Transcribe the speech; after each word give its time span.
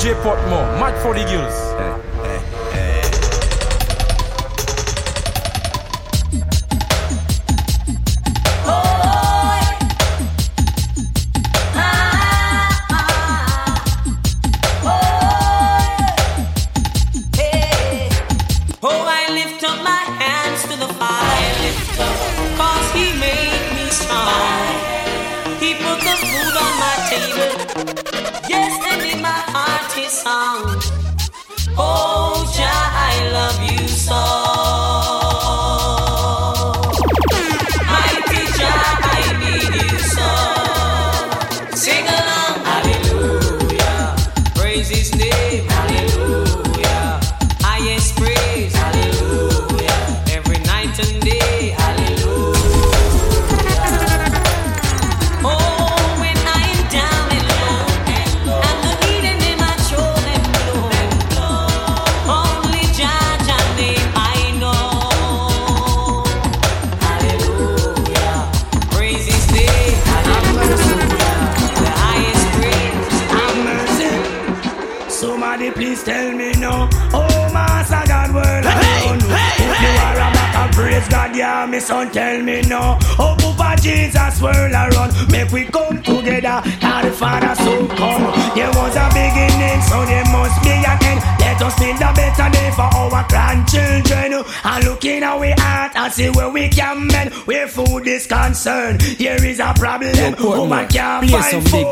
DJ 0.00 0.14
Portmore, 0.22 0.80
mad 0.80 0.98
for 1.02 1.12
the 1.12 1.22
girls. 1.24 2.09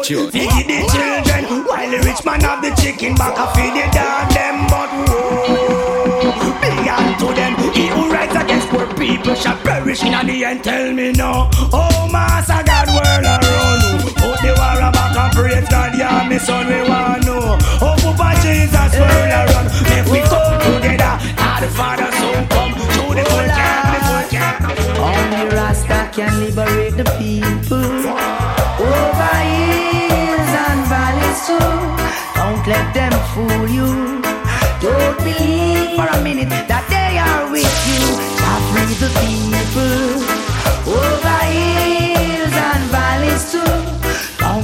Feed 0.09 0.33
the 0.33 0.89
children. 0.89 1.67
While 1.67 1.91
the 1.91 1.98
rich 1.98 2.25
man 2.25 2.41
have 2.41 2.62
the 2.62 2.70
chicken 2.81 3.14
back, 3.14 3.37
I 3.37 3.45
feed 3.53 3.77
the 3.77 3.84
dog 3.92 4.33
them. 4.33 4.64
But 4.73 4.89
whoa, 5.05 6.56
beyond 6.64 7.20
to 7.20 7.27
them, 7.37 7.53
he 7.75 7.89
who 7.89 8.11
rights 8.11 8.34
against 8.34 8.69
poor 8.69 8.86
people 8.95 9.34
shall 9.34 9.59
perish 9.59 10.03
in 10.03 10.12
the 10.27 10.45
end. 10.47 10.64
Tell 10.64 10.95
me 10.95 11.12
no. 11.12 11.51
Oh, 11.75 12.09
Master 12.11 12.47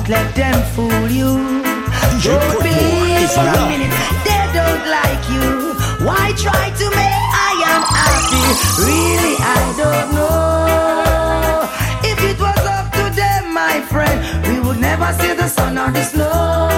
Don't 0.04 0.16
let 0.19 0.34
them 0.34 0.62
fool 0.75 1.09
you. 1.09 1.32
Don't 2.20 2.60
believe 2.60 3.31
for 3.31 3.41
a 3.41 3.69
minute 3.72 3.94
they 4.28 4.44
don't 4.53 4.84
like 4.84 5.25
you. 5.32 5.72
Why 6.04 6.32
try 6.37 6.69
to 6.69 6.87
make 6.92 7.25
I 7.48 7.53
am 7.72 7.82
happy? 7.88 8.44
Really, 8.84 9.34
I 9.41 9.65
don't 9.81 10.09
know. 10.12 11.65
If 12.04 12.20
it 12.20 12.38
was 12.38 12.65
up 12.69 12.92
to 12.92 13.16
them, 13.16 13.54
my 13.54 13.81
friend, 13.81 14.20
we 14.47 14.60
would 14.60 14.78
never 14.78 15.10
see 15.20 15.32
the 15.32 15.48
sun 15.48 15.78
or 15.78 15.91
the 15.91 16.04
snow. 16.04 16.69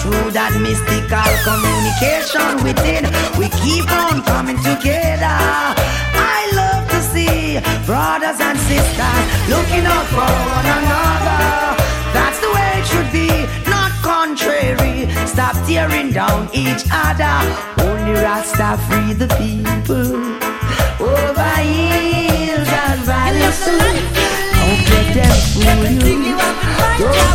Through 0.00 0.30
that 0.32 0.56
mystical 0.56 1.28
communication 1.44 2.64
within, 2.64 3.04
we 3.36 3.52
keep 3.60 3.84
on 3.92 4.22
coming 4.24 4.56
together. 4.56 5.28
I 5.28 6.48
love 6.56 6.88
to 6.88 7.00
see 7.12 7.60
brothers 7.84 8.40
and 8.40 8.58
sisters 8.64 9.24
looking 9.52 9.84
out 9.84 10.06
for 10.08 10.24
one 10.24 10.66
another. 10.80 11.81
Stop 15.32 15.56
tearing 15.66 16.12
down 16.12 16.50
each 16.52 16.84
other. 16.92 17.40
Only 17.80 18.12
Rasta 18.20 18.76
free 18.86 19.14
the 19.14 19.28
people. 19.40 20.12
Over 21.00 21.54
hills 21.64 22.68
and 22.68 23.00
valleys. 23.08 23.64
Don't 23.64 24.82
let 24.90 25.14
them 25.14 25.32
fool 25.54 25.86
you. 25.96 26.36
Don't 26.98 27.31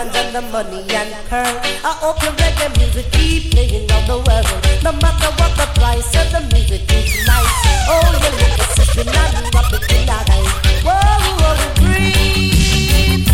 diamonds 0.00 0.16
and 0.16 0.34
the 0.34 0.42
money 0.52 0.80
and 0.94 1.12
pearl 1.28 1.60
I 1.84 1.92
hope 2.00 2.22
your 2.22 2.32
reggae 2.32 2.76
music 2.78 3.10
keep 3.12 3.52
playing 3.52 3.90
on 3.90 4.06
the 4.06 4.16
world 4.16 4.48
No 4.82 4.92
matter 4.92 5.30
what 5.36 5.52
the 5.56 5.68
price 5.78 6.08
of 6.16 6.32
the 6.32 6.40
music 6.54 6.82
is 6.92 7.26
nice 7.26 7.60
Oh, 7.88 8.00
you 8.08 8.30
look 8.32 8.58
a 8.58 8.66
sister, 8.80 9.04
not 9.04 9.54
what 9.54 9.72
it 9.72 9.92
in 9.92 10.06
that 10.06 10.24
eye 10.30 10.48
Whoa, 10.84 10.96
whoa, 11.40 11.56
breathe 11.80 13.28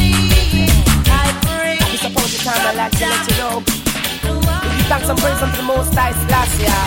I 1.07 1.31
pray 1.47 1.79
I 1.79 1.97
suppose 1.97 2.33
the 2.35 2.43
time 2.43 2.63
I 2.67 2.73
like 2.75 2.93
to 2.99 3.07
let 3.07 3.31
you 3.31 3.37
know. 3.39 3.63
We 3.63 4.77
give 4.77 4.87
thanks 4.91 5.09
and 5.09 5.19
praise 5.19 5.43
unto 5.43 5.57
the 5.57 5.63
most 5.63 5.95
high 5.95 6.15
last 6.29 6.59
year. 6.59 6.83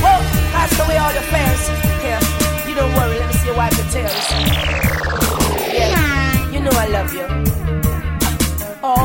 Whoa, 0.00 0.20
cast 0.52 0.80
away 0.80 0.96
all 0.96 1.12
your 1.12 1.26
fears. 1.28 1.68
Here, 2.00 2.20
you 2.68 2.74
don't 2.74 2.92
worry, 2.94 3.18
let 3.18 3.28
me 3.28 3.34
see 3.34 3.48
you 3.48 3.54
wipe 3.54 3.76
your 3.76 3.86
tears. 3.92 4.30
Yeah, 5.72 6.50
you 6.50 6.60
know 6.60 6.72
I 6.72 6.86
love 6.88 7.12
you. 7.12 7.59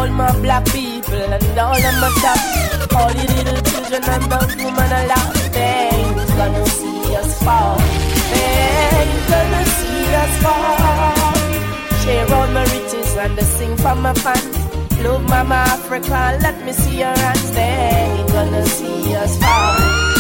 All 0.06 0.12
my 0.12 0.32
black 0.40 0.64
people 0.66 1.16
and 1.16 1.58
all 1.58 1.74
of 1.74 1.96
my 2.00 2.12
top, 2.22 2.96
all 2.96 3.10
the 3.10 3.26
little 3.34 3.62
children 3.70 4.04
and 4.04 4.24
the 4.32 4.38
women 4.56 4.91
I 4.94 5.08
love, 5.08 5.34
they's 5.52 6.32
gonna 6.38 6.66
see 6.68 7.16
us 7.16 7.44
fall. 7.44 7.78
They's 8.32 9.29
gonna 9.32 9.66
see 9.78 10.16
us 10.24 10.34
fall. 10.44 11.35
Share 12.03 12.34
all 12.35 12.47
my 12.53 12.64
riches 12.66 13.18
and 13.18 13.35
they 13.35 13.44
sing 13.46 13.76
for 13.78 13.96
my 13.96 14.14
fans. 14.14 14.58
Love 15.03 15.28
Mama 15.28 15.56
Africa, 15.56 16.38
let 16.40 16.64
me 16.64 16.72
see 16.72 17.00
your 17.00 17.18
hands. 17.18 17.52
They 17.53 18.26
gonna 18.32 18.64
see 18.64 19.16
us 19.16 19.40
fall. 19.40 19.76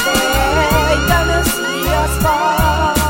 They 0.07 0.97
gonna 1.11 1.43
see 1.43 1.89
us 2.01 2.23
fall. 2.23 3.04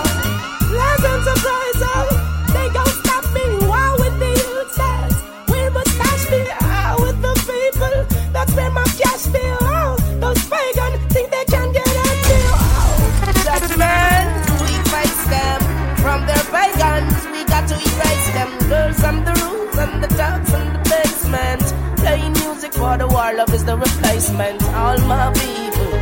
War, 23.16 23.34
love 23.34 23.54
is 23.54 23.64
the 23.64 23.78
replacement. 23.78 24.62
All 24.82 24.98
my 25.14 25.32
people, 25.42 25.94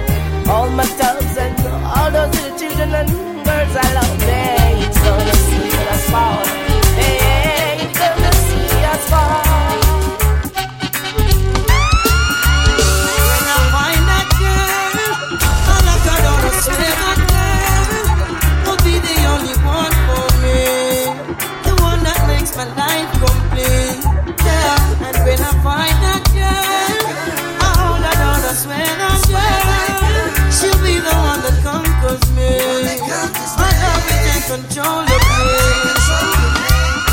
all 0.51 0.69
my 0.79 0.87
dogs, 1.01 1.37
and 1.45 1.55
all 1.95 2.09
those 2.11 2.31
little 2.35 2.57
children 2.59 2.89
and 2.99 3.09
girls 3.47 3.75
I 3.85 3.87
love. 3.97 4.19
They 4.27 4.49
ain't 4.65 4.95
gonna 5.05 5.35
see 5.47 5.69
us 5.93 6.03
fall. 6.13 6.43
They 6.97 7.15
ain't 7.61 7.93
gonna 8.01 8.31
see 8.45 8.85
us 8.93 9.03
fall. 9.11 9.42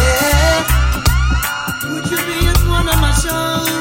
Yeah, 0.00 0.56
would 1.93 2.11
you 2.11 2.17
be 2.19 2.46
at 2.49 2.58
one 2.69 2.88
of 2.88 3.00
my 3.00 3.12
shows? 3.12 3.80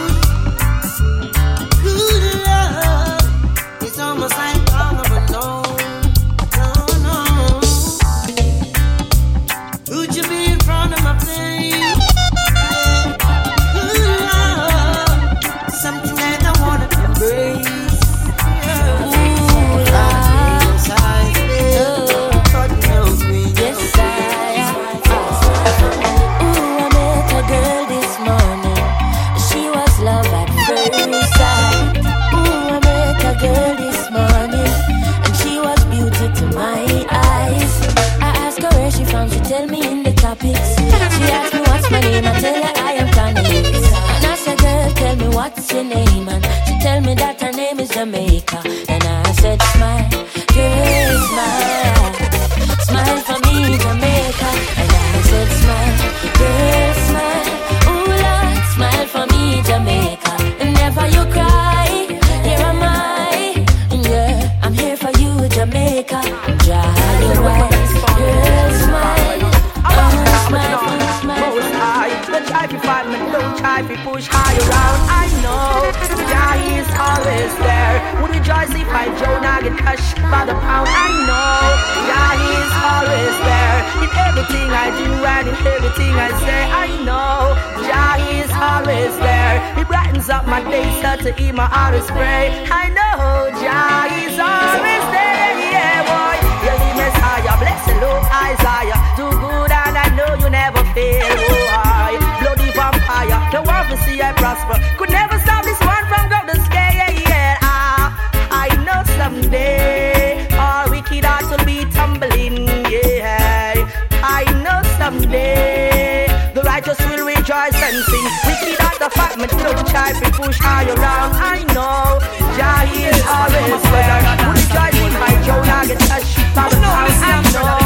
Rejoice 118.00 118.24
and 118.24 118.24
sing. 118.24 118.24
Wicked 118.48 118.80
at 118.82 119.00
the 119.00 119.10
fact, 119.10 119.38
me 119.38 119.48
don't 119.48 119.88
try 119.88 120.12
to 120.14 120.32
push 120.32 120.58
high 120.60 120.88
around. 120.88 121.34
I 121.36 121.64
know 121.74 122.20
Jah 122.56 122.84
is 122.88 123.20
always 123.28 123.82
there. 123.84 124.20
Would 124.30 124.56
rejoice 124.56 125.00
if 125.00 125.22
I 125.22 125.34
Jonah 125.44 125.82
get 125.88 126.00
touched 126.08 126.38
by 126.56 126.70
the 126.70 126.78
pound. 126.80 127.14
I 127.20 127.44
know 127.54 127.80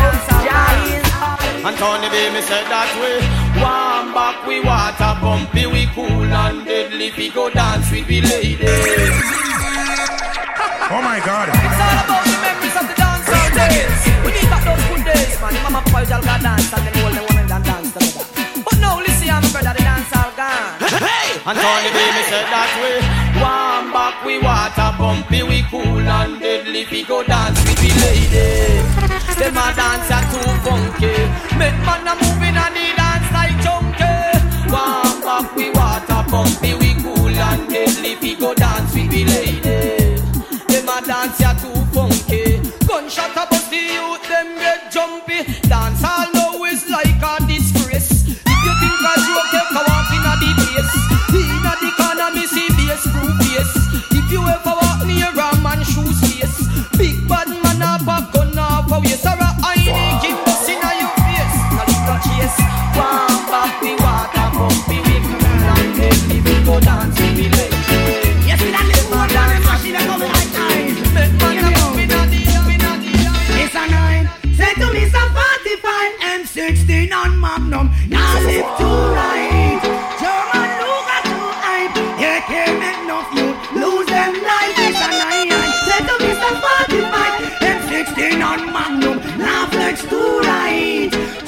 Jah 0.45 0.73
is 0.93 1.05
And 1.65 1.77
Tony 1.77 2.09
B, 2.09 2.29
me 2.33 2.41
said 2.41 2.65
that 2.69 2.89
way. 2.99 3.21
Warm 3.61 4.13
back, 4.13 4.45
we 4.47 4.59
water 4.59 5.15
pumpy, 5.21 5.65
we 5.71 5.85
cool 5.93 6.23
and 6.23 6.65
deadly. 6.65 7.11
We 7.17 7.29
go 7.29 7.49
dance 7.49 7.89
with 7.91 8.07
we 8.07 8.21
ladies. 8.21 9.13
Oh 10.93 11.01
my 11.01 11.19
god. 11.25 11.49
It's 11.49 11.57
all 11.57 11.97
about 12.05 12.25
the 12.27 12.37
memories 12.43 12.75
of 12.77 12.85
the 12.85 12.95
dancehall 13.01 13.49
days. 13.55 14.01
We 14.25 14.29
need 14.35 14.49
that 14.51 14.61
those 14.67 14.83
good 14.89 15.03
days, 15.09 15.35
man. 15.41 15.53
Mama 15.63 15.81
boys 15.89 16.11
all 16.11 16.21
got 16.21 16.41
dance 16.41 16.73
and 16.73 16.85
then 16.85 16.93
all 17.01 17.11
the 17.11 17.23
women 17.33 17.47
done 17.47 17.63
dance 17.63 17.93
together. 17.93 18.22
And 21.45 21.59
Tony 21.59 21.89
B, 21.91 21.99
me 21.99 22.23
said 22.31 22.47
that 22.55 22.71
way. 22.79 23.03
Warm 23.35 23.91
back, 23.91 24.15
we 24.23 24.39
water 24.39 24.95
pumpy, 24.95 25.43
we 25.43 25.59
cool 25.67 25.99
and 25.99 26.39
deadly. 26.39 26.87
We 26.89 27.03
go 27.03 27.21
dance 27.21 27.59
with 27.67 27.83
we 27.83 27.91
ladies. 27.99 28.87
Them 29.35 29.59
a 29.59 29.67
dance 29.75 30.07
are 30.07 30.23
too 30.31 30.51
funky. 30.63 31.11
Make 31.59 31.75
man 31.83 32.07
a 32.07 32.15
moving 32.15 32.55
and 32.55 32.75
the 32.79 32.87
dance 32.95 33.27
like 33.35 33.59
junkie. 33.59 34.71
Warm 34.71 35.19
back, 35.19 35.51
we 35.59 35.67
water 35.75 36.23
pumpy, 36.31 36.79
we 36.79 36.95
cool 37.03 37.27
and 37.27 37.67
deadly. 37.67 38.15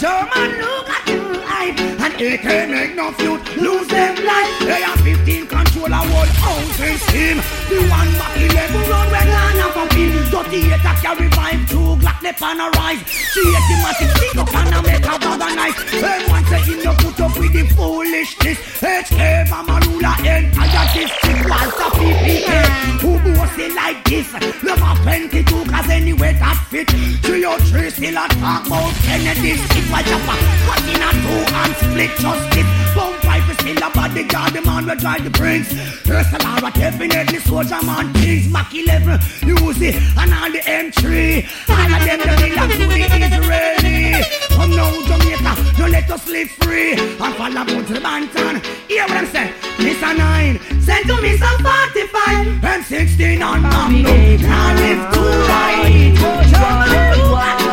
German 0.05 0.51
look 0.61 0.87
at 0.87 1.07
you 1.09 1.23
hype. 1.49 1.79
And 2.05 2.13
you 2.21 2.37
can't 2.37 2.69
make 2.69 2.93
no 2.95 3.09
you 3.17 3.41
lose 3.57 3.87
them 3.87 4.13
life. 4.23 4.53
They 4.59 4.83
are 4.83 4.97
15 4.97 5.47
control 5.47 5.91
a 5.99 6.01
whole 6.11 6.31
ounce 6.45 6.77
scheme. 7.09 7.41
The 7.69 7.77
one 7.89 8.11
back 8.19 8.37
11 8.37 8.89
run 8.91 9.07
when 9.09 9.27
Lana 9.35 9.67
pumping. 9.73 10.13
38 10.29 10.73
a 10.73 10.93
carry 11.01 11.29
five, 11.31 11.67
two 11.67 11.97
Glock 12.01 12.14
left 12.25 12.41
on 12.41 12.59
a 12.59 12.69
rise. 12.71 13.01
She 13.07 13.41
hit 13.53 13.63
the 13.69 13.75
matic, 13.85 14.09
stick 14.17 14.37
up 14.41 14.55
and 14.55 14.75
a 14.75 14.81
make 14.81 15.05
a 15.05 15.19
bag 15.21 15.41
of 15.41 15.55
knife. 15.57 15.77
Then 15.91 16.29
once 16.29 16.47
say 16.49 16.61
him, 16.65 16.79
you 16.81 16.93
put 16.97 17.19
up 17.21 17.37
with 17.37 17.53
the 17.53 17.63
foolishness. 17.75 18.57
HK, 18.81 19.49
Mama 19.49 19.79
Rula, 19.85 20.13
entire 20.25 20.85
district, 20.93 21.49
Walther 21.49 21.89
PPK. 21.97 22.51
Who 23.03 23.11
boast 23.21 23.59
it 23.59 23.75
like 23.75 24.03
this? 24.09 24.27
Love 24.63 24.81
a 24.81 25.03
22, 25.03 25.65
cause 25.69 25.89
anyway 25.89 26.33
that 26.33 26.57
fit. 26.71 26.89
Three 27.21 27.45
or 27.45 27.59
three 27.69 27.89
still 27.91 28.17
a 28.17 28.25
talk 28.41 28.65
about 28.65 28.93
Kennedy. 29.05 29.57
Stick 29.57 29.85
my 29.93 30.01
chopper, 30.01 30.37
cut 30.65 30.81
in 30.89 31.05
a 31.05 31.09
two 31.21 31.41
and 31.61 31.73
split 31.77 32.11
justice. 32.17 32.69
Bump 32.95 33.14
is 33.67 33.77
killer 33.77 33.91
bodyguard, 33.93 34.53
the 34.53 34.61
man 34.61 34.85
will 34.85 34.95
drive 34.95 35.23
the 35.23 35.31
prince. 35.31 35.73
Ursalara, 36.05 36.73
definitely 36.73 37.39
soldier 37.39 37.81
man, 37.85 38.13
Kings, 38.13 38.49
Mach 38.49 38.73
11, 38.73 39.19
Uzi, 39.57 39.93
and 40.17 40.33
all 40.33 40.51
the 40.51 40.59
M3. 40.59 41.45
All 41.69 41.93
of 41.93 42.01
them, 42.05 42.19
the 42.19 42.35
belong 42.41 42.69
to 42.69 42.77
the 42.77 43.05
Israeli. 43.25 44.23
Come 44.49 44.71
now, 44.75 44.91
Jamaica, 45.07 45.77
don't 45.77 45.91
let 45.91 46.09
us 46.11 46.27
live 46.27 46.49
free. 46.51 46.93
And 46.93 47.87
to 47.87 47.93
the 47.93 47.99
Banton. 47.99 48.63
Hear 48.87 49.03
what 49.03 49.17
I'm 49.17 49.25
saying? 49.27 49.53
Mr. 49.77 50.17
9, 50.17 50.81
send 50.81 51.07
to 51.07 51.21
me 51.21 51.37
some 51.37 51.59
45. 51.59 52.45
M16 52.61 53.45
on 53.45 53.61
Magnum, 53.61 54.41
now 54.41 54.73
live 54.75 55.13
to 55.13 55.21
right. 55.49 55.95
Do 57.15 57.64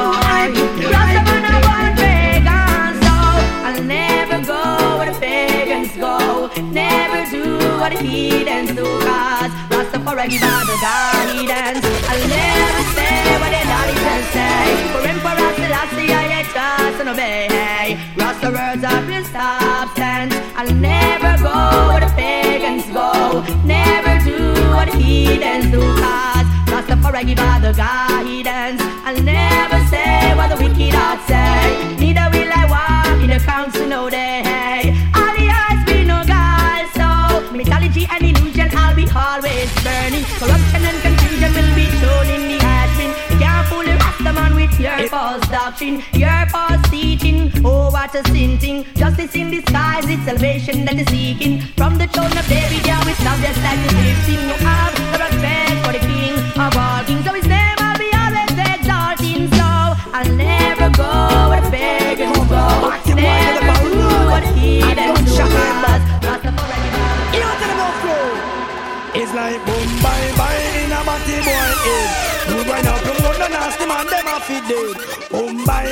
what 7.83 7.91
the 7.91 7.99
heathens 7.99 8.71
do, 8.77 8.85
cause 8.85 9.51
Rastafari 9.75 10.31
give 10.31 10.45
all 10.45 10.65
the 10.71 10.77
guidance. 10.87 11.83
I'll 12.11 12.29
never 12.31 12.83
say 12.95 13.27
what 13.43 13.51
the 13.55 13.63
daddies 13.71 14.27
say. 14.35 14.63
For 14.93 15.03
Emperor 15.13 15.51
Selassie, 15.59 16.15
I 16.15 16.47
trust 16.53 17.01
and 17.01 17.09
obey. 17.09 17.99
Rasta 18.17 18.51
words 18.55 18.85
are 18.85 19.03
his 19.11 19.27
substance. 19.35 20.35
I'll 20.55 20.73
never 20.91 21.33
go 21.43 21.59
where 21.89 22.03
the 22.07 22.13
pagans 22.15 22.87
go. 22.95 23.43
Never 23.67 24.15
do 24.31 24.39
what 24.77 24.87
the 24.93 24.99
heathens 24.99 25.67
do, 25.75 25.83
cause 26.03 26.47
Rastafari 26.71 27.27
give 27.27 27.41
all 27.41 27.59
the 27.67 27.73
guidance. 27.73 28.81
I'll 29.07 29.23
never 29.23 29.79
say 29.91 30.33
what 30.39 30.49
the 30.55 30.59
wicked 30.63 30.95
heart 30.95 31.19
say. 31.27 31.97
Neither 31.99 32.27
will 32.31 32.53
I 32.55 32.65
walk 32.75 33.21
in 33.25 33.31
the 33.31 33.41
council 33.45 33.89
no 33.89 34.09
day. 34.09 34.22
Corruption 40.43 40.83
and 40.83 41.01
confusion 41.03 41.55
will 41.55 41.75
be 41.77 41.87
shown 42.03 42.27
in 42.27 42.43
the 42.51 42.59
admin. 42.59 43.11
You 43.31 43.39
can't 43.39 43.69
fool 43.69 43.85
the 43.85 43.95
Rastaman 43.95 44.57
with 44.57 44.75
your 44.81 45.09
false 45.09 45.47
doctrine, 45.49 46.03
your 46.15 46.47
false 46.51 46.83
teaching. 46.91 47.53
Oh, 47.65 47.91
what 47.93 48.13
a 48.17 48.25
sin 48.31 48.59
thing! 48.59 48.85
Justice 48.97 49.37
in 49.37 49.53
disguise, 49.53 50.05
it's 50.09 50.25
salvation 50.25 50.85
that 50.87 50.97
is 50.99 51.07
seeking. 51.07 51.61
From 51.79 51.97
the 51.97 52.09
throne 52.09 52.37
of 52.37 52.47
David, 52.49 52.85
yeah, 52.85 52.99
it's 53.07 53.25
obvious 53.25 53.32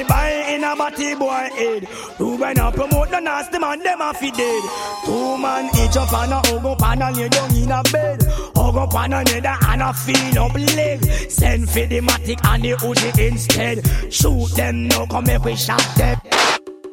Bye 0.09 0.45
in 0.49 0.65
a 0.65 0.77
batty 0.77 1.15
boy 1.15 1.49
head. 1.57 1.89
Going 2.19 2.59
out 2.59 2.75
promote 2.75 3.11
the 3.11 3.21
nasty 3.21 3.59
man, 3.59 3.79
them 3.81 4.01
a 4.01 4.15
fit 4.15 4.35
dead. 4.35 4.63
Two 5.05 5.39
man 5.39 5.67
each 5.77 5.97
up 5.97 6.13
and 6.13 6.33
a 6.33 6.37
hug 6.37 6.67
up 6.67 6.83
and 6.83 7.03
a 7.03 7.11
lay 7.11 7.29
down 7.29 7.55
in 7.55 7.71
a 7.71 7.83
bed. 7.93 8.23
Hug 8.57 8.77
up 8.77 8.95
on 8.95 9.13
another 9.13 9.57
and 9.69 9.83
a 9.83 9.93
feel 9.93 10.39
up 10.39 10.55
leg. 10.55 11.05
Send 11.31 11.69
for 11.69 11.87
the 11.87 12.01
matic 12.01 12.41
and 12.45 12.65
the 12.65 12.73
Uzi 12.73 13.29
instead. 13.29 14.13
Shoot 14.13 14.55
them 14.57 14.89
now, 14.89 15.07
come 15.07 15.25
make 15.25 15.45
we 15.45 15.57
shot 15.57 15.85
them. 15.97 16.19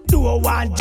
Do 0.07 0.25
a 0.27 0.37
one. 0.37 0.73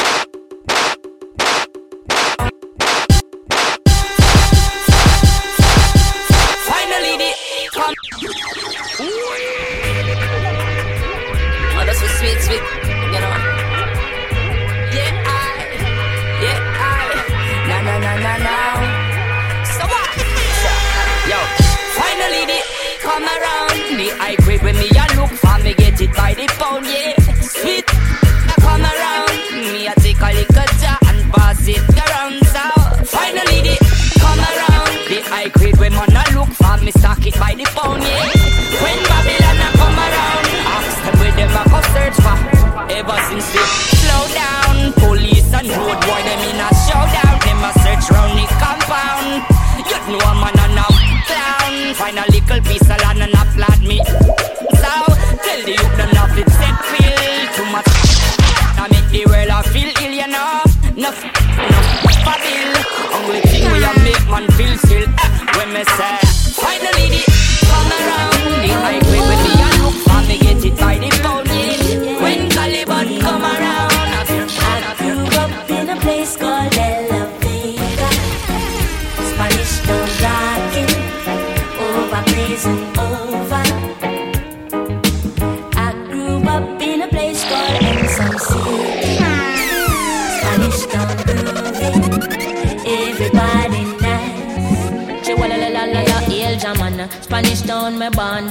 Feel 64.57 64.77
still. 64.79 65.03
eh, 65.05 65.59
When 65.59 65.73
me 65.75 65.85
say 65.85 66.26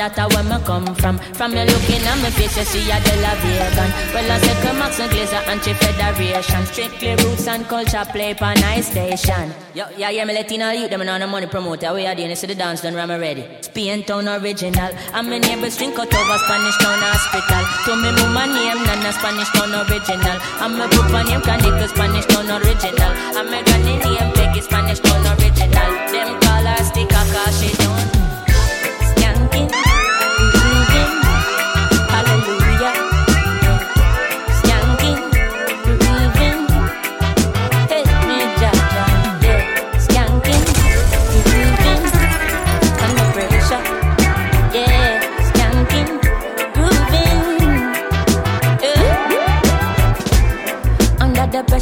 born, 0.09 0.15
that's 0.15 0.35
where 0.35 0.43
me 0.43 0.63
come 0.65 0.95
from? 0.95 1.17
From 1.17 1.53
me 1.53 1.65
looking 1.65 2.03
at 2.03 2.17
me 2.21 2.29
face, 2.31 2.57
you 2.57 2.63
see 2.63 2.91
a 2.91 2.97
La 3.21 3.33
Vegan. 3.41 3.91
Well, 4.13 4.31
I 4.31 4.37
say 4.39 4.73
Max 4.73 4.99
and 4.99 5.11
Glazer, 5.11 5.47
anti-federation. 5.47 6.65
Strictly 6.65 7.15
roots 7.23 7.47
and 7.47 7.65
culture, 7.67 8.05
play 8.11 8.33
pa 8.33 8.53
nice 8.53 8.91
station. 8.91 9.53
Yo, 9.73 9.85
yeah, 9.97 10.09
yeah, 10.09 10.25
me 10.25 10.33
Latino 10.33 10.71
youth, 10.71 10.89
them 10.89 11.01
on 11.01 11.19
the 11.19 11.27
money 11.27 11.47
promoter. 11.47 11.93
We 11.93 12.05
are 12.05 12.15
doing 12.15 12.29
this 12.29 12.41
the 12.41 12.55
dance, 12.55 12.81
done, 12.81 12.95
I'm 12.95 13.09
ready? 13.19 13.45
Spain 13.61 14.03
town 14.03 14.27
original. 14.27 14.91
And 15.13 15.29
me 15.29 15.39
neighbors 15.39 15.77
drink 15.77 15.97
out 15.99 16.13
over 16.13 16.37
Spanish 16.37 16.77
town 16.77 16.99
hospital. 16.99 17.63
To 17.85 17.91
me 18.01 18.11
mama 18.15 18.47
name, 18.53 18.83
Nana 18.85 19.11
Spanish 19.13 19.49
town 19.51 19.73
original. 19.73 20.37
And 20.61 20.73
me 20.77 20.85
papa 20.87 21.23
name, 21.27 21.41
Candido 21.41 21.87
Spanish 21.87 22.25
town 22.25 22.49
original. 22.49 23.11
And 23.35 23.49
me 23.49 23.63
granny 23.63 23.97
name, 23.97 24.31
Peggy 24.33 24.61
Spanish 24.61 24.99
town 24.99 25.25
original 25.39 25.64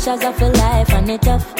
pressures 0.04 0.26
of 0.26 0.42
a 0.42 0.50
life 0.58 0.90
and 0.94 1.10
it 1.10 1.22
tough 1.22 1.56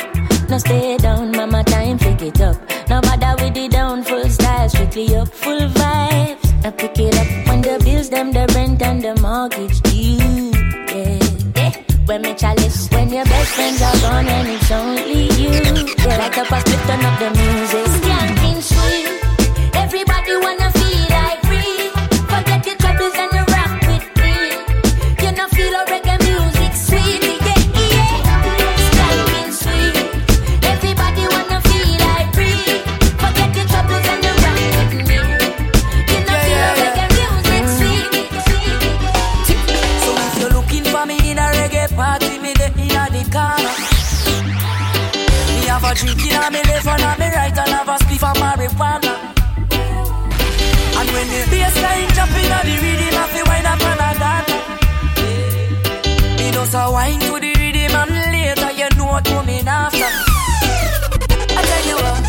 no 0.50 0.58
stay 0.58 0.98
down, 0.98 1.32
mama 1.32 1.64
time 1.64 1.98
pick 1.98 2.22
it 2.22 2.42
up. 2.42 2.58
No 2.90 3.00
bother 3.00 3.42
with 3.42 3.54
the 3.54 3.70
down, 3.70 4.04
full 4.04 4.28
style, 4.30 4.68
strictly 4.68 5.16
up, 5.16 5.30
full 5.30 5.58
vibes. 5.58 6.66
I 6.66 6.70
pick 6.72 7.00
it 7.00 7.16
up 7.18 7.48
when 7.48 7.62
the 7.62 7.82
bills, 7.84 8.10
them 8.10 8.34
the 8.34 8.46
rent 8.54 8.82
and 8.82 9.02
the 9.02 9.16
mortgage 9.22 9.82
due. 9.82 10.52
Yeah, 10.94 11.20
yeah. 11.56 11.72
When 12.06 12.22
me 12.24 12.36
chalice, 12.36 12.90
when 12.92 13.10
your 13.10 13.24
best 13.24 13.52
friends 13.56 13.82
are 13.82 14.00
gone 14.02 14.28
and 14.28 14.50
it's 14.50 14.70
only 14.70 15.24
you. 15.42 15.54
Yeah, 16.04 16.18
like 16.18 16.36
the 16.36 16.44
past, 16.50 16.68
turn 16.68 17.06
up 17.06 17.20
the 17.20 17.30
music. 17.30 17.53
what 59.14 59.30
woman 59.30 59.68
after. 59.68 60.12
I 61.58 61.62
tell 61.70 61.86
you 61.90 61.98
what, 62.04 62.22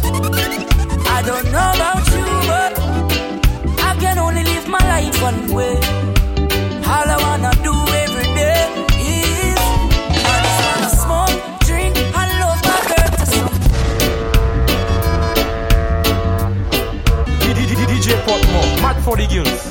I 1.16 1.22
don't 1.24 1.46
know 1.54 1.68
about 1.76 2.04
you, 2.14 2.26
but 2.50 2.72
I 3.88 3.90
can 4.02 4.18
only 4.18 4.44
live 4.44 4.68
my 4.68 4.84
life 4.92 5.16
one 5.22 5.40
way. 5.56 5.76
All 6.92 7.08
I 7.14 7.18
wanna 7.26 7.52
do 7.68 7.74
every 8.02 8.28
day 8.40 8.60
is 9.00 9.60
I 10.30 10.36
just 10.44 10.60
wanna 10.68 10.90
smoke, 11.04 11.36
drink, 11.68 11.96
and 12.20 12.30
love 12.42 12.60
my 12.70 12.80
girl 12.90 13.10
to 13.18 13.26
some. 13.34 13.54
DJ 17.88 18.08
Portmore, 18.26 18.82
Mac 18.82 18.96
for 19.04 19.16
the 19.16 19.26
girls. 19.26 19.63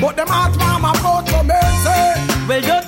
But 0.00 0.16
them 0.16 0.28
heart 0.28 0.56
warm 0.58 0.84
about 0.84 1.26
to 1.26 1.42
mercy. 1.44 2.46
Well, 2.48 2.60
just. 2.62 2.87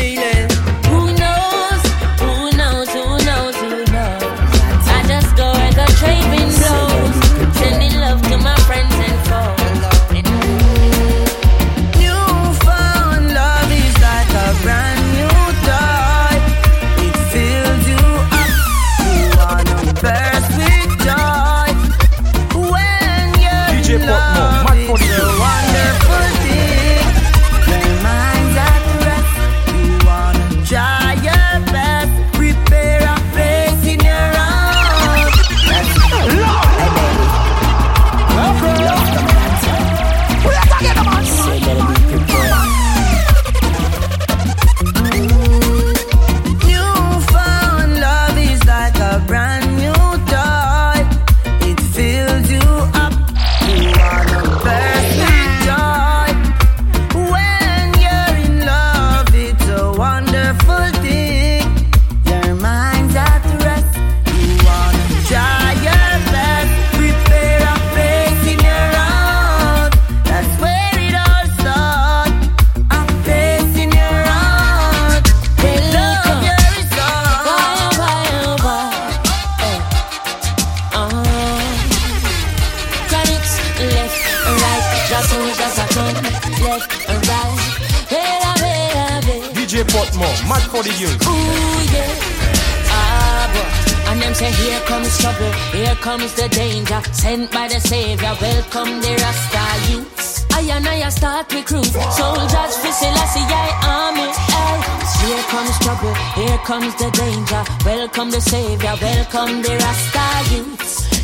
Sent 97.31 97.49
by 97.49 97.65
the 97.69 97.79
Savior, 97.79 98.35
welcome 98.41 98.99
the 98.99 99.13
Rasta 99.23 99.63
youths. 99.89 100.45
I 100.51 100.63
and 100.75 100.85
I 100.85 101.07
start 101.07 101.47
recruit 101.53 101.85
soldiers 101.85 102.73
for 102.81 102.91
Selassie 102.91 103.47
I 103.47 103.69
army. 103.87 104.27
Hey. 104.51 104.77
Here 105.23 105.43
comes 105.53 105.79
trouble, 105.79 106.13
here 106.35 106.57
comes 106.69 106.93
the 106.95 107.09
danger. 107.11 107.63
Welcome 107.85 108.31
the 108.31 108.41
Savior, 108.41 108.95
welcome 109.01 109.61
the 109.61 109.77
Rasta 109.79 110.53
youths. 110.53 110.60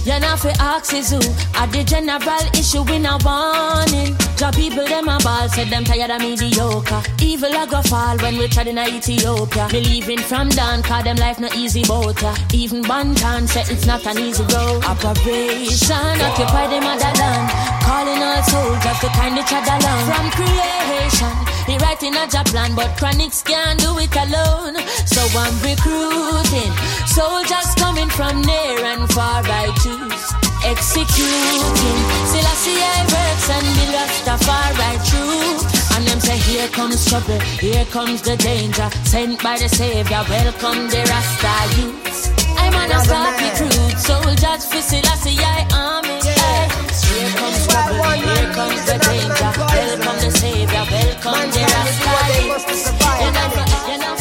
You 0.07 0.17
know 0.21 0.37
fi 0.37 0.51
ask 0.59 0.93
is 0.93 1.11
who? 1.11 1.19
At 1.53 1.67
the 1.73 1.83
general 1.83 2.47
issue 2.55 2.87
in 2.95 3.05
a 3.05 3.19
warning. 3.27 4.15
Job 4.37 4.55
people 4.55 4.85
them 4.87 5.09
a 5.09 5.19
ball 5.19 5.49
Said 5.49 5.67
them 5.67 5.83
tired 5.83 6.09
of 6.09 6.21
mediocre. 6.21 7.03
Evil 7.19 7.51
a 7.51 7.67
go 7.67 7.81
fall 7.81 8.15
when 8.19 8.37
we 8.37 8.47
tried 8.47 8.67
in 8.67 8.79
Ethiopia. 8.79 9.67
Me 9.73 9.81
leaving 9.81 10.19
from 10.19 10.47
down 10.47 10.81
Cause 10.81 11.03
them 11.03 11.17
life 11.17 11.41
no 11.41 11.49
easy 11.57 11.83
boat 11.83 12.23
Even 12.53 12.83
Banton 12.83 13.49
say 13.49 13.65
it's 13.67 13.85
not 13.85 14.05
an 14.07 14.17
easy 14.17 14.43
road. 14.55 14.79
Operation 14.85 16.15
Occupy 16.23 16.67
the 16.71 16.79
motherland. 16.79 17.51
Calling 17.83 18.23
all 18.23 18.41
soldiers 18.47 18.99
to 19.03 19.07
kind 19.11 19.37
each 19.37 19.51
other 19.51 19.75
along. 19.75 20.07
From 20.07 20.31
creation 20.31 21.56
he 21.67 21.77
writing 21.77 22.15
a 22.15 22.25
job 22.27 22.45
plan, 22.47 22.73
but 22.75 22.89
chronics 22.97 23.43
can't 23.43 23.79
do 23.79 23.91
it 23.99 24.15
alone. 24.15 24.75
So 25.05 25.21
I'm 25.35 25.55
recruiting 25.61 26.71
soldiers 27.05 27.75
coming 27.75 28.09
from 28.09 28.41
near 28.41 28.79
and 28.91 29.11
far. 29.11 29.43
I 29.43 29.67
choose 29.83 30.25
executing. 30.63 31.99
Still 32.31 32.47
I 32.47 32.55
see 32.63 32.79
I 32.79 33.03
works 33.13 33.47
and 33.51 33.67
the 33.77 33.85
Rastafari 33.95 34.91
true. 35.09 35.59
And 35.95 36.05
them 36.07 36.19
say, 36.19 36.37
here 36.37 36.67
comes 36.69 37.05
trouble, 37.09 37.39
here 37.59 37.85
comes 37.85 38.21
the 38.21 38.37
danger. 38.37 38.89
Sent 39.03 39.41
by 39.43 39.57
the 39.57 39.67
Savior, 39.67 40.23
welcome 40.29 40.89
the 40.89 41.01
Rasta 41.09 41.55
youth. 41.77 42.33
I'm 42.57 42.73
on 42.75 42.91
a 42.91 42.99
start 43.03 43.41
recruit 43.41 43.97
soldiers 43.97 44.65
for 44.69 44.81
Selassie 44.81 45.39
I 45.39 45.65
army. 45.73 46.21
Hey. 46.23 46.69
Here 47.17 47.31
comes 47.33 47.67
trouble, 47.67 48.13
here 48.13 48.53
comes 48.53 48.81
the 48.85 48.97
danger. 49.09 49.51
Welcome 49.57 50.17
the 50.21 50.26
Savior, 50.47 50.85
welcome 50.91 51.51
the 51.51 51.59
Rasta 51.73 52.13
youths. 52.39 52.87
You 53.19 53.29
know, 53.35 53.51
you 53.91 53.99
know. 53.99 54.15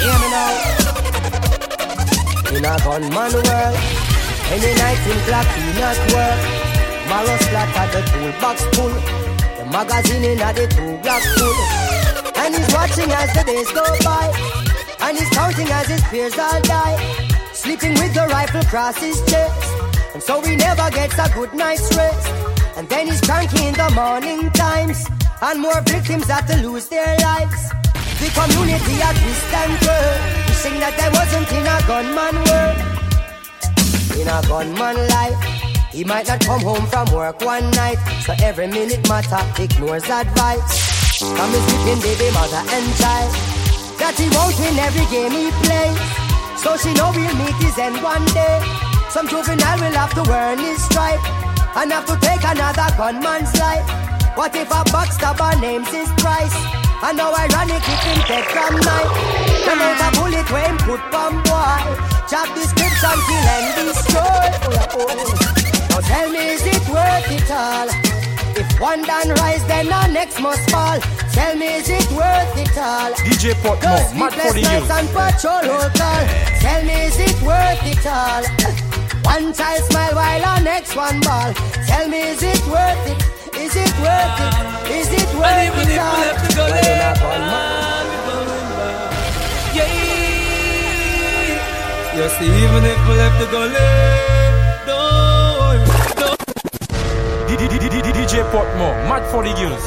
Hear 0.00 0.16
me 0.22 0.28
now. 0.32 0.52
In 2.56 2.64
a 2.64 2.74
gunman 2.80 3.32
world, 3.44 3.76
any 4.54 4.72
night 4.80 5.02
in 5.04 5.18
black 5.28 5.46
peanut 5.52 6.00
work. 6.16 6.40
Marrow 7.10 7.36
splatter 7.44 7.86
the 7.92 8.00
toolbox 8.08 8.56
full. 8.72 8.94
The 9.58 9.64
magazine 9.70 10.24
in 10.24 10.40
a 10.40 10.50
the 10.56 10.64
two 10.74 10.96
black 11.02 11.22
full. 11.36 11.58
And 12.40 12.50
he's 12.56 12.70
watching 12.72 13.10
as 13.12 13.30
the 13.34 13.42
days 13.44 13.70
go 13.72 13.84
by. 14.02 14.32
And 15.02 15.18
he's 15.18 15.28
counting 15.30 15.68
as 15.68 15.88
his 15.88 16.02
peers 16.04 16.38
all 16.38 16.60
die. 16.62 16.96
Sleeping 17.52 17.94
with 18.00 18.14
the 18.14 18.26
rifle 18.28 18.60
across 18.60 18.96
his 18.96 19.20
chest. 19.26 19.62
And 20.14 20.22
so 20.22 20.40
he 20.40 20.56
never 20.56 20.88
gets 20.90 21.18
a 21.18 21.28
good 21.34 21.52
night's 21.52 21.94
rest. 21.94 22.28
And 22.78 22.88
then 22.88 23.08
he's 23.08 23.20
cranky 23.20 23.66
in 23.66 23.74
the 23.74 23.90
morning 23.90 24.50
times. 24.52 25.06
And 25.42 25.60
more 25.60 25.80
victims 25.88 26.26
have 26.26 26.46
to 26.48 26.56
lose 26.60 26.88
their 26.88 27.16
lives. 27.16 27.72
The 28.20 28.28
community 28.36 29.00
at 29.00 29.16
twist 29.16 29.54
and 29.56 29.72
turn. 29.80 30.20
Wishing 30.52 30.76
that 30.84 30.92
there 31.00 31.08
wasn't 31.16 31.48
in 31.56 31.64
a 31.64 31.80
gunman 31.88 32.36
world. 32.44 32.76
In 34.20 34.28
a 34.28 34.38
gunman 34.44 35.00
life. 35.08 35.40
He 35.96 36.04
might 36.04 36.28
not 36.28 36.44
come 36.44 36.60
home 36.60 36.84
from 36.92 37.08
work 37.16 37.40
one 37.40 37.70
night. 37.72 37.96
So 38.20 38.36
every 38.44 38.66
minute 38.66 39.00
matter 39.08 39.40
ignores 39.56 40.04
advice. 40.04 40.60
From 41.24 41.48
his 41.56 41.64
sleeping 41.72 42.00
baby 42.04 42.28
mother 42.36 42.60
and 42.60 42.86
child. 43.00 43.32
That 43.96 44.20
he 44.20 44.28
won't 44.36 44.52
win 44.60 44.76
every 44.76 45.08
game 45.08 45.32
he 45.32 45.48
plays. 45.64 45.96
So 46.60 46.76
she 46.76 46.92
know 46.92 47.16
he'll 47.16 47.32
meet 47.40 47.56
his 47.64 47.78
end 47.80 47.96
one 48.04 48.28
day. 48.36 48.60
Some 49.08 49.24
juvenile 49.24 49.80
will 49.80 49.96
have 49.96 50.12
to 50.20 50.24
earn 50.28 50.60
his 50.60 50.84
stripe. 50.84 51.24
And 51.80 51.88
have 51.96 52.04
to 52.12 52.16
take 52.20 52.44
another 52.44 52.92
gunman's 53.00 53.56
life. 53.56 54.09
What 54.36 54.54
if 54.54 54.70
a 54.70 54.82
backstabber 54.94 55.60
names 55.60 55.88
his 55.88 56.08
price? 56.22 56.54
And 57.02 57.16
now 57.16 57.32
ironic 57.34 57.82
it 57.82 58.02
him 58.04 58.20
take 58.28 58.44
from 58.52 58.76
night. 58.80 59.10
Come 59.64 59.80
out 59.80 60.00
a 60.00 60.08
bullet 60.18 60.50
when 60.50 60.64
him 60.64 60.78
put 60.78 61.00
from 61.10 61.42
boy. 61.42 61.80
Job 62.30 62.48
description 62.54 63.16
kill 63.26 63.48
and 63.54 63.68
destroy. 63.74 64.46
Oh, 64.64 64.72
yeah, 64.72 64.96
oh. 64.96 65.60
Now 65.90 66.00
tell 66.00 66.30
me 66.30 66.38
is 66.54 66.64
it 66.64 66.88
worth 66.88 67.30
it 67.30 67.50
all? 67.50 67.88
If 68.56 68.80
one 68.80 69.02
done 69.02 69.30
rise, 69.40 69.66
then 69.66 69.86
the 69.86 70.06
next 70.08 70.40
must 70.40 70.70
fall. 70.70 71.00
Tell 71.32 71.56
me 71.56 71.76
is 71.76 71.88
it 71.88 72.10
worth 72.12 72.56
it 72.56 72.76
all? 72.78 73.12
DJ 73.24 73.54
Portmore, 73.62 74.14
mad 74.18 74.34
for 74.34 74.52
the 74.52 74.60
youth. 74.60 74.90
and 74.90 75.08
patrol 75.08 75.62
local. 75.64 76.20
Tell 76.60 76.84
me 76.84 76.94
is 77.08 77.18
it 77.18 77.42
worth 77.42 77.84
it 77.84 78.06
all? 78.06 78.44
One 79.24 79.52
child 79.54 79.84
smile 79.84 80.14
while 80.14 80.44
our 80.44 80.60
next 80.60 80.96
one 80.96 81.20
ball. 81.20 81.52
Tell 81.86 82.08
me 82.08 82.20
is 82.20 82.42
it 82.42 82.66
worth 82.66 83.06
it? 83.08 83.39
Is 83.70 83.76
it 83.76 83.92
worth 84.02 84.40
it? 84.42 84.54
Is 84.98 85.08
it 85.22 85.30
worth 85.38 85.46
And 85.46 85.70
even 85.70 85.86
it 85.86 85.94
if 85.94 85.94
we 85.94 85.98
all? 85.98 86.20
left 86.26 86.40
to 86.42 86.56
go 86.56 86.64
Well, 86.66 86.82
there, 86.82 86.94
in 86.94 87.00
a 87.00 87.14
gunman. 87.22 88.06
Yeah. 89.76 89.94
You 92.16 92.26
see, 92.36 92.50
even 92.64 92.82
if 92.92 92.98
we 93.08 93.14
left 93.22 93.36
to 93.40 93.46
go 93.54 93.60
late, 93.70 94.86
don't 94.86 95.54
worry, 95.60 95.78
don't 96.18 96.40
DJ 98.18 98.42
Portmore, 98.50 98.96
mad 99.08 99.22
for 99.30 99.42
the 99.44 99.50
youth. 99.60 99.86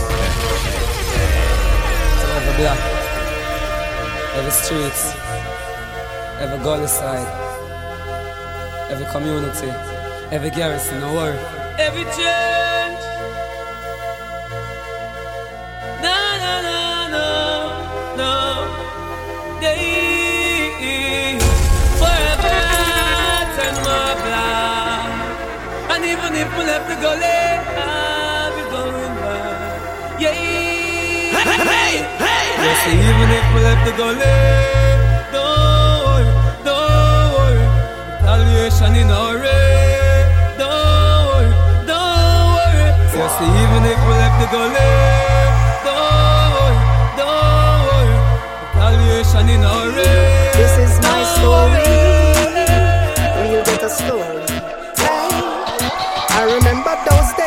Every 2.38 2.54
block, 2.64 2.80
every 4.38 4.52
streets, 4.52 5.04
every 6.40 6.60
gully 6.64 6.88
side, 6.88 7.28
every 8.90 9.06
community, 9.08 9.70
every 10.32 10.50
garrison, 10.52 11.00
no 11.02 11.14
worry. 11.14 11.38
every 11.78 12.06
change. 12.16 13.00
Hey, 31.72 32.06
hey, 32.24 32.46
You 32.64 32.74
see, 32.84 32.98
even 33.10 33.30
if 33.38 33.46
we 33.54 33.60
left 33.68 33.84
the 33.88 33.94
gully, 33.98 34.38
don't 35.34 36.00
worry, 36.06 36.30
don't 36.68 37.28
worry. 37.36 37.66
Retaliation 38.22 38.96
in 39.02 39.10
our 39.12 39.36
way. 39.36 40.26
Don't 40.58 41.22
worry, 41.30 41.52
don't 41.90 42.48
worry. 42.56 42.88
See, 43.38 43.52
even 43.64 43.82
if 43.94 44.00
we 44.08 44.14
left 44.22 44.38
the 44.42 44.48
gully, 44.54 44.92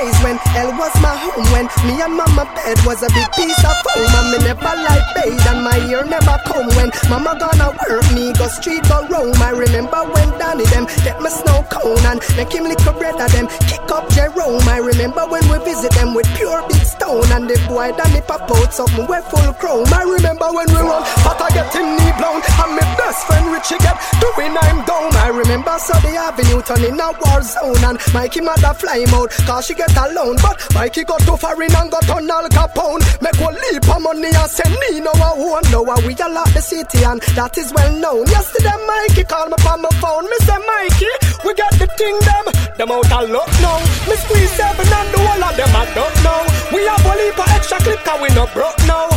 days 0.07 0.23
when 0.23 0.37
hell 0.55 0.71
was 0.79 0.95
my 1.03 1.14
home. 1.14 1.47
When 1.53 1.66
me 1.87 2.01
and 2.03 2.14
mama 2.14 2.45
bed 2.55 2.79
was 2.87 3.03
a 3.03 3.11
big 3.11 3.31
piece 3.33 3.59
of 3.64 3.77
foam. 3.83 4.07
And 4.07 4.27
me 4.33 4.38
never 4.47 4.75
like 4.87 5.07
bathe 5.14 5.47
and 5.51 5.62
my 5.62 5.79
ear 5.90 6.05
never 6.05 6.38
come. 6.47 6.69
When 6.79 6.90
mama 7.11 7.35
gonna 7.38 7.75
work 7.75 8.07
me, 8.14 8.33
go 8.35 8.47
street 8.49 8.83
go 8.88 9.07
roam. 9.09 9.35
I 9.42 9.51
remember 9.51 10.05
when 10.14 10.29
Danny 10.38 10.64
them 10.66 10.87
get 11.03 11.21
my 11.21 11.29
snow 11.31 11.66
cone 11.71 12.05
and 12.07 12.21
make 12.37 12.53
him 12.53 12.64
lick 12.64 12.81
a 12.87 12.92
bread 12.92 13.19
them. 13.19 13.47
Kick 13.66 13.90
up 13.90 14.09
Jerome. 14.11 14.66
I 14.69 14.79
remember 14.79 15.27
when 15.27 15.42
we 15.51 15.59
visit 15.64 15.92
them 15.92 16.14
with 16.14 16.29
pure 16.37 16.62
big 16.69 16.85
stone. 16.85 17.27
And 17.33 17.49
the 17.51 17.59
boy 17.69 17.92
Danny 17.97 18.21
pop 18.23 18.51
out 18.51 18.73
something 18.73 19.07
we 19.07 19.19
full 19.31 19.53
chrome. 19.55 19.90
I 19.92 20.03
remember 20.03 20.53
when 20.53 20.69
we 20.69 20.81
run, 20.81 21.03
but 21.25 21.40
I 21.40 21.51
get 21.51 21.73
him 21.75 21.97
knee 21.97 22.14
blown. 22.19 22.40
And 22.62 22.73
my 22.79 22.87
best 22.97 23.27
friend 23.27 23.51
Richie 23.51 23.79
get 23.83 23.99
doing 24.21 24.55
I'm 24.55 24.85
down. 24.85 25.14
I 25.16 25.29
remember 25.29 25.75
Sunday 25.79 26.16
Avenue 26.16 26.62
turning 26.62 27.01
a 27.01 27.11
war 27.12 27.42
zone. 27.42 27.83
And 27.83 27.99
Mikey 28.14 28.40
mother 28.40 28.75
fly 28.75 29.01
him 29.01 29.14
out, 29.14 29.31
cause 29.47 29.66
she 29.66 29.75
get 29.75 29.95
alone. 29.96 30.37
But 30.42 30.56
Mikey 30.74 31.04
got 31.04 31.20
too 31.20 31.37
foreign 31.37 31.74
and 31.74 31.90
got 31.90 32.09
on 32.11 32.30
Al 32.30 32.48
Capone. 32.48 33.02
Make 33.20 33.38
one 33.40 33.54
leap 33.54 33.88
of 33.88 34.02
money 34.02 34.30
and 34.30 34.50
send 34.50 34.74
me 34.76 35.00
no 35.00 35.12
I 35.16 35.32
won't 35.37 35.70
know 35.70 35.85
how 35.85 36.00
we 36.06 36.14
a 36.14 36.28
lot 36.28 36.48
the 36.54 36.61
city 36.61 37.04
and 37.04 37.20
that 37.35 37.56
is 37.59 37.72
well 37.72 37.92
known. 37.98 38.26
Yesterday 38.26 38.76
Mikey 38.87 39.24
called 39.24 39.50
me 39.50 39.59
from 39.64 39.82
my 39.82 39.90
phone. 40.00 40.28
Say 40.46 40.61
Mikey, 40.61 41.12
we 41.44 41.54
got 41.54 41.72
the 41.80 41.87
thing 41.96 42.16
them. 42.28 42.44
Them 42.76 42.90
out 42.92 43.11
a 43.11 43.20
luck 43.26 43.50
now. 43.64 43.78
Me 44.09 44.14
squeeze 44.20 44.52
seven 44.52 44.87
and 44.87 45.09
the 45.12 45.18
whole 45.18 45.44
of 45.44 45.54
them 45.56 45.72
I 45.72 45.85
don't 45.96 46.16
know. 46.22 46.40
We 46.72 46.85
have 46.87 47.02
one 47.04 47.18
leap 47.18 47.38
of 47.38 47.48
extra 47.56 47.78
clip 47.80 48.00
cause 48.04 48.20
we 48.20 48.28
no 48.37 48.44
broke 48.52 48.78
now. 48.87 49.09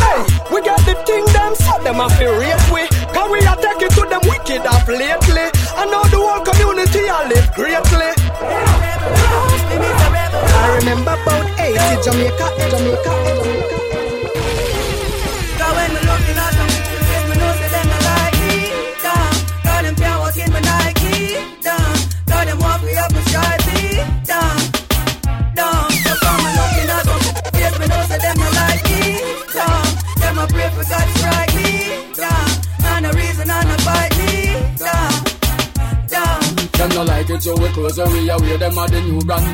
Hey, 0.00 0.20
we 0.52 0.58
got 0.62 0.80
the 0.84 0.94
thing 1.06 1.24
them, 1.32 1.54
so 1.54 1.72
them 1.84 2.00
a 2.00 2.08
feel 2.18 2.34
rate 2.34 2.64
we. 2.72 2.82
Cause 3.14 3.30
we 3.30 3.38
a 3.46 3.54
take 3.62 3.82
it 3.86 3.92
to 3.94 4.02
them 4.10 4.22
wicked 4.26 4.66
up 4.66 4.86
lately. 4.88 5.46
And 5.78 5.88
now 5.90 6.02
the 6.10 6.18
whole 6.18 6.42
community 6.42 7.06
a 7.06 7.18
live 7.30 7.48
remember 10.80 11.12
about 11.12 11.46
80 11.60 12.02
Jamaica, 12.02 12.46
Jamaica, 12.70 13.12
Jamaica. 13.36 13.79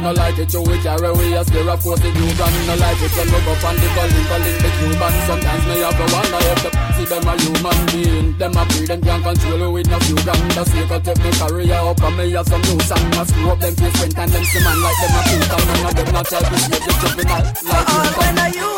No 0.06 0.12
like 0.12 0.38
it, 0.38 0.48
so 0.48 0.62
we 0.62 0.78
carry 0.86 1.02
away. 1.02 1.32
A 1.34 1.42
scare 1.42 1.68
of 1.68 1.82
course 1.82 1.98
the 1.98 2.06
new 2.14 2.30
brand. 2.38 2.54
No 2.70 2.78
like 2.78 3.02
it 3.02 3.10
when 3.18 3.26
we 3.26 3.42
go 3.42 3.58
on 3.66 3.74
the 3.74 3.88
calling, 3.90 4.26
calling 4.30 4.58
the 4.62 4.70
Cuban. 4.78 5.14
Sometimes 5.26 5.66
me 5.66 5.82
have 5.82 5.98
to 5.98 6.06
wonder 6.14 6.42
if 6.46 6.62
the 6.62 6.70
see 6.94 7.06
them 7.10 7.26
a 7.26 7.34
human 7.34 7.78
being. 7.90 8.38
Them 8.38 8.54
a 8.54 8.62
breed, 8.70 8.86
them 8.86 9.02
can't 9.02 9.22
control 9.26 9.62
it 9.66 9.70
with 9.74 9.90
no 9.90 9.98
few 10.06 10.14
grand. 10.22 10.46
The 10.54 10.62
sake 10.62 10.94
of 10.94 11.02
take 11.02 11.18
me 11.18 11.30
career 11.34 11.74
up 11.74 11.98
and 11.98 12.16
me 12.16 12.30
have 12.38 12.46
some 12.46 12.62
new 12.62 12.78
song. 12.86 13.02
I 13.18 13.24
screw 13.26 13.50
up 13.50 13.58
them 13.58 13.74
face 13.74 13.98
print 13.98 14.14
and 14.14 14.30
them 14.30 14.44
see 14.46 14.62
man 14.62 14.78
like 14.78 14.98
them 15.02 15.10
a 15.10 15.20
cute 15.26 15.50
and 15.58 15.66
none 15.66 15.86
of 15.90 15.94
them 15.98 16.08
not 16.14 16.26
try 16.30 16.38
to 16.38 16.54
save 16.54 16.82
the 16.86 16.92
jumping 17.02 17.26
out 17.26 17.46
like 17.66 18.54
you. 18.54 18.75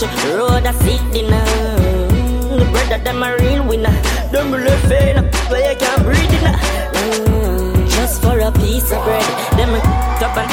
The 0.00 0.34
road, 0.36 0.66
seat, 0.82 1.02
you 1.14 1.28
know. 1.30 1.44
The 2.58 2.64
brother, 2.72 2.98
them 3.04 3.22
a 3.22 3.36
real 3.38 3.66
winner. 3.66 3.94
Left 4.64 4.86
vein 4.86 5.18
up, 5.18 5.26
but 5.50 5.60
they 5.62 5.74
can't 5.74 6.02
breathe, 6.02 6.32
you 6.32 6.40
know. 6.42 6.56
Mm, 6.98 7.88
Just 7.90 8.22
for 8.22 8.38
a 8.38 8.50
piece 8.52 8.90
of 8.92 9.02
bread, 9.04 9.24
them 9.58 9.74
a 9.74 9.80
cup 10.18 10.36
and 10.36 10.50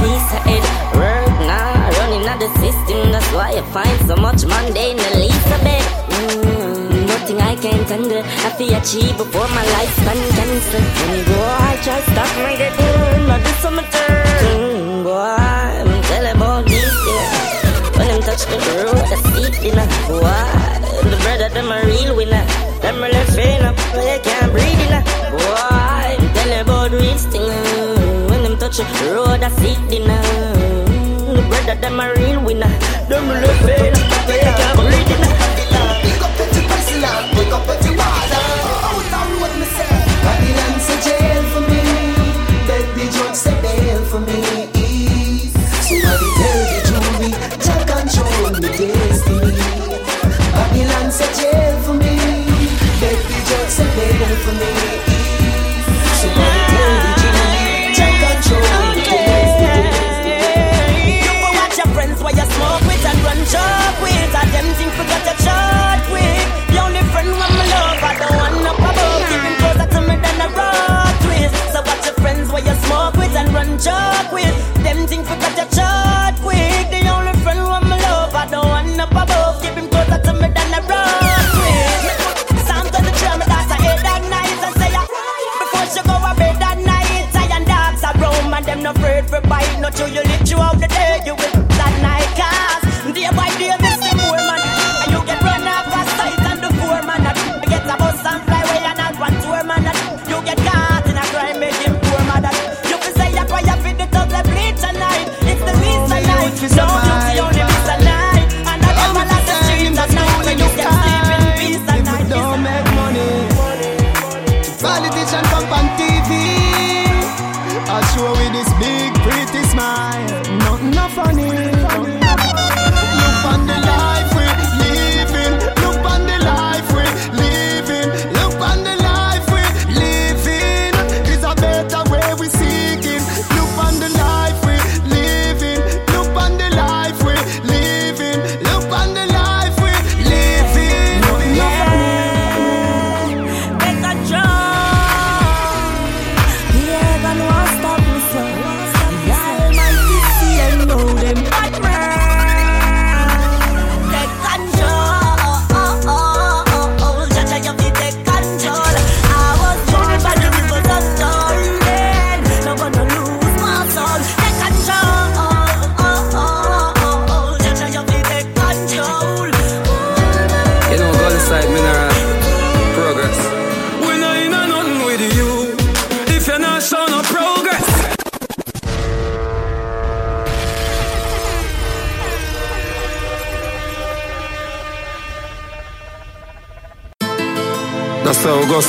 piece 0.00 0.28
of 0.36 0.42
head. 0.46 0.64
Work 0.94 1.30
now, 1.46 1.90
running 1.98 2.26
out 2.28 2.38
the 2.40 2.48
system. 2.60 3.12
That's 3.12 3.30
why 3.32 3.50
I 3.56 3.62
find 3.72 3.96
so 4.06 4.16
much 4.16 4.44
Monday 4.46 4.92
in 4.92 4.98
Elizabeth. 4.98 5.86
Mm, 6.18 7.06
nothing 7.06 7.40
I 7.40 7.56
can't 7.56 7.88
handle. 7.88 8.22
I 8.22 8.50
feel 8.58 8.74
achieve 8.74 9.16
before 9.16 9.48
my 9.48 9.64
lifespan 9.74 10.18
cancel. 10.36 10.80
When 10.80 11.18
you 11.18 11.24
go, 11.24 11.40
I 11.40 11.78
try 11.82 12.00
stop 12.12 12.30
my 12.42 12.54
get. 12.56 12.76
But 13.26 13.40
this 13.42 13.64
my 13.70 13.82
turn. 13.94 15.04
Boy, 15.04 15.87
You 19.68 19.74
know. 19.74 19.84
Boy, 20.08 21.10
the 21.10 21.18
brother, 21.20 21.50
them 21.50 21.70
a 21.70 21.84
real 21.84 22.16
winner. 22.16 22.42
Them 22.80 23.00
left 23.00 23.32
vein 23.36 23.60
up, 23.60 23.76
but 23.92 24.00
they 24.00 24.18
can't 24.24 24.50
breathe, 24.50 24.80
you 24.80 24.88
know. 24.88 25.02
Boy, 25.32 26.16
I'm 26.16 26.32
telling 26.32 26.60
about 26.60 26.90
real 26.92 27.18
things. 27.18 28.30
When 28.30 28.44
them 28.44 28.56
touch 28.56 28.78
the 28.78 29.12
road, 29.12 29.42
I 29.42 29.50
see 29.60 29.76
you 29.94 30.06
know. 30.08 31.34
The 31.34 31.44
brother, 31.50 31.78
them 31.82 32.00
a 32.00 32.14
real 32.14 32.42
winner. 32.42 32.72
Them 33.10 33.28
a 33.28 33.34
left 33.42 33.97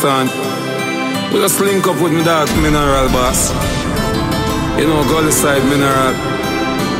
On. 0.05 0.27
We 1.33 1.43
just 1.43 1.59
link 1.59 1.85
up 1.85 1.99
with 1.99 2.13
me 2.13 2.23
dog 2.23 2.47
mineral 2.63 3.11
boss. 3.11 3.51
You 4.79 4.87
know, 4.87 5.03
go 5.03 5.19
side 5.29 5.59
mineral 5.67 6.15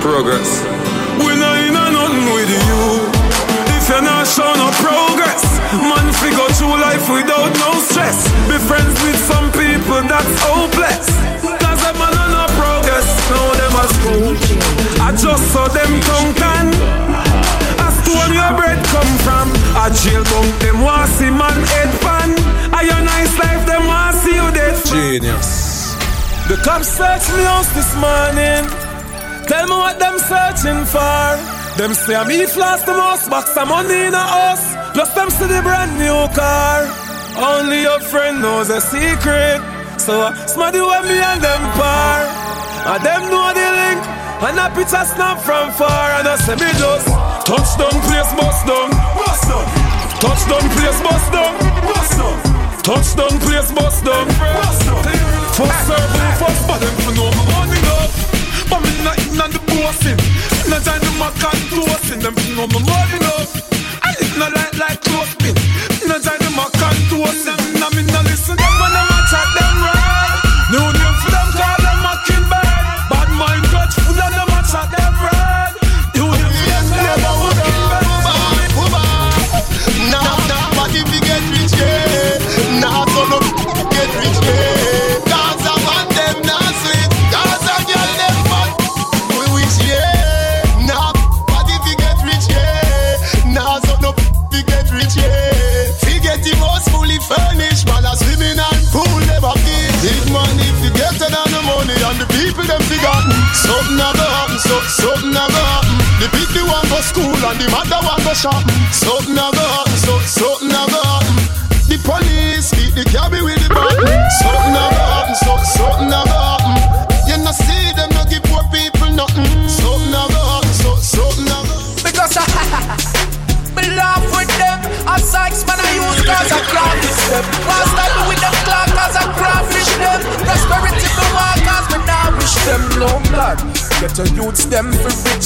progress. 0.03 0.67
We 1.15 1.31
not 1.39 1.63
in 1.63 1.79
a 1.79 1.85
nothing 1.95 2.27
with 2.35 2.51
you 2.51 3.07
if 3.71 3.87
you're 3.87 4.03
not 4.03 4.27
showing 4.27 4.59
no 4.59 4.67
progress. 4.83 5.47
Man, 5.79 6.11
figure 6.19 6.51
through 6.59 6.75
life 6.75 7.07
without 7.07 7.47
no 7.63 7.79
stress. 7.87 8.27
Be 8.51 8.59
friends 8.67 8.91
with 9.07 9.15
some 9.31 9.47
people 9.55 10.03
that's 10.03 10.35
hopeless. 10.43 11.07
Cause 11.39 11.79
them 11.79 11.95
man 12.03 12.11
on 12.19 12.29
no 12.35 12.45
progress. 12.59 13.07
Now 13.31 13.47
them 13.55 13.75
a 13.79 13.85
school. 13.95 14.35
I 14.99 15.15
just 15.15 15.43
saw 15.55 15.71
them 15.71 15.87
come 16.03 16.35
can. 16.35 16.67
tongue 16.75 17.95
tan. 17.95 18.33
your 18.35 18.51
bread 18.59 18.83
come 18.91 19.13
from? 19.23 19.47
A 19.79 19.87
jail 19.87 20.23
bunk, 20.27 20.51
them 20.59 20.81
want 20.83 21.07
see 21.15 21.31
man 21.31 21.55
head 21.71 21.91
pan. 22.03 22.48
A 22.79 22.85
your 22.85 23.01
nice 23.03 23.37
life, 23.37 23.65
them 23.67 23.87
want 23.87 24.15
see 24.23 24.35
you 24.39 24.47
dead. 24.55 24.71
Genius. 24.87 25.91
The 26.47 26.55
cops 26.63 26.87
search 26.87 27.27
me 27.35 27.43
house 27.43 27.67
this 27.75 27.91
morning. 27.99 28.63
Tell 29.51 29.67
me 29.67 29.75
what 29.75 29.99
them 29.99 30.15
searching 30.15 30.87
for. 30.87 31.27
Them 31.75 31.91
say 31.93 32.15
I'm 32.15 32.31
eat 32.31 32.55
lost 32.55 32.85
the 32.85 32.95
most 32.95 33.29
box 33.29 33.51
of 33.57 33.67
money 33.67 34.07
in 34.07 34.13
a 34.13 34.23
house. 34.23 34.63
Plus 34.95 35.11
them 35.13 35.29
see 35.29 35.51
the 35.51 35.59
brand 35.59 35.91
new 35.99 36.23
car. 36.31 36.87
Only 37.35 37.81
your 37.83 37.99
friend 37.99 38.41
knows 38.41 38.69
a 38.69 38.79
secret. 38.79 39.59
So 39.99 40.31
uh, 40.31 40.47
smarty 40.47 40.79
with 40.79 41.03
me 41.03 41.19
and 41.19 41.43
them 41.43 41.63
par. 41.75 42.23
And 42.95 43.03
them 43.03 43.27
know 43.27 43.51
the 43.59 43.67
link. 43.75 44.01
And 44.39 44.55
a 44.55 44.71
picture 44.71 45.03
snap 45.03 45.43
from 45.43 45.75
far. 45.75 46.15
And 46.15 46.31
I 46.31 46.37
say 46.39 46.55
me 46.55 46.71
just 46.79 47.11
touchdown 47.43 47.95
place 48.07 48.31
bust 48.39 48.63
down. 48.63 48.87
Bust 49.19 49.43
down. 49.51 49.67
Touchdown 50.23 50.63
place 50.79 51.01
bust 51.03 51.31
down. 51.35 51.68
Touchdown 52.89 53.37
place 53.41 53.71
bust 53.71 54.03
down. 54.03 54.27
First 55.53 55.85
circle, 55.85 56.31
first 56.41 56.67
but 56.67 56.79
them 56.81 56.95
for 57.05 57.13
my 57.13 57.29
money 57.53 57.77
up. 57.85 58.09
But 58.67 58.81
me 58.81 59.03
not 59.03 59.15
in 59.27 59.39
on 59.39 59.51
the 59.51 59.59
bossing. 59.69 60.17
Not 60.67 60.81
join 60.81 60.97
the 60.97 61.11
mac 61.21 61.37
and. 61.53 61.69
Them 62.19 62.33
for 62.33 62.65
my 62.65 62.79
money 62.79 62.98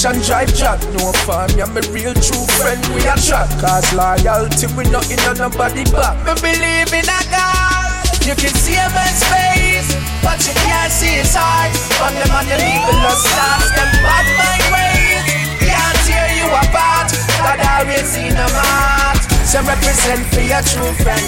and 0.05 0.21
drive 0.23 0.51
chat. 0.55 0.79
No 0.99 1.11
fun, 1.23 1.47
yeah, 1.55 1.69
me 1.71 1.79
real 1.91 2.13
true 2.13 2.45
friend 2.59 2.81
we 2.91 3.01
a 3.07 3.15
chat. 3.15 3.47
Cause 3.59 3.87
loyalty 3.95 4.67
we 4.75 4.83
not 4.91 5.07
in 5.07 5.19
on 5.23 5.37
nobody 5.37 5.83
back. 5.95 6.19
Me 6.27 6.33
believe 6.43 6.91
in 6.91 7.07
a 7.07 7.19
God. 7.31 8.03
You 8.23 8.35
can 8.35 8.51
see 8.51 8.75
a 8.75 8.87
man's 8.91 9.23
face, 9.31 9.95
but 10.23 10.39
you 10.43 10.55
can't 10.63 10.91
see 10.91 11.23
his 11.23 11.31
heart. 11.35 11.71
On 12.03 12.11
them 12.15 12.31
on 12.35 12.43
the 12.47 12.55
lost 13.03 13.23
stars, 13.27 13.69
them 13.75 13.91
bad 14.03 14.27
mind 14.35 14.65
ways. 14.75 15.23
Can't 15.63 15.99
tear 16.07 16.27
you 16.35 16.47
apart. 16.51 17.11
God 17.39 17.59
always 17.63 18.15
in 18.19 18.35
a 18.35 18.47
mark. 18.55 19.19
So 19.47 19.59
represent 19.63 20.23
for 20.35 20.43
your 20.43 20.63
true 20.67 20.93
friend. 20.99 21.27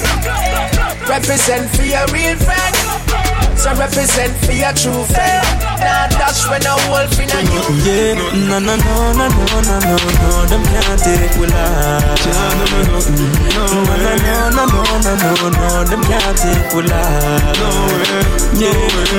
Represent 1.07 1.69
for 1.75 1.83
your 1.83 2.07
real 2.11 2.35
friend. 2.43 2.75
So 3.55 3.71
represent 3.75 4.35
for 4.43 4.51
your 4.51 4.73
true 4.73 5.03
friend. 5.11 5.64
Now 5.79 6.07
dash 6.07 6.47
when 6.49 6.65
a 6.65 6.75
wolf 6.89 7.19
in 7.19 7.29
a 7.29 7.43
new. 7.43 7.61
Yeah, 7.83 8.15
no, 8.49 8.57
no, 8.59 8.75
no, 8.75 9.13
no, 9.13 9.27
no, 9.27 9.61
no, 9.61 9.79
no, 9.79 9.95
no, 9.95 10.45
them 10.49 10.63
can't 10.63 10.99
take 10.99 11.35
we 11.39 11.45
life. 11.47 12.25
No, 12.25 12.31
no, 12.55 12.65
no, 12.65 12.79
no, 12.95 12.95
no, 12.95 13.01
no, 13.75 13.83
no, 14.55 14.63
no, 15.03 15.11
no, 15.15 15.31
no, 15.49 15.83
them 15.83 16.01
can't 16.03 16.37
take 16.37 16.73
we 16.73 16.81
life. 16.83 17.59
No 17.59 17.69
way. 17.91 18.23
Yeah, 18.55 18.71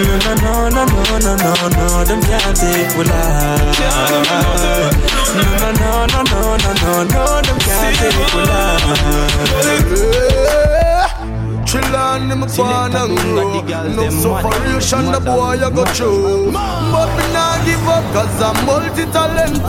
no, 0.06 0.14
no, 0.36 0.68
no, 0.70 0.84
no, 0.84 1.18
no, 1.18 1.32
no, 1.36 1.52
no, 1.68 2.04
them 2.04 2.20
can't 2.22 2.56
take 2.56 2.96
we 2.96 3.04
life. 3.04 3.80
No, 3.80 3.88
no, 5.56 5.70
no, 5.72 6.06
no, 6.06 6.08
no, 6.24 6.56
no, 6.56 6.72
no, 6.72 7.04
no, 7.04 7.40
them 7.42 7.58
can't 7.60 7.96
take 7.98 8.34
we 8.34 8.42
life. 8.44 8.96
Chillin' 11.76 12.32
in 12.32 12.38
my 12.38 12.46
born 12.56 12.96
and 12.96 13.18
grow 13.18 13.60
No 13.94 14.10
sufferation 14.10 15.12
the 15.12 15.20
boy 15.20 15.58
I 15.62 15.70
go 15.70 15.84
through. 15.84 16.52
But 16.52 17.08
me 17.16 17.24
nah 17.32 17.64
give 17.64 17.88
up 17.88 18.04
cause 18.12 18.40
I'm 18.42 18.56
multi-talented. 18.66 19.66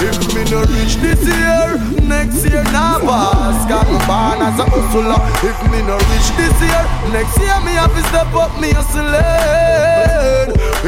If 0.00 0.34
me 0.34 0.42
no 0.50 0.60
reach 0.64 0.96
this 0.96 1.22
year 1.26 1.97
Next 2.08 2.44
year 2.48 2.64
nah 2.72 2.98
pass 2.98 3.68
Got 3.68 3.86
born 4.08 4.40
as 4.40 4.58
a 4.58 4.64
hustler. 4.64 5.20
If 5.44 5.58
me 5.70 5.82
no 5.82 5.96
reach 6.10 6.30
this 6.40 6.56
year 6.64 6.84
Next 7.12 7.36
year 7.38 7.60
me 7.64 7.72
have 7.76 7.92
to 7.94 8.02
step 8.08 8.32
up 8.34 8.52
me 8.60 8.72
hustling 8.72 9.14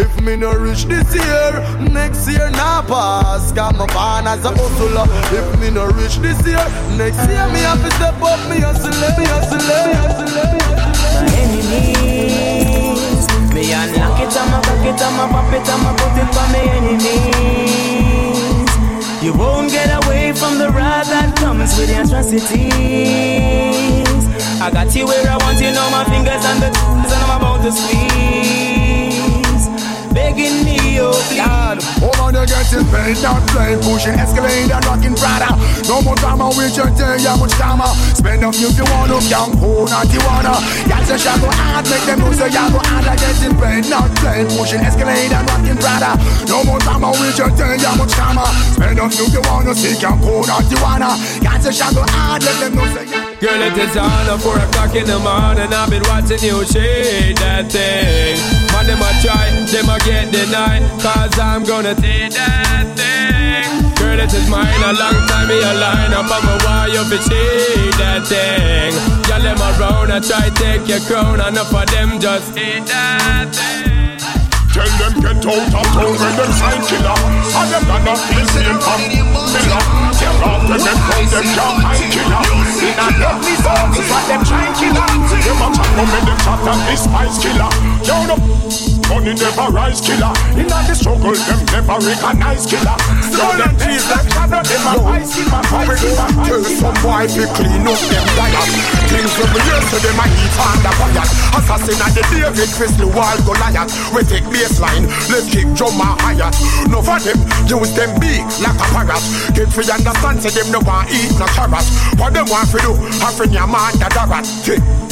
If 0.00 0.20
me 0.24 0.36
no 0.36 0.52
reach 0.52 0.84
this 0.84 1.14
year 1.14 1.52
Next 1.92 2.26
year 2.28 2.50
nah 2.50 2.82
pass 2.82 3.52
Got 3.52 3.74
me 3.78 3.86
born 3.92 4.26
as 4.26 4.44
a 4.44 4.50
hustler. 4.50 5.06
If 5.36 5.60
me 5.60 5.70
no 5.70 5.86
reach 5.86 6.16
this 6.18 6.40
year 6.46 6.64
Next 6.96 7.22
year 7.28 7.46
me 7.52 7.60
have 7.68 7.82
to 7.84 7.90
step 7.96 8.20
up 8.22 8.40
me 8.50 8.60
hustling 8.60 8.98
Me 9.18 9.24
hustling, 9.28 9.60
me 9.60 9.94
hustling, 9.94 10.40
me 10.40 10.44
hustling 10.48 10.80
enemies. 11.40 13.26
Me 13.54 13.72
unlock 13.72 14.20
it, 14.20 14.36
I'ma 14.36 14.60
cock 14.62 14.84
it, 14.86 15.00
I'ma 15.02 15.28
pop 15.28 15.52
it, 15.52 15.68
I'ma 15.68 15.90
put 15.96 16.16
it 16.22 16.28
for 16.34 16.46
me 16.52 16.60
enemies. 16.76 17.89
You 19.22 19.34
won't 19.34 19.70
get 19.70 19.90
away 20.04 20.32
from 20.32 20.56
the 20.56 20.70
wrath 20.70 21.08
that 21.10 21.36
comes 21.36 21.78
with 21.78 21.88
the 21.88 22.00
atrocities. 22.00 22.48
I 24.58 24.70
got 24.72 24.94
you 24.96 25.06
where 25.06 25.28
I 25.28 25.36
want 25.44 25.60
you, 25.60 25.72
know 25.72 25.90
my 25.90 26.04
fingers 26.04 26.42
and 26.42 26.62
the 26.62 26.70
tools, 26.72 27.12
and 27.12 27.22
I'm 27.24 27.36
about 27.36 27.60
to 27.64 27.70
squeeze. 27.70 28.88
Begging 30.14 30.64
me, 30.64 31.00
oh 31.00 31.12
please. 31.28 31.59
God, 31.80 32.00
woman, 32.00 32.34
you 32.34 32.46
getting 32.46 32.84
paid, 32.92 33.22
not 33.22 33.40
playing, 33.48 33.80
pushing 33.80 34.14
Escalade 34.14 34.70
and 34.70 34.84
rocking 34.84 35.14
Prada. 35.14 35.56
No 35.88 36.02
more 36.02 36.16
drama 36.16 36.48
with 36.52 36.76
your 36.76 36.90
day, 36.92 37.22
how 37.24 37.36
much 37.36 37.56
drama? 37.56 37.88
Spend 38.14 38.44
up 38.44 38.54
if 38.54 38.76
you 38.76 38.84
want 38.92 39.10
to, 39.10 39.18
young, 39.28 39.56
who 39.56 39.88
not 39.88 40.08
you 40.12 40.20
wanna? 40.28 40.54
Y'all 40.88 41.04
say, 41.04 41.18
y'all 41.24 41.40
go 41.40 41.48
make 41.88 42.04
them 42.04 42.20
know, 42.20 42.32
say, 42.32 42.50
y'all 42.50 42.70
go 42.70 42.80
hard, 42.84 43.04
like 43.06 43.20
getting 43.20 43.56
not 43.88 44.10
playing, 44.20 44.48
pushing 44.56 44.80
Escalade 44.80 45.32
and 45.32 45.46
rocking 45.48 45.78
Prada. 45.80 46.20
No 46.48 46.64
more 46.64 46.78
drama 46.80 47.10
with 47.16 47.38
your 47.38 47.50
day, 47.56 47.78
how 47.80 47.96
much 47.96 48.12
drama? 48.14 48.44
Spend 48.76 49.00
up 49.00 49.12
if 49.12 49.32
you 49.32 49.42
want 49.48 49.66
to, 49.68 49.74
see, 49.74 49.96
young, 49.96 50.18
who 50.18 50.46
not 50.46 50.64
you 50.70 50.78
wanna? 50.82 51.16
Y'all 51.42 51.60
say, 51.60 51.72
y'all 51.72 51.94
go 51.94 52.02
let 52.04 52.60
them 52.60 52.74
know, 52.76 52.86
say, 52.94 53.06
y'all 53.08 53.29
Girl, 53.40 53.56
it 53.56 53.72
is 53.72 53.96
on 53.96 54.28
at 54.28 54.36
4 54.36 54.52
o'clock 54.52 54.94
in 54.94 55.08
the 55.08 55.16
morning. 55.16 55.72
I've 55.72 55.88
been 55.88 56.04
watching 56.12 56.44
you 56.44 56.60
shake 56.68 57.40
that 57.40 57.72
thing. 57.72 58.36
Man, 58.68 58.84
them 58.84 59.00
a 59.00 59.08
try, 59.24 59.48
them 59.64 59.88
a 59.88 59.96
get 60.04 60.28
denied. 60.28 60.84
Cause 61.00 61.38
I'm 61.40 61.64
gonna 61.64 61.96
take 61.96 62.36
that 62.36 62.84
thing. 62.92 63.96
Girl, 63.96 64.20
it 64.20 64.28
is 64.28 64.44
mine. 64.44 64.68
A 64.84 64.92
long 64.92 65.16
time 65.24 65.48
me 65.48 65.56
a 65.56 65.72
line 65.72 66.12
up. 66.12 66.28
on 66.28 66.44
my 66.44 66.52
why 66.68 66.92
you 66.92 67.00
fi 67.08 67.16
shake 67.16 67.96
that 67.96 68.28
thing. 68.28 68.92
Y'all 69.24 69.40
them 69.40 69.56
around, 69.56 70.12
I 70.12 70.20
try 70.20 70.52
take 70.60 70.84
your 70.84 71.00
crown. 71.08 71.40
Enough 71.40 71.72
of 71.72 71.88
them 71.88 72.20
just 72.20 72.52
eat 72.60 72.84
that 72.92 73.56
thing. 73.56 74.20
Tell 74.68 74.84
them 75.00 75.16
get 75.16 75.40
out 75.48 75.64
of 75.64 75.86
town 75.96 76.12
when 76.12 76.32
them 76.36 76.52
sign 76.60 76.80
killer 76.86 77.16
And 77.16 77.68
them 77.72 77.84
gonna 77.88 78.14
feel 78.20 78.46
same 78.52 78.78
from 78.84 79.00
Miller 79.50 79.82
Off 80.42 80.68
when 80.68 80.80
them 80.80 80.98
come 81.06 81.26
them 81.28 81.44
find 81.54 82.12
killer 82.12 82.42
In 82.80 82.96
a 82.96 83.06
deadly 83.20 83.54
zone 83.60 83.92
is 83.92 84.08
what 84.08 84.24
them 84.28 84.42
trying 84.44 84.74
killer 84.74 85.08
Them 85.44 85.60
a 85.60 85.68
chat 85.70 85.90
come 85.96 86.08
when 86.10 86.24
them 86.24 86.38
chat 86.40 86.60
and 86.64 86.80
this 86.88 87.04
spice 87.04 87.36
killer. 87.42 87.70
Yo 88.04 88.26
no 88.26 88.89
Money 89.10 89.34
never 89.34 89.68
rise 89.74 90.00
killer 90.00 90.32
In 90.54 90.70
a 90.70 90.78
the 90.86 90.94
struggle 90.94 91.34
them 91.34 91.60
never 91.74 91.98
recognize 92.00 92.64
killer 92.66 92.96
Now 93.34 93.52
them 93.58 93.74
trees 93.76 94.06
like 94.08 94.30
shadow, 94.50 94.62
them 94.64 94.86
a 94.86 94.94
ice 95.14 95.38
in 95.38 95.46
my 95.50 95.62
fire. 95.70 95.96
Tell 96.46 96.62
some 96.64 96.96
boy 97.02 97.24
to 97.30 97.44
clean 97.54 97.86
up 97.86 98.00
them 98.10 98.26
diet. 98.34 98.68
Things 99.10 99.32
when 99.38 99.48
we 99.54 99.60
hear 99.62 99.80
so 99.86 99.98
them 100.02 100.18
a 100.18 100.24
heat 100.26 100.56
under 100.58 100.94
fire. 100.98 101.26
Assassin 101.56 102.00
at 102.02 102.12
the 102.14 102.22
David 102.30 102.70
Chrisley 102.74 103.06
wall 103.06 103.38
Goliath. 103.46 103.90
We 104.14 104.22
take 104.26 104.46
baseline, 104.50 105.06
let's 105.30 105.46
kick 105.50 105.68
drummer 105.74 106.16
higher. 106.22 106.50
No 106.90 107.02
for 107.02 107.18
them, 107.22 107.38
use 107.66 107.92
them 107.94 108.10
big 108.18 108.42
like 108.62 108.78
a 108.78 108.86
parrot. 108.90 109.22
Get 109.54 109.68
free 109.70 109.88
understand, 109.90 110.42
say 110.42 110.50
them 110.50 110.68
no 110.72 110.80
want 110.82 111.10
eat 111.10 111.32
no 111.38 111.46
carrot. 111.54 111.86
What 112.18 112.34
them 112.34 112.46
want 112.50 112.68
for 112.68 112.80
do, 112.82 112.94
having 113.22 113.54
your 113.54 113.68
man 113.70 113.94
that 114.02 114.14
rat. 114.14 114.46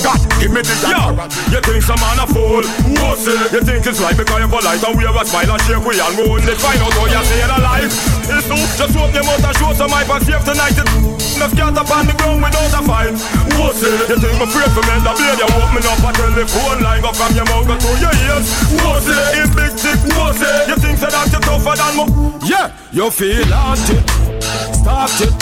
God, 0.02 0.20
give 0.38 0.52
me 0.54 0.62
the 0.62 0.74
Yo, 0.88 1.10
you 1.50 1.60
think 1.62 1.82
some 1.82 1.98
man 2.00 2.22
a 2.22 2.26
fool? 2.26 2.62
What's 3.02 3.26
it? 3.26 3.52
You 3.52 3.62
think 3.62 3.84
it's 3.88 4.00
right 4.04 4.16
because 4.16 4.36
you're 4.36 4.52
polite 4.52 4.84
and 4.84 4.94
we 5.00 5.04
have 5.08 5.16
a 5.16 5.24
smile 5.24 5.48
and 5.48 5.62
shake 5.64 5.80
we 5.80 5.96
and 5.96 6.14
moon. 6.20 6.44
They 6.44 6.56
find 6.60 6.76
out 6.84 6.92
how 6.92 7.08
you're 7.08 7.24
staying 7.24 7.52
alive. 7.56 7.88
It's 7.88 8.44
true, 8.44 8.60
just 8.76 8.92
open 8.92 9.16
your 9.16 9.24
mouth 9.24 9.40
and 9.40 9.56
show 9.56 9.72
some 9.72 9.88
hype 9.88 10.12
and 10.12 10.22
save 10.28 10.44
tonight. 10.44 10.76
Enough 10.76 11.54
cat 11.56 11.72
up 11.72 11.88
on 11.88 12.04
the 12.04 12.14
ground 12.20 12.44
without 12.44 12.68
a 12.68 12.80
fight. 12.84 13.16
What's 13.56 13.80
it? 13.80 14.12
You 14.12 14.16
think 14.20 14.36
I'm 14.36 14.44
afraid 14.44 14.70
for 14.76 14.84
men 14.84 15.00
that 15.08 15.16
blade? 15.16 15.40
You 15.40 15.48
open 15.48 15.84
up 15.88 16.04
and 16.04 16.14
tell 16.20 16.32
the 16.36 16.44
phone 16.44 16.80
line 16.84 17.00
go 17.00 17.10
from 17.16 17.32
your 17.32 17.48
mouth 17.48 17.64
go 17.64 17.74
to 17.80 17.90
your 17.96 18.14
ears. 18.28 18.46
What's 18.76 19.08
it? 19.08 19.24
In 19.40 19.48
big 19.56 19.72
dick, 19.80 20.00
what's 20.20 20.40
it? 20.44 20.68
You 20.68 20.76
think 20.76 20.96
that 21.00 21.16
you're 21.32 21.40
tougher 21.40 21.74
than 21.80 21.92
me? 21.96 22.04
Yeah, 22.44 22.66
you 22.92 23.08
feel 23.08 23.48
haunted, 23.48 24.04
it. 24.04 25.32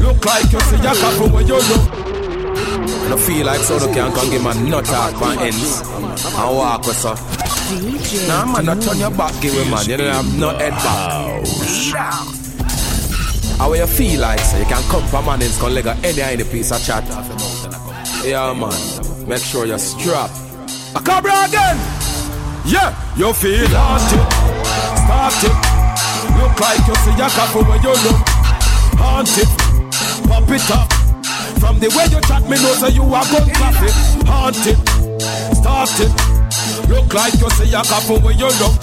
Look 0.00 0.24
like 0.24 0.48
you 0.48 0.60
see 0.64 0.80
your 0.80 0.96
couple 0.96 1.28
when 1.28 1.44
you 1.44 1.60
look. 1.60 1.84
I 3.04 3.08
don't 3.10 3.20
feel 3.20 3.44
like 3.44 3.60
so 3.60 3.78
can 3.92 4.12
come 4.12 4.30
give 4.30 4.42
my 4.42 4.52
nut 4.64 4.84
talk 4.84 5.20
on 5.20 5.38
ends 5.38 5.80
and 5.84 6.56
walk 6.56 6.86
with 6.86 7.35
so. 7.66 8.28
Nah, 8.28 8.44
man, 8.46 8.64
not 8.64 8.82
turn 8.82 8.98
your 8.98 9.10
back, 9.10 9.34
give 9.42 9.54
it, 9.54 9.68
man. 9.70 9.84
You 9.86 9.96
don't 9.96 10.12
have 10.12 10.38
no 10.38 10.50
head 10.50 10.72
back. 10.72 11.46
How 13.58 13.72
you 13.72 13.86
feel 13.86 14.20
like, 14.20 14.40
so 14.40 14.58
you 14.58 14.66
can 14.66 14.82
come 14.90 15.04
from 15.08 15.24
man 15.24 15.42
ends, 15.42 15.58
can 15.58 15.74
leg 15.74 15.86
any 15.86 16.20
any 16.20 16.44
piece 16.44 16.72
of 16.72 16.82
chat. 16.84 17.04
Yeah, 18.24 18.52
man. 18.52 19.28
Make 19.28 19.42
sure 19.42 19.66
you're 19.66 19.78
strapped. 19.78 20.36
A 20.94 21.00
cobra 21.00 21.44
again. 21.48 21.76
Yeah, 22.64 22.94
you 23.16 23.32
feel 23.32 23.66
haunted, 23.70 24.26
started. 25.04 25.54
Look 26.36 26.60
like 26.60 26.86
you 26.86 26.94
see 26.96 27.16
your 27.16 27.30
couple 27.30 27.64
when 27.64 27.82
you 27.82 27.94
look 28.04 28.20
haunted. 28.98 29.48
Pop 30.28 30.50
it 30.50 30.70
up. 30.70 30.92
From 31.58 31.78
the 31.80 31.88
way 31.96 32.06
you 32.12 32.20
chat, 32.28 32.42
me 32.42 32.56
know 32.62 32.74
so 32.74 32.88
you 32.88 33.02
are 33.02 33.24
gun 33.24 33.48
classic. 33.50 33.94
Haunted, 34.26 34.78
started. 35.56 36.35
Look 36.88 37.12
like 37.12 37.36
you 37.36 37.50
see 37.52 37.68
your 37.68 37.84
couple 37.84 38.16
when 38.24 38.38
you 38.40 38.48
look 38.48 38.80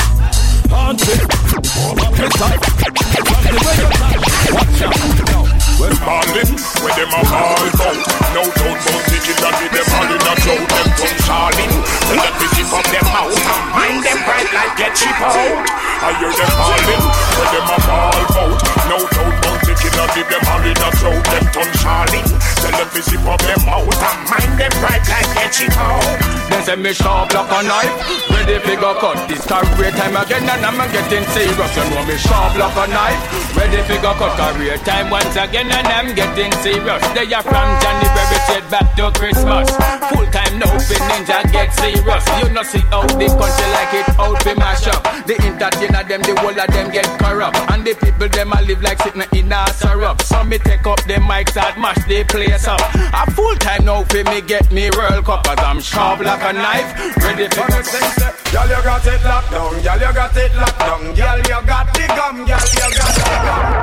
haunted. 0.70 1.26
Up. 1.26 1.66
From 1.74 1.98
the 1.98 3.58
way 3.66 3.82
you 3.82 3.90
chat, 3.98 4.14
watch 4.54 4.82
out. 4.84 5.00
Now, 5.26 5.42
Well, 5.82 5.96
where 5.98 6.94
them 6.94 7.14
a 7.14 7.22
ball 7.34 7.66
out. 7.82 7.98
No 8.38 8.46
doubt 8.46 8.78
about 8.78 9.04
that 9.10 9.58
with 9.58 9.74
them 9.74 9.90
all 9.90 10.06
a 10.06 10.18
cloud. 10.22 10.70
Them 11.02 11.18
charling, 11.26 11.74
tell 11.74 12.20
them 12.22 12.34
to 12.38 12.48
zip 12.54 12.70
up 12.78 12.86
them 12.94 13.08
mouth 13.10 13.42
Mind 13.74 14.06
them 14.06 14.20
bright 14.22 14.50
like 14.54 14.78
get 14.78 14.94
cheap 14.94 15.18
out. 15.18 15.34
I 15.34 16.14
hear 16.22 16.30
them 16.30 16.54
ballin', 16.54 17.06
where 17.10 17.50
them 17.58 17.74
a 17.74 17.78
ball 17.90 18.22
out. 18.38 18.54
No 18.86 18.98
doubt 19.02 19.34
about 19.42 19.60
that 19.66 20.14
with 20.14 20.30
them 20.30 20.46
all 20.46 20.62
a 20.62 20.74
cloud. 20.78 21.26
Them 21.26 21.70
charling, 21.82 22.28
tell 22.62 22.74
them 22.78 22.90
to 22.94 23.02
zip 23.02 23.26
up 23.26 23.42
them 23.42 23.66
mouth 23.66 23.90
Mind 24.30 24.62
them 24.62 24.74
bright 24.78 25.02
like 25.10 25.30
get 25.34 25.50
cheap 25.50 25.74
out 25.74 26.43
Then 26.54 26.64
say 26.64 26.76
me 26.76 26.94
sharp 26.94 27.34
like 27.34 27.50
a 27.50 27.66
knife. 27.66 28.30
Ready 28.30 28.60
fi 28.62 28.76
go 28.78 28.94
cut 29.02 29.18
this 29.28 29.42
career 29.42 29.90
time 29.98 30.14
again 30.14 30.46
And 30.46 30.62
I'm 30.62 30.78
getting 30.94 31.26
serious. 31.34 31.74
You 31.74 31.86
know 31.90 32.06
me 32.06 32.14
sharp 32.22 32.54
like 32.62 32.78
a 32.78 32.86
knife. 32.94 33.58
Ready 33.58 33.82
fi 33.90 33.98
go 33.98 34.14
cut 34.14 34.38
career 34.38 34.78
time 34.86 35.10
once 35.10 35.34
again 35.34 35.66
And 35.74 35.88
I'm 35.90 36.14
getting 36.14 36.54
serious. 36.62 37.02
They 37.18 37.26
are 37.34 37.42
from 37.42 37.70
January 37.82 38.38
straight 38.46 38.70
back 38.70 38.86
to 39.02 39.10
Christmas. 39.18 39.66
Full 40.14 40.30
time 40.30 40.60
no 40.62 40.70
fi 40.78 41.02
ninja 41.10 41.42
get 41.50 41.74
serious. 41.74 42.24
You 42.38 42.54
know 42.54 42.62
see 42.62 42.86
how 42.94 43.02
the 43.02 43.28
country 43.34 43.68
like 43.74 43.94
it 43.98 44.10
out 44.22 44.38
fi 44.46 44.54
mash 44.54 44.86
up. 44.94 45.02
The 45.26 45.34
entertainer 45.42 46.06
them 46.06 46.22
the 46.22 46.38
whole 46.38 46.54
of 46.54 46.70
them 46.70 46.92
get 46.94 47.10
corrupt. 47.18 47.58
And 47.74 47.82
the 47.82 47.96
people 47.98 48.30
them 48.30 48.54
a 48.54 48.62
live 48.62 48.84
like 48.84 49.02
sitting 49.02 49.26
in 49.34 49.52
a 49.52 49.66
syrup. 49.74 50.22
So 50.22 50.44
me 50.44 50.60
take 50.60 50.86
up 50.86 51.02
the 51.10 51.18
mics 51.18 51.58
and 51.58 51.82
mash 51.82 52.06
the 52.06 52.24
place 52.26 52.68
up. 52.68 52.82
A 52.94 53.26
full 53.32 53.56
time 53.56 53.86
now 53.86 54.04
fi 54.04 54.22
me 54.30 54.42
get 54.42 54.72
me 54.72 54.92
World 54.94 55.26
Cup 55.26 55.44
Cause 55.44 55.58
I'm 55.66 55.82
sharp 55.82 56.20
like 56.20 56.43
a 56.46 56.54
knife 56.54 57.18
Ready 57.24 57.48
fi 57.48 57.68
go 57.68 57.82
Girl, 58.54 58.68
you 58.70 58.84
got 58.84 59.06
it 59.08 59.24
locked 59.26 59.50
down. 59.50 59.82
Girl, 59.82 59.98
you 59.98 60.14
got 60.14 60.38
it 60.38 60.56
locked 60.56 60.78
down. 60.78 61.16
Girl, 61.16 61.38
you 61.38 61.66
got 61.66 61.94
the 61.94 62.06
gum. 62.06 62.46
Girl, 62.46 62.46
you 62.46 62.90
got 62.94 63.10
the 63.10 63.74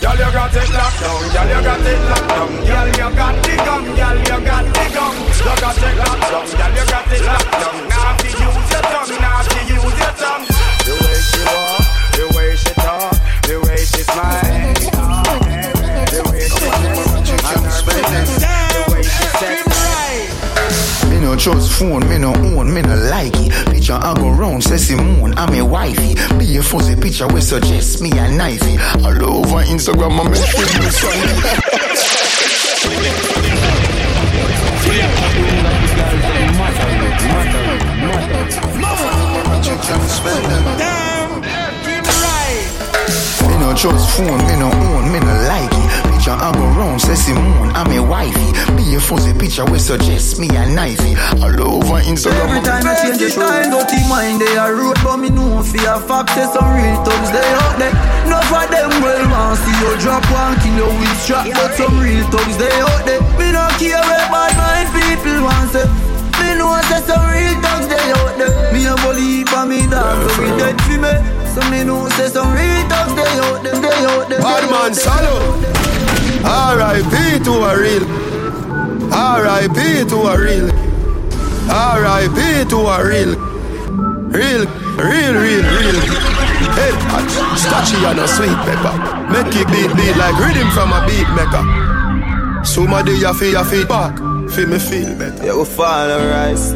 Girl, 0.00 0.16
you 0.18 0.28
got 0.30 0.54
it 0.54 0.68
locked 0.76 1.00
down. 1.00 1.24
Girl, 1.32 1.48
you 1.48 1.60
got 1.64 1.80
it 1.80 2.00
locked 2.04 2.28
down. 2.28 2.52
Girl, 2.66 2.86
you 2.86 3.08
got 3.16 3.34
the 3.42 3.56
gum. 3.64 3.84
Girl, 3.96 4.18
you 4.18 4.38
got 4.44 4.64
the 4.74 4.84
gum. 4.92 5.14
You 5.24 5.56
got 5.58 5.78
it 5.80 5.96
locked 5.96 6.20
down. 6.20 6.44
Girl, 6.52 6.72
you 6.74 6.84
got 6.84 7.12
it 7.12 7.22
locked 7.24 7.50
down. 7.52 7.88
Now 7.88 8.23
no 21.34 21.40
trust 21.40 21.72
phone, 21.72 22.08
me 22.08 22.18
no 22.18 22.32
own, 22.32 22.72
me 22.72 22.80
no 22.82 22.94
like 23.10 23.34
it. 23.36 23.50
Picture 23.66 23.98
I 24.00 24.14
go 24.14 24.30
round, 24.30 24.62
say 24.62 24.76
Simone, 24.76 25.34
I'm 25.36 25.52
a 25.54 25.64
wifey. 25.64 26.14
Be 26.38 26.56
a 26.56 26.62
fuzzy 26.62 26.94
picture 26.94 27.26
we 27.26 27.40
suggest 27.40 28.00
me 28.00 28.10
a 28.10 28.28
knifey. 28.28 28.78
All 29.02 29.38
over 29.38 29.64
Instagram, 29.64 30.20
I 30.20 30.28
make 30.28 30.54
with 30.54 30.78
me 30.78 30.90
son. 30.90 31.18
Me 43.48 43.54
no 43.58 43.74
trust 43.74 44.16
phone, 44.16 44.38
me 44.46 44.56
no 44.56 44.70
own, 44.70 45.12
me 45.12 45.18
no 45.18 45.34
like 45.48 45.73
it. 46.24 46.34
Picture 46.34 46.40
I 46.40 46.52
go 46.56 46.64
round, 46.80 47.00
say 47.00 47.14
Simone, 47.14 47.68
I'm 47.76 47.92
a 47.92 48.00
wifey. 48.00 48.48
Be 48.76 48.96
a 48.96 49.00
fuzzy 49.00 49.36
picture 49.36 49.64
we 49.66 49.78
suggest 49.78 50.40
me 50.40 50.48
a 50.48 50.64
knifey. 50.72 51.12
All 51.42 51.52
over 51.52 52.00
Instagram. 52.00 52.48
Every 52.48 52.62
time 52.64 52.86
I 52.88 52.96
change 52.96 53.18
the 53.18 53.28
style, 53.28 53.68
dirty 53.68 54.00
mind 54.08 54.40
they 54.40 54.56
are 54.56 54.72
road, 54.72 54.96
but 55.04 55.18
me 55.18 55.28
know 55.28 55.60
for 55.60 55.76
a 55.84 56.00
fact 56.00 56.32
there's 56.32 56.48
some 56.48 56.64
real 56.72 56.96
thugs 57.04 57.28
they 57.28 57.44
out 57.60 57.76
there. 57.76 57.92
No 58.24 58.40
of 58.40 58.70
them 58.72 58.88
well 59.04 59.24
want 59.28 59.60
see 59.60 59.76
you 59.76 59.92
drop 60.00 60.24
one 60.32 60.56
kill 60.64 60.88
kilo 60.88 60.96
with 60.96 61.20
strap, 61.20 61.44
but 61.44 61.76
some 61.76 62.00
real 62.00 62.24
thugs 62.32 62.56
they 62.56 62.72
out 62.80 63.04
there. 63.04 63.20
Me 63.36 63.52
don't 63.52 63.76
care 63.76 64.00
where 64.00 64.28
bad 64.32 64.52
mind 64.56 64.88
people 64.96 65.44
want 65.44 65.76
say. 65.76 65.84
Me 66.40 66.56
know 66.56 66.72
say 66.88 67.04
some 67.04 67.20
real 67.28 67.52
thugs 67.60 67.84
they 67.92 68.00
out 68.16 68.32
there. 68.40 68.72
Me 68.72 68.88
a 68.88 68.96
believe 69.04 69.48
for 69.52 69.68
me 69.68 69.84
dog, 69.92 70.24
so 70.24 70.40
we 70.40 70.48
dead 70.56 70.80
for 70.88 70.96
me. 70.96 71.12
So 71.52 71.60
me 71.68 71.84
know 71.84 72.08
say 72.16 72.32
some 72.32 72.48
real 72.48 72.80
thugs 72.88 73.12
they 73.12 73.32
out 73.44 73.60
there, 73.60 73.76
they 73.76 74.04
out 74.08 74.24
there. 74.32 74.40
Bad 74.40 74.64
man, 74.72 74.94
salute. 74.96 75.83
R.I.P. 76.44 77.44
to 77.44 77.52
a 77.52 77.72
real. 77.80 78.04
R.I.P. 79.12 80.08
to 80.10 80.16
a 80.16 80.38
real. 80.38 80.70
R.I.P. 81.70 82.68
to 82.68 82.76
a 82.76 82.96
real. 83.06 83.34
Real, 84.28 84.66
real, 85.00 85.34
real, 85.34 85.64
real. 85.64 86.00
Hey, 86.76 86.92
starchy 87.56 87.96
and 88.04 88.18
a 88.18 88.28
sweet 88.28 88.58
pepper. 88.66 88.94
Make 89.32 89.54
it 89.56 89.68
beat 89.68 89.94
beat 89.96 90.16
like 90.16 90.38
rhythm 90.38 90.68
from 90.70 90.92
a 90.92 91.06
beat 91.06 91.28
maker. 91.32 92.64
Somebody 92.64 93.12
you 93.12 93.32
feel 93.34 93.52
your 93.52 93.64
feet 93.64 93.88
back. 93.88 94.16
Feel 94.50 94.68
me 94.68 94.78
feel 94.78 95.16
better. 95.18 95.46
Yeah, 95.46 95.56
we 95.56 95.64
fall 95.64 96.10
and 96.10 96.30
rise. 96.30 96.72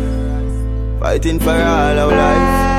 Fighting 1.01 1.41
for 1.41 1.51
all 1.51 1.99
our 1.99 2.09
life. 2.09 2.79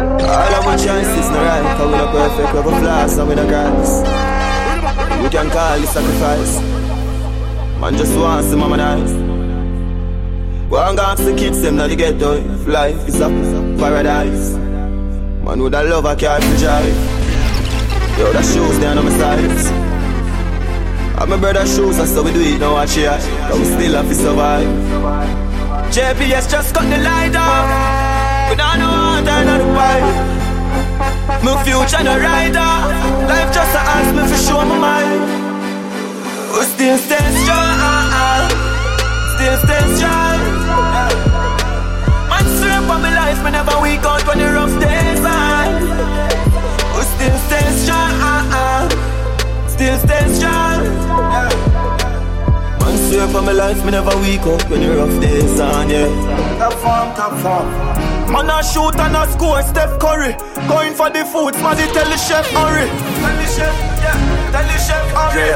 All 0.00 0.54
of 0.54 0.66
our 0.66 0.78
choices 0.78 1.30
no 1.30 1.42
right, 1.42 1.76
cause 1.76 1.86
we 1.86 1.92
not 1.92 2.12
perfect, 2.12 2.52
we 2.54 2.60
a 2.60 2.80
flaws 2.80 3.18
and 3.18 3.28
we 3.28 3.34
not 3.34 3.48
guys. 3.50 4.37
We 5.22 5.28
can 5.30 5.50
call 5.50 5.82
it 5.82 5.86
sacrifice. 5.88 6.60
Man 7.80 7.96
just 7.96 8.16
wants 8.16 8.50
to 8.50 8.56
mama 8.56 8.76
nice. 8.76 9.12
Go 10.70 10.76
and 10.82 10.98
ask 10.98 11.24
the 11.24 11.34
kids 11.34 11.62
them 11.62 11.76
that 11.76 11.88
they 11.88 11.96
get 11.96 12.18
though. 12.18 12.34
If 12.34 12.66
life 12.66 13.08
is 13.08 13.20
a 13.20 13.28
paradise. 13.78 14.54
Man 15.44 15.62
with 15.62 15.74
a 15.74 15.82
love 15.84 16.06
I 16.06 16.14
can't 16.14 16.42
drive. 16.58 16.96
Yo, 18.18 18.32
the 18.32 18.42
shoes 18.42 18.78
down 18.80 18.98
on 18.98 19.04
my 19.04 19.10
sides. 19.16 19.66
And 21.20 21.30
my 21.30 21.36
brother's 21.36 21.74
shoes, 21.74 21.96
that's 21.96 22.14
how 22.14 22.22
we 22.22 22.32
do 22.32 22.40
it 22.40 22.60
now, 22.60 22.74
watch 22.74 22.96
it. 22.96 23.08
But 23.48 23.58
we 23.58 23.64
still 23.64 23.94
have 23.94 24.08
to 24.08 24.14
survive. 24.14 24.68
JPS 25.92 26.50
just 26.50 26.74
cut 26.74 26.82
the 26.82 26.98
light 26.98 27.34
off. 27.34 28.50
We 28.50 28.56
don't 28.56 28.78
know 28.78 28.86
how 28.86 29.20
to 29.20 29.26
turn 29.26 29.48
on 29.48 29.58
the 29.58 29.64
pipe. 29.74 30.38
My 31.44 31.64
future 31.64 32.04
no 32.04 32.18
rider. 32.18 33.07
Life 33.28 33.52
just 33.52 33.74
a 33.76 33.80
ask 33.94 34.10
me 34.16 34.22
for 34.30 34.40
show 34.46 34.64
my 34.64 34.78
mind. 34.78 35.20
We 36.52 36.64
still 36.64 36.96
stay 36.96 37.26
strong, 37.42 38.48
still 39.34 39.56
stay 39.64 39.84
strong. 39.96 40.38
Man, 42.30 42.46
swear 42.56 42.80
for 42.88 42.98
my 43.04 43.12
life, 43.20 43.44
me 43.44 43.50
never 43.50 43.76
weak 43.82 44.04
out 44.10 44.26
when 44.26 44.38
the 44.38 44.48
rough 44.56 44.76
days 44.80 45.24
on. 45.24 45.68
We 46.94 47.02
still 47.12 47.38
stay 47.46 47.68
strong, 47.82 48.88
still 49.68 49.98
stay 49.98 50.24
strong. 50.36 50.80
Man, 52.80 52.96
swear 53.10 53.28
for 53.28 53.42
my 53.42 53.52
life, 53.52 53.84
me 53.84 53.90
never 53.90 54.16
weak 54.22 54.40
out 54.40 54.64
when 54.70 54.80
the 54.80 54.96
rough 54.96 55.20
days 55.20 55.60
on, 55.60 55.90
yeah. 55.90 56.08
Top 56.58 56.72
form, 56.72 57.14
top 57.14 57.34
form. 57.42 58.07
Man 58.30 58.50
a 58.50 58.62
shoot 58.62 58.94
and 58.96 59.16
a 59.16 59.26
score, 59.32 59.62
Steph 59.62 59.98
Curry. 59.98 60.36
Going 60.68 60.92
for 60.92 61.08
the 61.08 61.24
food, 61.24 61.54
smarty 61.54 61.84
tell 61.92 62.04
the 62.04 62.16
chef 62.16 62.46
hurry 62.50 62.86
Tell 62.86 63.36
the 63.36 63.46
chef, 63.46 63.74
yeah, 64.04 64.52
tell 64.52 64.66
the 64.68 64.78
chef 64.78 65.04
hurry 65.16 65.48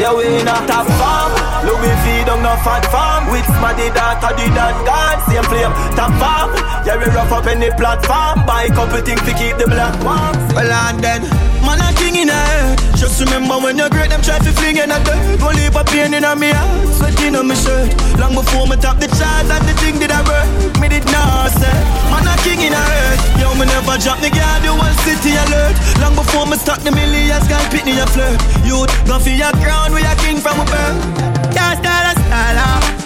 Yeah, 0.00 0.14
we 0.16 0.40
in 0.40 0.48
a 0.48 0.66
top 0.66 0.86
farm. 0.86 1.49
Louis 1.64 1.96
V 2.04 2.24
don't 2.24 2.42
no 2.42 2.56
Phat 2.64 2.84
Farm. 2.92 3.30
With 3.30 3.46
smaddy 3.56 3.92
daughter, 3.94 4.32
the 4.34 4.46
dan 4.54 4.76
gone. 4.84 5.18
Same 5.28 5.44
flame, 5.44 5.72
top 5.96 6.12
farm. 6.20 6.50
Yeah, 6.86 6.96
we 6.96 7.06
rough 7.12 7.32
up 7.32 7.46
any 7.46 7.70
platform. 7.70 8.46
Buy 8.46 8.68
couple 8.68 9.00
things 9.02 9.22
to 9.22 9.32
keep 9.34 9.56
the 9.58 9.66
black 9.66 9.94
warm. 10.02 10.40
Well 10.54 10.72
and 10.72 10.98
then, 10.98 11.22
man 11.62 11.78
a 11.78 11.94
king 11.94 12.16
in 12.16 12.28
a 12.28 12.34
earth 12.34 12.98
Just 12.98 13.22
remember 13.22 13.54
when 13.62 13.78
you're 13.78 13.88
great, 13.88 14.10
them 14.10 14.20
try 14.20 14.38
to 14.38 14.50
fling 14.58 14.76
in 14.82 14.90
a 14.90 14.98
dirt 15.04 15.38
Go 15.38 15.54
leave 15.54 15.76
a 15.76 15.84
pain 15.84 16.12
in 16.12 16.24
a 16.24 16.34
me 16.34 16.50
heart, 16.50 16.90
sweating 16.98 17.36
on 17.36 17.46
my 17.46 17.54
shirt 17.54 17.94
Long 18.18 18.34
before 18.34 18.66
me 18.66 18.74
top 18.76 18.98
the 18.98 19.06
charts 19.14 19.46
and 19.46 19.62
the 19.62 19.74
thing 19.78 20.02
did 20.02 20.10
I 20.10 20.20
work 20.26 20.50
Me 20.82 20.90
did 20.90 21.06
not 21.14 21.54
say, 21.54 21.70
man 22.10 22.26
a 22.26 22.34
king 22.42 22.66
in 22.66 22.74
a 22.74 22.82
earth 22.82 23.22
Yo, 23.38 23.54
me 23.54 23.66
never 23.70 23.94
drop 24.02 24.18
the 24.18 24.30
guard, 24.34 24.58
the 24.66 24.74
whole 24.74 24.96
city 25.06 25.38
alert 25.38 25.78
Long 26.02 26.18
before 26.18 26.50
me 26.50 26.58
start 26.58 26.82
the 26.82 26.90
millions, 26.90 27.46
guy 27.46 27.62
pit 27.70 27.86
me 27.86 27.94
a 27.94 28.06
flirt 28.10 28.42
Youth, 28.66 28.90
go 29.06 29.22
for 29.22 29.30
your 29.30 29.54
crown, 29.62 29.94
we 29.94 30.02
a 30.02 30.14
king 30.18 30.42
from 30.42 30.58
a 30.58 30.66
birth 30.66 31.49
Can't 31.52 31.78
style 31.78 32.08
a 32.10 32.14
style, 32.14 32.60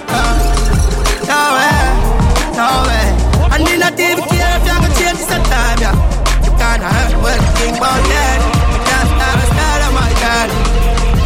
uh, 0.09 0.35
no 1.31 1.41
way, 1.57 1.81
no 2.59 2.69
way 2.89 3.07
And 3.53 3.61
me 3.65 3.79
not 3.79 3.99
even 3.99 4.25
care 4.29 4.57
if 4.57 4.63
you 4.65 4.73
gonna 4.73 4.91
change 4.99 5.19
this 5.19 5.33
time, 5.49 5.79
yeah 5.81 5.97
You 6.45 6.53
can't 6.61 6.83
hurt 6.83 7.15
what 7.23 7.41
you 7.41 7.51
think 7.59 7.77
about 7.79 8.03
that 8.13 8.41
can't 8.89 9.09
style 9.15 9.41
a 9.41 9.47
style, 9.53 9.93
my 9.97 10.11
God 10.23 10.49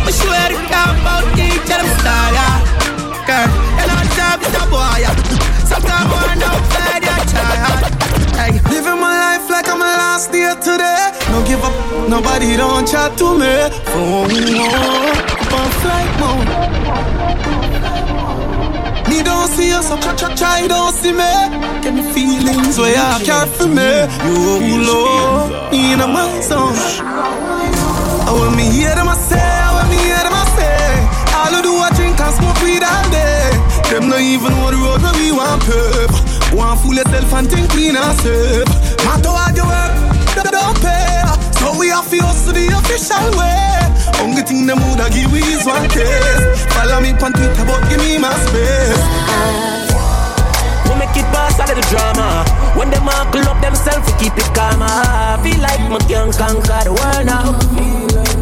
I 0.06 0.10
swear 0.14 0.46
to 0.52 0.58
God 0.70 0.94
about 0.98 1.24
each 1.38 1.68
of 1.68 1.78
them 1.82 1.88
style, 1.98 2.32
yeah 2.38 2.56
Girl, 3.26 3.48
you 3.78 3.84
know 3.88 3.98
the 3.98 4.08
job 4.16 4.38
is 4.46 4.54
a 4.54 4.64
boy, 4.70 4.96
yeah 5.02 5.14
Sometimes 5.68 6.10
know 6.40 6.56
bad, 6.72 7.02
yeah, 7.02 7.20
child 7.28 7.98
Hey, 8.38 8.52
living 8.70 9.00
my 9.00 9.12
life 9.18 9.50
like 9.50 9.68
I'm 9.68 9.82
a 9.82 9.84
last 9.84 10.30
day 10.30 10.54
today. 10.62 11.10
No 11.30 11.44
give 11.44 11.62
up, 11.62 11.74
nobody 12.08 12.56
don't 12.56 12.86
chat 12.86 13.18
to 13.18 13.36
me. 13.36 13.68
Oh, 13.88 14.26
oh, 14.30 15.37
on 15.52 15.70
flight 15.80 16.12
mode 16.20 16.48
me 19.08 19.22
don't 19.22 19.48
see 19.48 19.68
you, 19.72 19.82
so 19.82 19.96
try, 19.96 20.14
try, 20.14 20.34
try, 20.34 20.66
don't 20.68 20.92
see 20.94 21.12
me. 21.12 21.32
Get 21.80 21.94
me 21.94 22.02
feelings 22.12 22.78
where 22.78 22.94
I 22.94 23.18
for 23.56 23.66
me. 23.66 24.04
You, 24.28 24.84
Lord, 24.84 25.72
in 25.72 25.98
my 25.98 26.28
zone. 26.44 26.76
I 28.28 28.30
want 28.36 28.54
me 28.54 28.68
hear 28.68 28.94
them 28.94 29.08
I 29.08 29.16
say, 29.16 29.40
I 29.40 29.72
want 29.72 29.88
me 29.88 29.96
hear 29.96 30.20
them 30.20 30.36
I 30.36 30.44
say. 30.54 30.76
All 31.40 31.56
I 31.56 31.60
do 31.64 31.72
I 31.72 31.88
drink 31.96 32.20
and 32.20 32.34
smoke 32.36 32.60
weed 32.60 32.84
all 32.84 33.08
day. 33.08 33.48
Them 33.88 34.10
not 34.12 34.20
even 34.20 34.52
know 34.52 34.70
the 34.70 34.76
road 34.76 35.00
where 35.00 35.16
we 35.16 35.32
want 35.32 35.64
pep. 35.64 36.12
Want 36.52 36.78
fool 36.80 36.94
yourself 36.94 37.32
and 37.32 37.48
think 37.48 37.70
clean 37.70 37.96
and 37.96 38.14
safe. 38.20 38.68
Matter 39.08 39.32
what 39.32 39.56
you 39.56 39.64
work, 39.64 39.96
don't 40.52 40.76
pay. 40.84 41.24
So 41.56 41.72
we 41.80 41.88
have 41.88 42.08
to 42.10 42.18
hustle 42.20 42.52
the 42.52 42.68
official 42.76 43.38
way. 43.40 43.87
Only 44.22 44.42
thing 44.42 44.66
them 44.66 44.78
woulda 44.82 45.08
give 45.10 45.30
we 45.32 45.40
is 45.40 45.64
one 45.64 45.88
taste. 45.88 46.68
Follow 46.74 47.00
me 47.00 47.12
on 47.12 47.32
Twitter, 47.32 47.64
but 47.64 47.82
give 47.88 48.00
me 48.00 48.18
my 48.18 48.32
space. 48.46 49.02
We 50.88 50.94
make 50.98 51.16
it 51.16 51.26
pass 51.32 51.58
a 51.58 51.64
little 51.68 51.84
drama. 51.90 52.44
When 52.76 52.90
them 52.90 53.08
all 53.08 53.48
up 53.48 53.60
themselves, 53.62 54.06
we 54.06 54.12
keep 54.18 54.36
it 54.36 54.50
calm. 54.54 54.82
I 54.82 55.38
feel 55.42 55.60
like 55.60 55.82
me 55.90 55.98
can 56.10 56.32
conquer 56.32 56.82
the 56.84 56.92
world 56.94 57.26
now. 57.26 57.56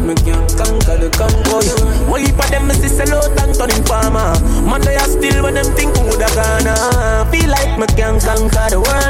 Me 0.01 0.15
can 0.15 0.45
conquer 0.55 0.97
the 0.97 1.09
convoy. 1.13 1.67
One 2.09 2.21
heap 2.21 2.39
of 2.39 2.49
them 2.49 2.71
is 2.71 2.79
sell 2.95 3.13
out 3.13 3.37
and 3.41 3.53
turning 3.53 3.83
farmer. 3.83 4.33
Man, 4.63 4.81
they 4.81 4.97
still 5.03 5.43
when 5.43 5.55
them 5.55 5.67
think 5.75 5.93
woulda 5.97 6.29
gonna. 6.33 7.27
Feel 7.31 7.49
like 7.49 7.77
me 7.77 7.87
can 7.97 8.19
conquer 8.19 8.67
the 8.71 8.79
world 8.79 9.06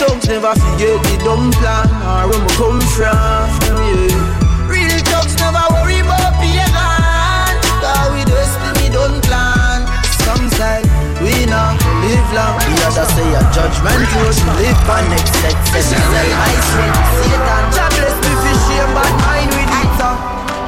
thugs 0.00 0.26
never 0.28 0.54
forget 0.56 0.96
the 1.04 1.14
dumb 1.20 1.52
plan 1.60 1.84
or 2.00 2.32
where 2.32 2.40
we 2.40 2.48
come 2.56 2.80
from. 2.96 3.52
Yeah. 3.84 4.64
Real 4.64 4.96
thugs 5.12 5.36
never 5.36 5.60
worry 5.76 6.00
about 6.00 6.40
being 6.40 6.72
gone. 6.72 7.56
Cause 7.84 8.08
we 8.16 8.24
destiny 8.24 8.88
don't 8.88 9.20
plan. 9.28 9.84
Some 10.24 10.48
say 10.56 10.80
we 11.20 11.44
not 11.44 11.76
live 12.00 12.28
long. 12.32 12.56
The 12.64 12.80
other 12.88 13.06
say 13.12 13.28
a 13.36 13.42
judgment 13.52 14.00
close. 14.16 14.40
Live 14.56 14.80
for 14.88 15.00
next 15.12 15.36
set. 15.44 15.56
Set 15.68 15.84
sell 15.84 16.28
my 16.32 16.52
sweat. 16.72 16.96
Satan, 17.20 17.64
God 17.76 17.90
bless 17.92 18.16
me 18.24 18.32
for 18.40 18.56
shame, 18.64 18.90
but 18.96 19.12
mine 19.20 19.52
with 19.52 19.80
it. 19.84 20.00
uh. 20.00 20.16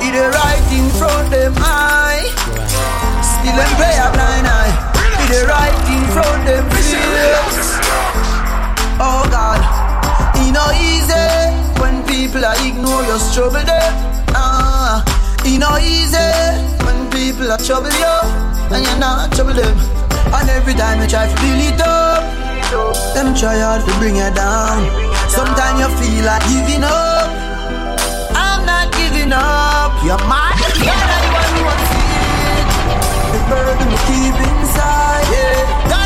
He 0.04 0.12
the 0.12 0.28
right 0.28 0.66
in 0.76 0.86
front 1.00 1.32
them 1.32 1.54
eye. 1.56 2.28
Still 3.24 3.56
them 3.56 3.72
play 3.80 3.96
a 3.96 4.12
blind 4.12 4.44
eye. 4.44 4.72
He 5.16 5.24
the 5.32 5.40
right 5.48 5.80
in 5.88 6.04
front 6.12 6.44
them 6.44 6.68
face. 6.76 6.92
Oh 9.00 9.24
God, 9.30 9.60
it 10.36 10.52
no 10.52 10.64
easy 10.76 11.28
when 11.80 12.02
people 12.04 12.44
are 12.44 12.56
ignore 12.66 13.02
your 13.04 13.18
struggle 13.18 13.64
them. 13.64 13.92
Ah, 14.34 15.04
it 15.44 15.58
no 15.58 15.78
easy 15.78 16.28
when 16.84 17.10
people 17.10 17.50
are 17.50 17.58
trouble 17.58 17.92
you 17.92 18.16
and 18.74 18.84
you're 18.84 18.98
not 18.98 19.32
trouble 19.32 19.54
them. 19.54 19.76
And 20.32 20.48
every 20.50 20.74
time 20.74 21.00
you 21.00 21.08
try 21.08 21.28
to 21.28 21.36
build 21.40 21.60
it 21.60 21.80
up, 21.80 22.22
them 23.14 23.34
try 23.34 23.58
hard 23.60 23.84
to 23.84 23.92
bring 23.98 24.16
you 24.16 24.30
down. 24.32 24.84
Sometimes 25.28 25.80
you 25.80 25.88
feel 26.00 26.24
like 26.24 26.44
giving 26.48 26.84
up. 26.84 27.28
I'm 28.32 28.64
not 28.64 28.92
giving 28.92 29.32
up. 29.32 29.92
You're 30.04 30.20
mad. 30.28 30.56
God, 30.80 31.22
it. 31.92 32.66
The 33.32 33.40
burden 33.48 33.88
you 33.92 34.00
keep 34.08 34.36
inside. 34.36 35.28
Yeah. 35.32 36.01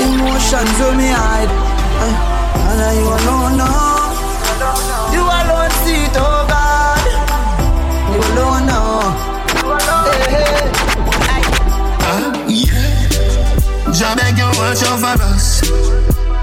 Emotions 0.00 0.80
on 0.80 0.96
me 0.96 1.08
hide. 1.08 1.50
Uh, 1.50 2.70
And 2.70 2.80
I 2.80 2.92
you 2.94 3.08
alone 3.18 3.56
know. 3.58 3.78
You 5.14 5.22
alone 5.22 5.70
see 5.82 6.04
it, 6.06 6.16
oh 6.16 6.46
God. 6.46 7.06
You 8.12 8.20
alone 8.32 8.66
know. 8.70 9.02
Hey, 10.28 10.70
hey. 11.28 11.42
Uh, 12.06 12.30
yeah. 12.46 13.92
Jah 13.92 14.14
watch 14.58 14.82
over 14.86 15.18
us. 15.32 15.62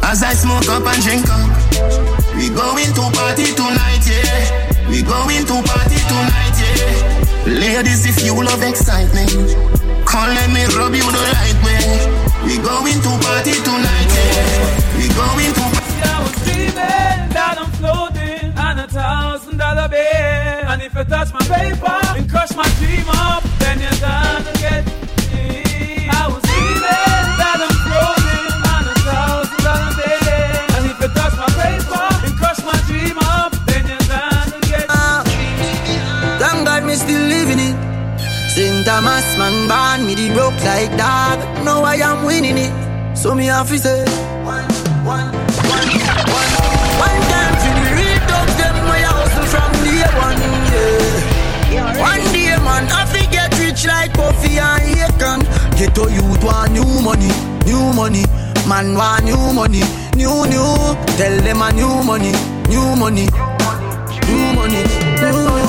As 0.04 0.24
I 0.24 0.34
smoke 0.34 0.68
up 0.70 0.86
and 0.86 1.02
drink 1.04 1.26
up. 1.30 1.66
We 2.36 2.50
going 2.50 2.92
to 2.94 3.04
party 3.16 3.54
tonight, 3.56 4.04
yeah. 4.04 4.90
We 4.90 5.02
going 5.02 5.46
to 5.46 5.56
party 5.64 6.00
tonight, 6.12 6.56
yeah. 6.60 7.26
Ladies, 7.48 8.06
if 8.06 8.26
you 8.26 8.34
love 8.36 8.64
excitement 8.64 9.30
Come 10.06 10.30
let 10.36 10.50
me 10.50 10.66
rub 10.76 10.94
you 10.96 11.04
the 11.04 11.24
right 11.34 11.64
way 11.64 12.25
We 12.46 12.58
going 12.58 13.02
to 13.02 13.12
party 13.26 13.54
tonight, 13.68 14.10
yeah 14.14 14.98
We 14.98 15.06
going 15.18 15.54
to 15.58 15.66
I 16.08 16.22
was 16.22 16.36
dreaming 16.46 17.30
that 17.34 17.56
I'm 17.60 17.72
floating 17.80 18.58
on 18.58 18.80
a 18.80 18.88
thousand 18.88 19.58
dollar 19.58 19.88
bill. 19.90 20.70
And 20.70 20.82
if 20.82 20.94
you 20.94 21.04
touch 21.06 21.34
my 21.34 21.42
paper 21.42 22.00
and 22.18 22.30
crush 22.30 22.56
my 22.56 22.68
dream 22.80 23.08
So 43.26 43.34
me 43.34 43.48
have 43.48 43.68
to 43.70 43.80
say 43.80 44.06
One, 44.46 44.70
one, 45.02 45.34
one, 45.66 45.90
one 46.30 46.52
One 47.02 47.22
time 47.26 47.56
for 47.58 47.74
the 47.74 47.86
real 47.98 48.22
dogs 48.30 48.54
Them 48.54 48.78
my 48.86 49.02
from 49.50 49.72
one. 50.14 50.38
One 51.98 52.22
day 52.30 52.54
man 52.62 52.86
I 52.94 53.02
fi 53.10 53.26
get 53.34 53.50
rich 53.58 53.88
like 53.88 54.14
and 54.14 55.42
Get 55.74 55.96
to 55.96 56.06
youth 56.14 56.44
want 56.44 56.74
new 56.74 56.86
money 57.02 57.34
New 57.66 57.94
money 57.98 58.26
Man 58.70 58.94
want 58.94 59.26
new 59.26 59.42
money 59.58 59.82
New 60.14 60.46
new 60.46 60.94
Tell 61.18 61.36
them 61.42 61.64
a 61.66 61.74
new 61.74 62.04
money 62.06 62.30
New 62.70 62.96
money 62.96 63.26
New 64.30 64.54
money 64.54 64.84
New 65.18 65.66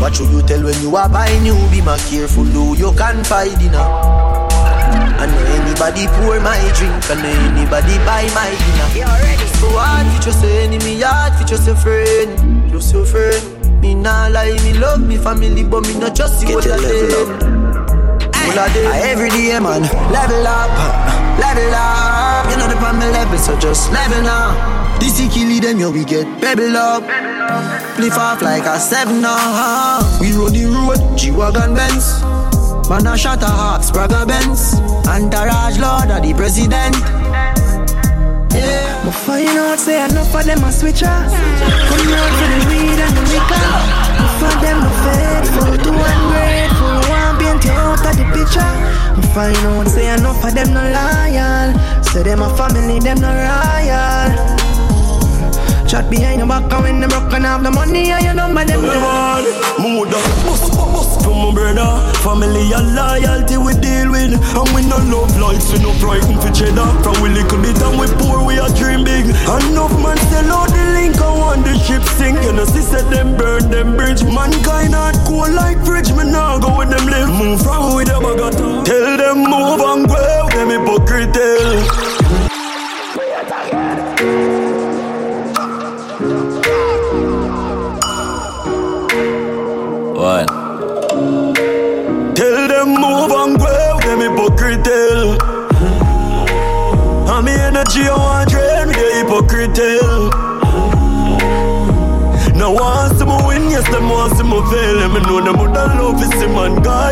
what 0.00 0.14
should 0.14 0.30
you 0.30 0.42
tell 0.42 0.62
when 0.62 0.80
you 0.80 0.94
are 0.94 1.08
buying 1.08 1.42
new? 1.42 1.58
Be 1.70 1.80
more 1.82 1.96
careful 2.08 2.44
who 2.44 2.76
you 2.76 2.92
can 2.92 3.24
find 3.24 3.60
in 3.60 3.74
And 3.74 5.32
anybody 5.80 6.06
pour 6.18 6.40
my 6.40 6.58
drink 6.74 7.10
and 7.10 7.24
anybody 7.24 7.98
buy 8.04 8.26
my 8.34 8.50
dinner. 8.50 8.88
You 8.98 9.04
already? 9.04 9.46
So 9.58 9.68
hard 9.70 10.06
for 10.16 10.22
just 10.22 10.44
enemy, 10.44 11.00
hard 11.00 11.34
for 11.34 11.44
just 11.46 11.68
a 11.68 11.76
friend, 11.76 12.70
just 12.70 12.92
your 12.92 13.06
friend. 13.06 13.80
Me 13.80 13.94
nah 13.94 14.26
lie, 14.28 14.58
me 14.64 14.74
love 14.74 15.00
me 15.00 15.16
family, 15.16 15.62
but 15.62 15.86
me 15.86 15.98
not 15.98 16.16
just 16.16 16.40
see 16.40 16.52
what 16.52 16.66
I 16.66 16.78
say. 16.78 17.14
Every 19.06 19.30
day, 19.30 19.58
man, 19.60 19.82
level 20.10 20.46
up, 20.46 20.70
level 21.38 21.74
up. 21.74 22.50
You 22.50 22.56
know 22.56 22.66
the 22.68 22.76
problem 22.76 23.12
level, 23.12 23.38
so 23.38 23.56
just 23.58 23.92
level 23.92 24.26
up. 24.26 25.00
This 25.00 25.20
is 25.20 25.32
kill 25.32 25.60
them, 25.60 25.78
yo, 25.78 25.92
we 25.92 26.04
get 26.04 26.26
pebble 26.40 26.76
up. 26.76 27.04
Flip 27.94 28.12
off 28.18 28.42
like 28.42 28.64
a 28.64 28.80
seven 28.80 29.20
now. 29.20 30.00
We 30.20 30.32
run 30.32 30.52
the 30.52 30.66
road, 30.66 31.16
G-Wagon 31.16 31.74
Benz. 31.74 32.37
Man 32.88 33.06
a 33.06 33.18
shot 33.18 33.42
a 33.42 33.46
hawk, 33.46 33.82
Spragga 33.82 34.26
Benz. 34.26 34.80
Entourage 35.06 35.78
Lord 35.78 36.08
of 36.08 36.22
the 36.24 36.32
President. 36.32 36.96
Yeah. 38.56 39.04
But 39.04 39.12
find 39.12 39.48
out, 39.60 39.78
say 39.78 40.02
enough 40.02 40.34
of 40.34 40.44
them 40.46 40.64
a 40.64 40.72
switch 40.72 41.02
off. 41.02 41.28
Come 41.28 42.08
out 42.16 42.32
for 42.40 42.48
the 42.48 42.60
weed 42.72 42.96
and 42.96 43.12
the 43.12 43.22
liquor. 43.28 43.60
Enough 44.16 44.42
of 44.42 44.56
them 44.64 44.80
no 44.80 44.90
faithful, 45.04 45.76
too 45.84 46.00
ungrateful. 46.00 46.96
Want 47.12 47.38
paint 47.38 47.64
you 47.64 47.76
out 47.76 48.06
of 48.08 48.16
the 48.16 48.24
picture. 48.32 48.72
But 49.14 49.26
find 49.36 49.56
out, 49.68 49.88
say 49.88 50.08
enough 50.14 50.42
of 50.42 50.54
them 50.54 50.72
no 50.72 50.80
loyal. 50.80 52.02
Say 52.02 52.22
them 52.22 52.40
a 52.40 52.48
family, 52.56 53.00
them 53.00 53.20
no 53.20 53.28
royal. 53.28 54.57
Chat 55.88 56.10
behind 56.10 56.36
your 56.36 56.46
back 56.46 56.70
and 56.70 56.82
when 56.84 57.00
them 57.00 57.08
broken 57.08 57.46
off 57.46 57.62
the 57.62 57.70
money 57.70 58.10
and 58.12 58.22
you 58.22 58.34
know 58.34 58.52
by 58.52 58.62
them 58.64 58.82
Man, 58.82 59.44
mood 59.80 60.12
up, 60.12 60.20
bust, 60.44 60.76
bust. 60.76 61.24
From 61.24 61.40
my 61.40 61.54
brother 61.56 62.08
Family 62.20 62.76
and 62.76 62.92
loyalty 62.92 63.56
we 63.56 63.72
deal 63.80 64.12
with. 64.12 64.36
And 64.36 64.68
we 64.76 64.84
no 64.84 65.00
love 65.08 65.32
lights, 65.40 65.72
we 65.72 65.80
no 65.80 65.96
frighten 65.96 66.36
for 66.44 66.52
cheddar. 66.52 66.84
From 67.00 67.16
we 67.24 67.32
little 67.32 67.56
bit 67.64 67.80
and 67.80 67.96
we 67.96 68.04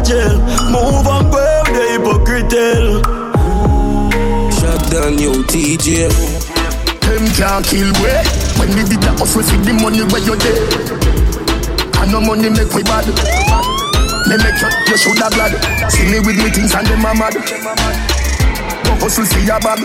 jail 0.06 0.38
Move 0.70 1.06
and 1.06 1.26
grow, 1.30 1.62
the 1.74 1.82
hypocrite 1.90 2.54
Shut 4.54 4.80
down 4.90 5.18
you 5.18 5.42
TJ 5.50 6.08
Them 7.02 7.24
can't 7.34 7.66
kill 7.66 7.90
we. 7.98 8.10
When 8.58 8.70
we 8.74 8.82
did 8.86 9.02
the 9.02 9.10
hustle, 9.18 9.42
see 9.42 9.58
the 9.58 9.74
money 9.74 10.06
where 10.06 10.22
you 10.22 10.36
there 10.38 10.62
And 12.00 12.12
no 12.12 12.20
money 12.20 12.50
make 12.50 12.72
we 12.72 12.82
bad. 12.86 13.06
Me 14.26 14.36
make 14.38 14.58
you, 14.58 14.70
you 14.90 14.96
should 14.96 15.18
have 15.18 15.32
glad. 15.34 15.54
See 15.90 16.06
me 16.06 16.18
with 16.20 16.38
me 16.38 16.50
things 16.50 16.74
and 16.74 16.86
them 16.86 17.04
a 17.04 17.14
mad. 17.14 17.34
Go 18.84 18.92
hustle, 19.02 19.26
see 19.26 19.44
your 19.44 19.60
bag 19.60 19.80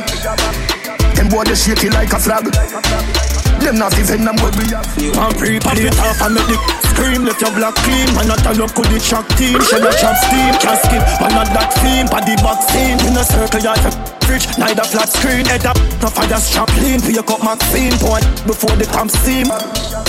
Them 1.15 1.29
boy 1.29 1.43
they 1.43 1.55
shaky 1.55 1.89
like 1.89 2.13
a 2.13 2.19
flag 2.19 3.20
Them 3.61 3.77
not 3.77 3.93
even 3.93 4.25
them 4.25 4.35
what 4.41 4.57
we 4.57 4.73
have 4.73 4.89
I'm 5.21 5.37
free 5.37 5.61
pop 5.61 5.77
it 5.77 5.93
off 6.01 6.17
and 6.25 6.33
make 6.33 6.49
the 6.49 6.57
scream. 6.91 7.21
Let 7.29 7.37
your 7.37 7.53
block 7.53 7.77
clean. 7.85 8.09
Man 8.17 8.27
not 8.27 8.41
a 8.49 8.57
look 8.57 8.73
with 8.73 8.89
the 8.89 8.99
shock 8.99 9.29
team. 9.37 9.61
Shell 9.61 9.85
a 9.85 9.91
chop 10.01 10.17
steam. 10.17 10.53
Casket 10.57 11.05
Man 11.21 11.31
not 11.37 11.49
that 11.53 11.69
steam 11.77 12.09
Body 12.09 12.33
box 12.41 12.65
team. 12.73 12.97
In 13.05 13.13
a 13.13 13.23
circle 13.23 13.61
ya 13.61 13.77
fridge 14.25 14.49
Neither 14.57 14.81
flat 14.89 15.09
screen. 15.13 15.45
Head 15.45 15.69
up 15.69 15.77
No 16.01 16.09
fire 16.09 16.41
strap 16.41 16.73
lean 16.81 16.99
For 16.99 17.13
your 17.13 17.21
cup 17.21 17.45
Maxine. 17.45 17.93
Point 18.01 18.25
before 18.49 18.73
the 18.81 18.89
camp 18.89 19.13
steam 19.13 19.45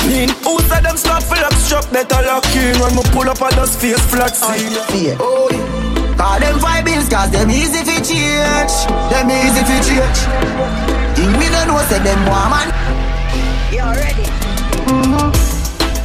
Lean 0.08 0.32
Who 0.48 0.56
said 0.72 0.88
them 0.88 0.96
stop 0.96 1.20
full 1.20 1.44
up 1.44 1.52
struck 1.60 1.84
Better 1.92 2.24
lock 2.24 2.48
in. 2.56 2.72
When 2.80 2.96
me 2.96 3.04
pull 3.12 3.28
up 3.28 3.40
I 3.44 3.52
just 3.52 3.76
face 3.78 4.00
flat 4.08 4.32
scene. 4.32 4.72
Yeah. 4.96 5.20
Oh, 5.20 5.52
Call 6.16 6.38
them 6.38 6.58
five 6.60 6.84
bills 6.84 7.08
cause 7.08 7.30
them 7.30 7.50
easy 7.50 7.84
fi 7.84 7.98
change. 8.00 8.74
Them 9.12 9.28
easy 9.28 9.62
fi 9.64 9.76
change. 9.84 10.20
Think 11.16 11.32
me 11.36 11.48
don't 11.52 11.68
know 11.68 11.82
say 11.90 11.98
them 12.00 12.20
want 12.30 12.72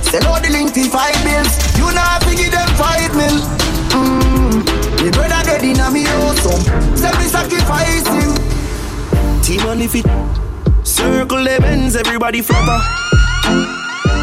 Sell 0.10 0.26
out 0.34 0.42
the 0.42 0.50
link 0.52 0.72
fi 0.74 0.88
five 0.88 1.20
bills 1.24 1.54
You 1.78 1.92
not 1.94 2.24
fi 2.24 2.36
give 2.36 2.52
them 2.52 2.70
five 2.80 3.12
mil. 3.16 3.38
Mm. 3.92 4.64
Me 5.04 5.12
brother 5.12 5.44
dead 5.44 5.64
in 5.64 5.80
a 5.80 5.92
me 5.92 6.06
so 6.42 6.52
Say 6.96 7.12
me 7.20 7.26
sacrifice 7.28 8.08
him 8.08 8.32
Team 9.42 9.62
on 9.68 9.80
the 9.80 9.88
fit. 9.88 10.06
Circle 10.86 11.44
them 11.44 11.64
ends 11.64 11.96
Everybody 11.96 12.42
flopper 12.42 12.80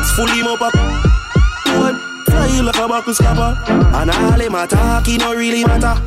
It's 0.00 0.10
fully 0.16 0.42
mop 0.42 0.62
up. 0.62 0.74
What? 1.78 1.94
Fly 2.26 2.60
like 2.60 2.76
a 2.76 2.88
buckle 2.88 3.14
scupper 3.14 3.56
And 3.68 4.10
all 4.10 4.38
them 4.38 4.54
attack 4.54 5.06
It 5.08 5.18
no 5.18 5.34
really 5.34 5.64
matter. 5.64 6.00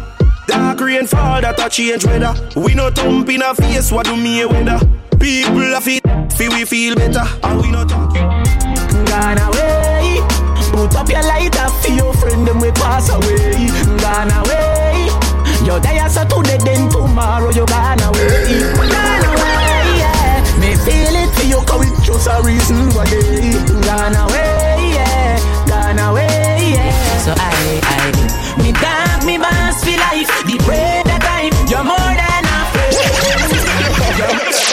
Dark 0.47 0.79
rain 0.81 1.05
fall 1.05 1.41
That 1.41 1.59
a 1.59 1.69
change 1.69 2.05
weather. 2.05 2.33
We 2.55 2.73
no 2.73 2.89
thump 2.89 3.29
in 3.29 3.41
a 3.41 3.53
face 3.53 3.91
What 3.91 4.05
do 4.07 4.15
me 4.15 4.43
weather? 4.45 4.79
People 5.19 5.73
a 5.75 5.81
fit 5.81 6.03
Feel 6.37 6.51
we 6.51 6.65
feel 6.65 6.93
better 6.95 7.23
And 7.43 7.61
we 7.61 7.71
no 7.71 7.83
talk 7.83 8.13
Gone 8.13 9.39
away. 9.39 10.21
Put 10.71 10.95
up 10.95 11.09
your 11.09 11.23
lighter 11.23 11.67
for 11.81 11.91
your 11.91 12.13
friend, 12.13 12.47
them 12.47 12.59
we 12.59 12.71
pass 12.71 13.09
away. 13.09 13.67
Gone 13.97 14.29
away. 14.29 15.09
You're 15.65 15.79
there 15.79 16.07
so 16.09 16.23
today, 16.25 16.59
then 16.63 16.89
tomorrow 16.89 17.49
you 17.49 17.65
gone 17.65 18.01
away. 18.01 18.61
Gone 18.77 19.25
away, 19.25 19.97
yeah. 19.97 20.43
Me 20.61 20.75
feel 20.85 21.15
it 21.17 21.29
for 21.33 21.45
you, 21.47 21.57
cause 21.65 21.89
it's 21.89 22.05
just 22.05 22.27
a 22.27 22.39
reason 22.45 22.89
why 22.93 23.05
they 23.09 23.57
gone 23.81 24.15
away, 24.15 24.93
yeah. 24.93 25.39
Gone 25.67 25.97
away, 25.97 26.73
yeah. 26.77 27.17
So 27.25 27.33
I, 27.35 27.81
I, 27.81 28.13
me 28.61 28.71
dog, 28.73 29.25
me 29.25 29.37
boss 29.39 29.83
for 29.83 29.97
life. 29.97 30.29
The 30.45 30.57
bread 30.63 31.05
that 31.07 31.21
time, 31.25 31.53
you're 31.67 31.83
more 31.83 32.13
than 32.13 32.45
a. 32.45 32.57
Friend 34.17 34.66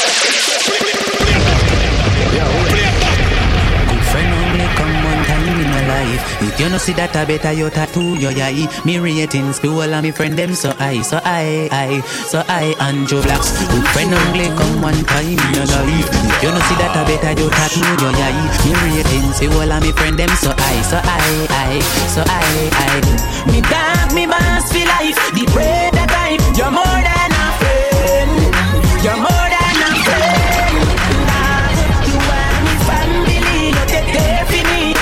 If 6.44 6.60
you 6.60 6.68
no 6.68 6.76
see 6.76 6.92
that, 6.92 7.16
I 7.16 7.24
better 7.24 7.52
you 7.52 7.70
tattoo 7.70 8.20
your 8.20 8.30
eye. 8.36 8.68
Me 8.84 8.98
rating 8.98 9.52
school 9.54 9.80
and 9.80 10.04
me 10.04 10.12
friend 10.12 10.36
them 10.36 10.54
so 10.54 10.76
I, 10.78 11.00
so 11.00 11.18
I, 11.24 11.68
I, 11.72 12.00
so 12.04 12.44
I 12.46 12.76
and 12.84 13.08
Joe 13.08 13.22
Blacks. 13.22 13.56
Good 13.64 13.86
friend 13.96 14.12
only 14.12 14.52
come 14.52 14.82
one 14.84 15.00
time 15.08 15.24
in 15.24 15.50
your 15.56 15.64
life. 15.64 16.04
If 16.04 16.42
you 16.44 16.52
no 16.52 16.60
see 16.68 16.76
that, 16.84 16.92
I 16.92 17.02
better 17.08 17.32
you 17.40 17.48
tattoo 17.48 17.88
your 17.96 18.12
eye. 18.12 18.44
Me 18.60 18.76
rating 18.76 19.32
school 19.32 19.72
and 19.72 19.82
me 19.84 19.92
friend 19.96 20.20
them 20.20 20.28
so 20.36 20.52
I, 20.52 20.76
so 20.84 21.00
I, 21.00 21.48
I, 21.48 21.80
so 22.12 22.20
I, 22.28 22.44
I. 22.76 23.00
Me 23.48 23.64
dog, 23.64 24.12
me 24.12 24.28
boss 24.28 24.68
for 24.68 24.84
life. 24.84 25.16
The 25.32 25.48
bread 25.48 25.96
that 25.96 26.12
time, 26.12 26.44
you're 26.52 26.68
more 26.68 27.00
than 27.08 27.32
a 27.32 27.46
friend. 27.56 28.36
You're 29.00 29.16
more 29.16 29.48
than 29.48 29.76
a 29.80 29.90
friend. 30.04 30.76
Dog, 31.24 31.72
you 32.04 32.20
are 32.20 32.60
me 32.68 32.74
family. 32.84 33.40
You 33.72 33.84
take 33.88 34.08
care 34.12 34.44
for 34.44 34.62
me. 34.68 34.92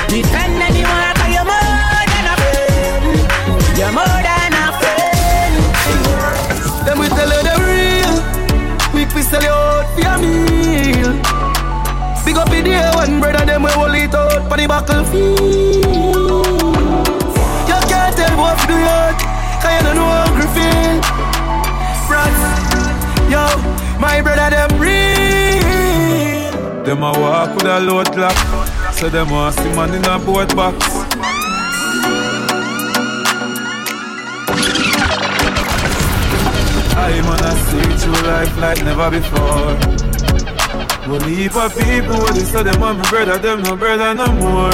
Hold 13.74 13.94
it 13.94 14.14
out 14.14 14.48
for 14.48 14.56
the 14.56 14.66
battlefield. 14.66 15.38
You 17.68 17.78
can't 17.88 18.16
tell 18.16 18.36
what 18.38 18.58
to 18.60 18.66
do 18.66 18.76
yet 18.78 19.16
Cause 19.62 19.72
you 19.76 19.82
don't 19.86 19.96
know 19.96 20.10
how 20.10 20.26
to 20.40 20.46
feel. 20.54 21.00
Frats 22.06 22.42
Yo, 23.32 23.44
my 24.00 24.20
brother 24.20 24.50
them 24.50 24.80
real. 24.80 26.52
Them 26.84 27.02
a 27.02 27.12
walk 27.12 27.54
with 27.54 27.66
a 27.66 27.80
load 27.80 28.12
clock 28.12 28.36
So 28.92 29.08
them 29.08 29.30
want 29.30 29.54
see 29.54 29.72
man 29.74 29.94
in 29.94 30.04
a 30.04 30.18
boat 30.18 30.54
box. 30.54 30.76
I 36.94 37.20
man 37.26 37.44
a 37.44 37.52
see 37.66 37.88
through 37.98 38.22
life 38.28 38.56
like 38.58 38.84
never 38.84 39.10
before 39.10 40.11
One 41.06 41.20
heap 41.28 41.56
of 41.56 41.74
people 41.76 42.16
what 42.18 42.34
they 42.34 42.40
say 42.40 42.62
them 42.62 42.80
want 42.80 42.98
me 42.98 43.04
brother 43.10 43.38
Them 43.38 43.62
no 43.62 43.76
brother 43.76 44.14
no 44.14 44.26
more 44.34 44.70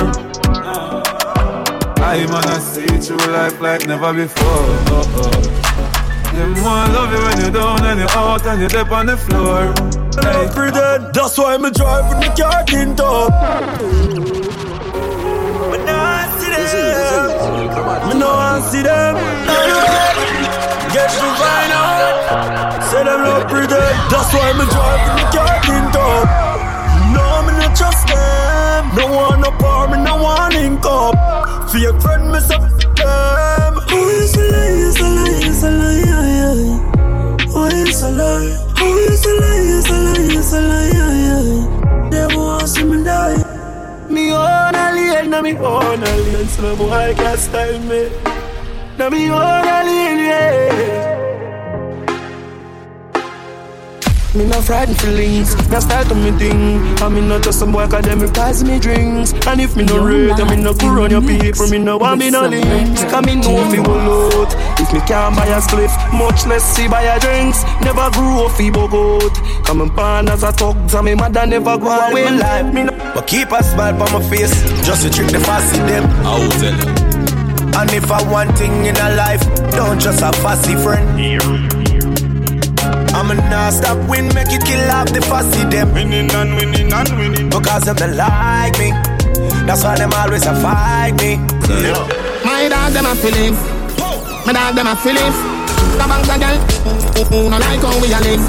I 2.05 2.27
man 2.27 2.49
a 2.49 2.61
see 2.61 2.87
through 2.87 3.33
life 3.33 3.59
like 3.61 3.87
never 3.87 4.13
before 4.13 4.67
Them 6.39 6.53
want 6.63 6.93
love 6.93 7.13
you 7.13 7.23
when 7.25 7.41
you're 7.41 7.51
down 7.51 7.85
and 7.85 7.99
you're 8.01 8.11
out 8.11 8.47
and 8.47 8.61
you're 8.61 8.69
deep 8.69 8.93
on 8.93 9.07
the 9.07 9.17
floor. 9.17 9.73
Hey, 10.23 10.49
pretend, 10.55 11.15
that's 11.15 11.39
why 11.39 11.57
me 11.57 11.71
drive 11.71 12.09
with 12.11 12.21
the 12.21 12.31
car 12.41 12.63
tint 12.65 13.01
up. 13.01 13.33
Me 15.73 15.79
nah 15.85 16.27
see 16.39 16.51
them. 16.51 18.09
Me 18.09 18.15
no 18.19 18.29
want 18.29 18.65
see 18.65 18.83
them. 18.83 19.17
Get 20.93 21.11
to 21.11 21.29
find 21.37 21.73
out. 21.73 22.83
Say 22.91 23.05
them 23.05 23.21
love 23.23 23.47
pretend. 23.49 23.97
That's 24.11 24.33
why 24.33 24.53
me 24.57 24.65
drive 24.73 25.01
with 25.05 25.17
the 25.21 25.27
car 25.37 25.61
tint 25.61 25.97
up. 25.97 26.27
No, 27.13 27.25
me 27.45 27.53
not 27.61 27.77
trust 27.77 28.09
them. 28.09 28.97
No 28.97 29.05
one 29.15 29.41
no 29.41 29.51
power, 29.61 29.89
me 29.89 30.03
no 30.03 30.17
one 30.17 30.53
link 30.53 30.85
up. 30.85 31.15
Fake 31.71 32.01
friend, 32.01 32.33
me 32.33 32.41
say 32.41 32.57
them. 32.57 33.75
Who 33.91 34.01
is 34.09 34.35
a 34.37 34.45
lie? 34.49 34.89
Is 34.89 35.01
a 35.01 35.09
lie? 35.09 35.45
Is 35.45 35.63
a 35.63 35.71
lie? 35.71 36.89
Who 37.53 37.65
is 37.67 38.03
a 38.03 38.11
lie? 38.11 38.49
Who 38.79 38.87
is 39.13 39.27
a 39.27 39.33
lie? 39.41 39.69
Is 39.77 39.91
a 39.91 39.97
lie? 40.05 40.39
Is 40.41 40.53
a 40.53 40.61
lie? 40.61 42.11
They 42.11 42.27
want 42.35 42.69
see 42.69 42.85
me 42.85 43.05
die. 43.05 43.37
Me 44.09 44.33
own 44.33 44.75
alien, 44.75 45.31
na 45.31 45.43
me 45.43 45.53
own 45.59 46.03
alien, 46.03 46.49
so 46.49 46.63
no 46.63 46.77
boy 46.77 47.15
can't 47.15 47.39
style 47.39 47.79
me. 47.81 48.09
Na 48.99 49.09
me 49.09 49.31
own 49.31 49.65
alien, 49.65 50.19
yeah. 50.19 50.89
Me 54.35 54.45
no 54.45 54.61
frightened 54.61 55.01
feelings, 55.01 55.55
na 55.71 55.79
style 55.79 56.05
to 56.07 56.15
me 56.17 56.33
thing. 56.33 56.83
I 56.99 57.09
me 57.09 57.21
not 57.21 57.45
just 57.45 57.61
some 57.61 57.71
boy 57.71 57.87
cause 57.87 58.05
them 58.05 58.21
pass 58.33 58.65
me 58.65 58.81
drinks. 58.81 59.33
And 59.47 59.61
if 59.61 59.77
me 59.77 59.85
no 59.85 60.05
rate, 60.05 60.33
I 60.33 60.51
me 60.51 60.61
no 60.61 60.75
go 60.75 60.89
run 60.93 61.13
your 61.13 61.23
people. 61.23 61.69
Me 61.69 61.79
no 61.79 61.97
want 61.97 62.19
me 62.19 62.31
no 62.31 62.49
links. 62.49 63.05
Cause 63.05 63.25
me 63.25 63.37
know 63.37 63.71
fi 63.71 63.79
will 63.79 64.43
out. 64.43 64.53
If 64.81 64.93
me 64.93 64.99
can't 65.07 65.37
buy 65.37 65.47
a 65.47 65.61
spliff, 65.61 65.95
much 66.13 66.45
less 66.47 66.65
see 66.65 66.89
buy 66.89 67.03
a 67.03 67.21
drinks. 67.21 67.63
Never 67.81 68.11
grew 68.11 68.47
up 68.47 68.53
fi 68.53 68.69
bogot. 68.69 69.65
Come 69.65 69.83
and 69.83 69.95
born 69.95 70.29
as 70.29 70.43
a 70.43 70.51
thug, 70.51 70.77
and 70.93 71.05
me 71.05 71.15
mother 71.15 71.47
never 71.47 71.79
go 71.79 71.89
away 71.89 72.27
in 72.27 72.41
life. 72.41 72.75
Me 72.75 72.83
no 72.83 72.93
But 73.15 73.29
keep 73.29 73.53
a 73.53 73.63
smile 73.63 74.03
on 74.03 74.13
my 74.13 74.29
face, 74.29 74.53
just 74.85 75.05
to 75.05 75.11
trick 75.11 75.31
the 75.31 75.39
fussy 75.39 75.79
them. 75.79 76.05
I 76.27 76.39
will 76.39 76.51
tell 76.51 76.75
you. 76.75 77.08
And 77.79 77.93
if 77.93 78.11
I 78.11 78.21
want 78.29 78.59
thing 78.59 78.87
in 78.87 78.97
a 78.97 79.15
life, 79.15 79.39
don't 79.71 80.01
just 80.01 80.21
a 80.21 80.33
fussy 80.43 80.75
friend. 80.75 81.07
I'ma 83.15 83.35
not 83.35 83.73
stop 83.73 83.99
win, 84.11 84.27
make 84.35 84.51
it 84.51 84.67
kill 84.67 84.91
off 84.91 85.07
the 85.15 85.23
fussy 85.23 85.63
them. 85.71 85.95
Winning 85.95 86.29
and 86.33 86.57
winning 86.57 86.93
and 86.93 87.11
winning. 87.15 87.49
Because 87.49 87.85
them 87.85 87.95
they 87.95 88.11
like 88.19 88.75
me. 88.83 88.91
That's 89.63 89.85
why 89.85 89.95
them 89.95 90.11
always 90.13 90.45
a 90.45 90.59
fight 90.59 91.15
me. 91.23 91.39
Yeah. 91.71 92.03
My 92.43 92.67
dog 92.67 92.91
them 92.99 93.07
a 93.07 93.15
feelings. 93.15 93.63
My 94.43 94.53
dog 94.53 94.75
them 94.75 94.91
a 94.91 94.97
feelings. 94.99 95.39
The 95.99 96.05
bank 96.11 96.27
a 96.27 96.37
girl, 96.39 96.59
who 97.31 97.47
no 97.47 97.59
like 97.63 97.79
how 97.79 97.95
we 98.03 98.11
a 98.11 98.19
live. 98.27 98.43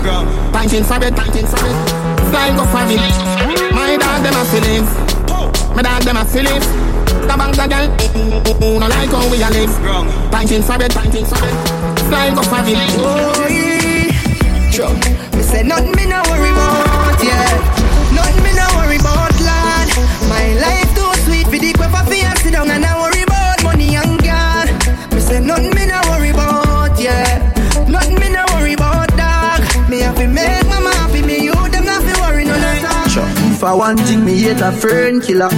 Pinting 0.50 0.86
for 0.90 0.98
it, 1.06 1.14
pinting 1.14 1.46
for 1.46 1.62
it. 1.62 1.78
Flying 2.34 2.58
go 2.58 2.66
for 2.66 2.82
it. 2.82 2.98
My 3.78 3.94
dog 3.94 4.26
them 4.26 4.34
a 4.34 4.44
feelings. 4.50 4.90
My 5.76 5.84
dog 5.86 6.02
them 6.02 6.18
a 6.18 6.26
feelings. 6.26 6.66
The 7.30 7.38
bank 7.38 7.62
a 7.62 7.68
girl, 7.70 7.88
who 8.58 8.80
no 8.80 8.88
like 8.88 9.10
how 9.10 9.30
we 9.30 9.38
a 9.38 9.50
live. 9.54 9.70
Pinting 10.34 10.64
for 10.66 10.82
it, 10.82 10.90
pinting 10.90 11.28
for 11.30 11.38
it. 11.46 11.54
Flying 12.10 12.34
go 12.34 12.42
for 12.42 12.58
it. 12.66 12.76
Oh, 12.98 13.46
yeah. 13.48 14.72
True. 14.72 14.94
Me 15.38 15.44
say 15.44 15.62
nothing 15.62 15.92
me 15.92 16.08
no 16.08 16.24
worry 16.26 16.50
about, 16.50 16.99
If 33.60 33.66
I 33.66 33.74
want 33.74 34.00
thing, 34.08 34.24
me 34.24 34.38
hate 34.40 34.62
a 34.62 34.72
fern 34.72 35.20
killer. 35.20 35.50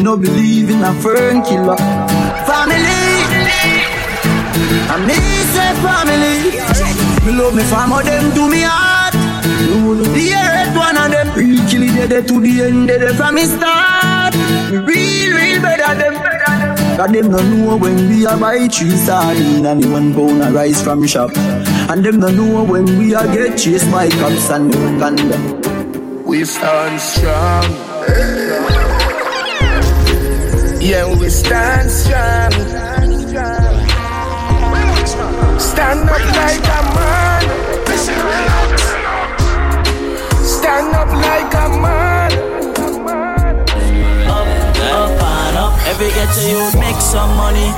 No 0.00 0.16
believe 0.16 0.70
in 0.70 0.80
a 0.80 0.94
fern 1.02 1.42
killer. 1.42 1.74
Family. 2.46 3.02
I 4.86 4.94
me 5.02 5.18
say 5.50 5.74
family. 5.82 6.54
Me 7.26 7.32
love 7.36 7.56
me 7.56 7.64
family, 7.64 8.04
them 8.04 8.32
to 8.34 8.48
me 8.48 8.62
heart. 8.62 9.14
The 10.14 10.34
earth 10.38 10.76
one 10.76 10.96
of 10.96 11.10
them. 11.10 11.34
Real 11.34 11.68
kill 11.68 11.82
it 11.82 12.10
dead 12.10 12.28
to 12.28 12.40
the 12.40 12.62
end, 12.62 12.86
dead 12.86 13.16
from 13.16 13.34
me 13.34 13.44
start. 13.46 14.36
Real, 14.70 15.34
real 15.34 15.60
better 15.60 15.98
them. 15.98 16.14
Cause 16.96 17.10
them 17.10 17.28
no 17.32 17.42
know 17.42 17.76
when 17.76 18.08
we 18.08 18.24
a 18.24 18.36
buy 18.36 18.68
three 18.68 18.90
sardine 18.90 19.66
and 19.66 19.82
the 19.82 19.90
one 19.90 20.14
pound 20.14 20.44
a 20.44 20.52
rice 20.52 20.80
from 20.80 21.04
shop. 21.08 21.36
And 21.90 22.04
them 22.04 22.20
no 22.20 22.28
know 22.28 22.62
when 22.62 22.84
we 23.00 23.16
a 23.16 23.26
get 23.34 23.58
chased 23.58 23.90
by 23.90 24.10
cops 24.10 24.48
and 24.48 24.72
Uganda. 24.72 25.51
We 26.32 26.46
stand 26.46 26.98
strong. 26.98 27.64
Yeah, 30.80 31.04
we 31.20 31.28
stand 31.28 31.90
strong. 31.90 32.52
Stand 35.60 36.08
up 36.08 36.24
like 36.40 36.64
a 36.64 36.80
man. 36.96 37.42
Stand 40.42 40.94
up 40.96 41.12
like 41.12 41.52
a 41.52 41.68
man. 41.82 42.32
Up 44.26 44.46
and 44.88 45.56
up, 45.58 45.86
every 45.86 46.08
get 46.16 46.32
to 46.34 46.40
you 46.48 46.80
make 46.80 47.00
some 47.02 47.36
money. 47.36 47.68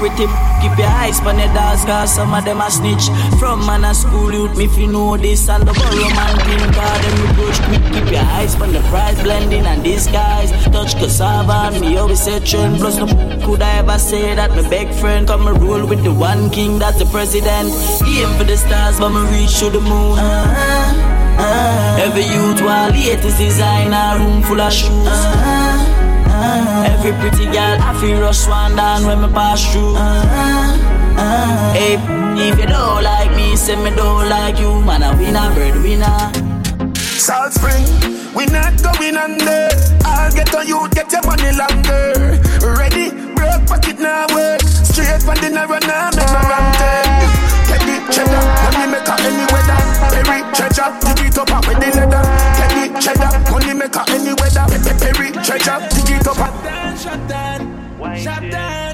Pretty 0.00 0.26
keep 0.62 0.78
your 0.78 0.88
eyes 0.88 1.20
on 1.20 1.36
the 1.36 1.46
dogs, 1.52 1.84
cause 1.84 2.14
some 2.14 2.32
of 2.32 2.44
them 2.44 2.60
a 2.60 2.70
snitch. 2.70 3.10
From 3.38 3.66
man 3.66 3.84
a 3.84 3.94
school 3.94 4.32
youth, 4.32 4.56
me 4.56 4.66
you 4.78 4.86
know 4.86 5.16
this 5.16 5.48
and 5.48 5.66
the 5.66 5.72
borrow 5.74 6.08
man 6.16 6.36
thing, 6.46 6.66
cause 6.72 7.00
them 7.02 7.16
approach 7.26 7.58
quick. 7.66 7.82
Keep 7.92 8.12
your 8.12 8.26
eyes 8.38 8.54
on 8.60 8.72
the 8.72 8.80
price 8.90 9.20
blending 9.22 9.66
and 9.66 9.82
disguise. 9.82 10.50
Touch 10.66 10.94
cassava 10.94 11.74
and 11.74 11.80
me 11.80 11.96
always 11.96 12.22
say 12.22 12.38
trend. 12.40 12.78
Plus 12.78 12.96
no 12.96 13.06
could 13.44 13.62
I 13.62 13.78
ever 13.78 13.98
say 13.98 14.34
that 14.34 14.50
my 14.50 14.68
big 14.68 14.88
friend 14.94 15.26
come 15.26 15.46
and 15.48 15.60
rule 15.60 15.86
with 15.86 16.02
the 16.04 16.12
one 16.12 16.48
king 16.50 16.78
that's 16.78 16.98
the 16.98 17.06
president. 17.06 17.68
Aim 18.06 18.30
for 18.38 18.44
the 18.44 18.56
stars, 18.56 18.98
but 18.98 19.10
me 19.10 19.22
reach 19.32 19.58
to 19.58 19.70
the 19.70 19.80
moon. 19.80 20.18
Uh-huh. 20.18 21.18
Uh, 21.38 21.96
every 21.98 22.22
youth 22.22 22.60
while 22.60 22.90
latest 22.90 23.38
designer, 23.38 24.18
room 24.22 24.42
full 24.42 24.60
of 24.60 24.72
shoes. 24.72 24.90
Uh, 24.90 25.42
uh, 25.44 25.61
every 26.42 27.12
pretty 27.20 27.46
girl, 27.46 27.76
I 27.80 27.96
feel 28.00 28.20
rush 28.20 28.46
one 28.46 28.76
down 28.76 29.06
when 29.06 29.22
me 29.22 29.28
pass 29.28 29.60
through. 29.72 29.94
Hey, 31.72 31.96
if 32.36 32.58
you 32.58 32.66
don't 32.66 33.02
like 33.02 33.34
me, 33.36 33.56
say 33.56 33.76
me 33.76 33.94
don't 33.94 34.28
like 34.28 34.58
you, 34.58 34.80
man. 34.82 35.02
A 35.02 35.16
winner, 35.16 35.54
bird 35.54 35.82
winner. 35.82 36.18
Salt 36.96 37.52
Spring, 37.52 37.84
we 38.34 38.46
not 38.46 38.74
going 38.82 39.16
under. 39.16 39.68
I'll 40.04 40.32
get 40.32 40.54
on 40.54 40.66
you, 40.66 40.88
get 40.90 41.10
your 41.12 41.22
money 41.26 41.52
longer. 41.56 42.40
Ready, 42.78 43.10
broke 43.34 43.66
pocket 43.66 43.98
now 43.98 44.26
work. 44.34 44.60
Straight 44.62 45.22
from 45.22 45.36
the 45.36 45.50
narrow 45.50 45.78
now, 45.86 46.10
make 46.16 46.26
no 46.26 46.40
wrong 46.48 46.72
the 47.86 47.96
cheddar, 48.12 48.42
money 48.62 48.86
maker 48.92 49.16
any 49.26 49.46
weather. 49.52 49.80
Perry 50.12 50.38
treasure, 50.54 50.90
dig 51.00 51.26
it 51.26 51.38
up 51.38 51.50
up 51.50 51.66
with 51.66 51.78
the 51.80 51.88
leather. 51.96 52.22
Get 52.58 52.81
the 52.92 53.00
cheddar, 53.00 53.50
money 53.50 53.74
maker 53.74 54.04
any 54.08 54.32
weather. 54.34 54.66
Perry 55.00 55.32
treasure, 55.32 55.78
dig 55.90 56.10
it 56.16 56.26
up 56.28 56.38
up. 56.38 56.54
Shut 56.96 57.28
down, 57.28 58.16
shut 58.18 58.50
down. 58.50 58.92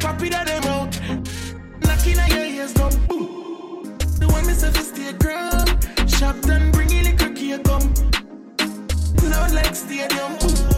Copy 0.00 0.28
that 0.28 0.46
them 0.46 0.64
out. 0.64 1.00
Knocking 1.84 2.18
on 2.18 2.30
your 2.30 2.44
ears, 2.44 2.72
go 2.72 2.90
boom. 3.08 3.98
The 3.98 4.26
one 4.28 4.44
say 4.44 4.70
fi 4.70 4.82
stay 4.82 5.12
ground. 5.14 5.68
Shop 6.08 6.40
done, 6.42 6.70
bring 6.72 6.90
in 6.90 7.04
the 7.04 7.12
cookie, 7.16 7.58
come. 7.58 7.92
Loud 9.30 9.52
like 9.52 9.74
stadium. 9.74 10.38
Boom. 10.38 10.75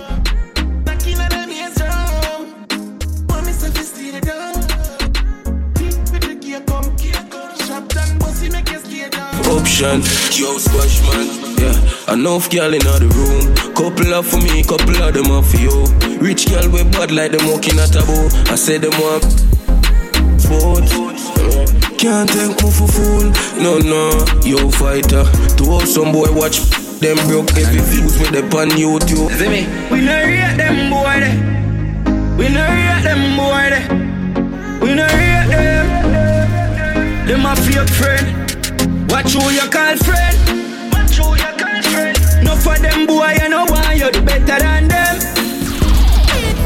Option, 9.48 10.02
yo 10.36 10.58
squash 10.58 11.00
man. 11.08 11.26
Yeah, 11.58 12.12
enough 12.12 12.50
girl 12.50 12.74
in 12.74 12.80
the 12.80 13.08
room. 13.16 13.54
Couple 13.74 14.12
of 14.12 14.26
for 14.26 14.36
me, 14.38 14.62
couple 14.62 15.00
of 15.02 15.14
them 15.14 15.30
are 15.32 15.42
for 15.42 15.56
you. 15.56 15.86
Rich 16.20 16.50
girl 16.50 16.68
with 16.70 16.92
bad 16.92 17.10
like 17.10 17.32
them 17.32 17.48
walking 17.48 17.78
at 17.78 17.96
a 17.96 18.04
bow. 18.04 18.28
I 18.52 18.56
said 18.56 18.82
them 18.82 18.92
want 19.00 19.24
food. 20.44 20.84
Can't 21.98 22.28
take 22.28 22.60
me 22.62 22.70
for 22.70 22.88
fool. 22.88 23.32
No, 23.56 23.78
no, 23.78 24.24
yo 24.44 24.70
fighter. 24.70 25.24
To 25.56 25.64
all 25.70 25.86
some 25.86 26.12
boy 26.12 26.30
watch 26.30 26.60
them 27.00 27.16
broke 27.26 27.50
every 27.56 27.80
views 27.88 28.18
with 28.18 28.30
the 28.30 28.42
pan 28.52 28.70
YouTube. 28.76 29.32
See 29.38 29.48
me? 29.48 29.66
We 29.90 30.04
no 30.04 30.12
rate 30.12 30.56
them 30.56 30.90
boy 30.92 31.20
de. 31.24 31.32
We 32.36 32.48
no 32.52 32.62
rate 32.68 33.02
them 33.02 33.36
boy 33.36 33.70
de. 33.72 33.80
We 34.84 34.94
no 34.94 35.06
rate 35.06 35.48
them. 35.48 35.86
Them 37.26 37.46
a 37.46 37.56
fake 37.56 37.88
friend. 37.88 38.47
Watch 39.08 39.32
who 39.32 39.50
you 39.50 39.68
call 39.70 39.96
friend. 40.06 40.36
Watch 40.92 41.16
who 41.16 41.34
you 41.36 41.52
call 41.60 41.82
friend. 41.90 42.18
No 42.44 42.56
for 42.56 42.78
them 42.78 43.06
boy, 43.06 43.34
you 43.42 43.48
know 43.48 43.64
why 43.66 43.94
you're 43.94 44.12
the 44.12 44.22
better 44.22 44.58
than 44.58 44.88
them. 44.88 45.16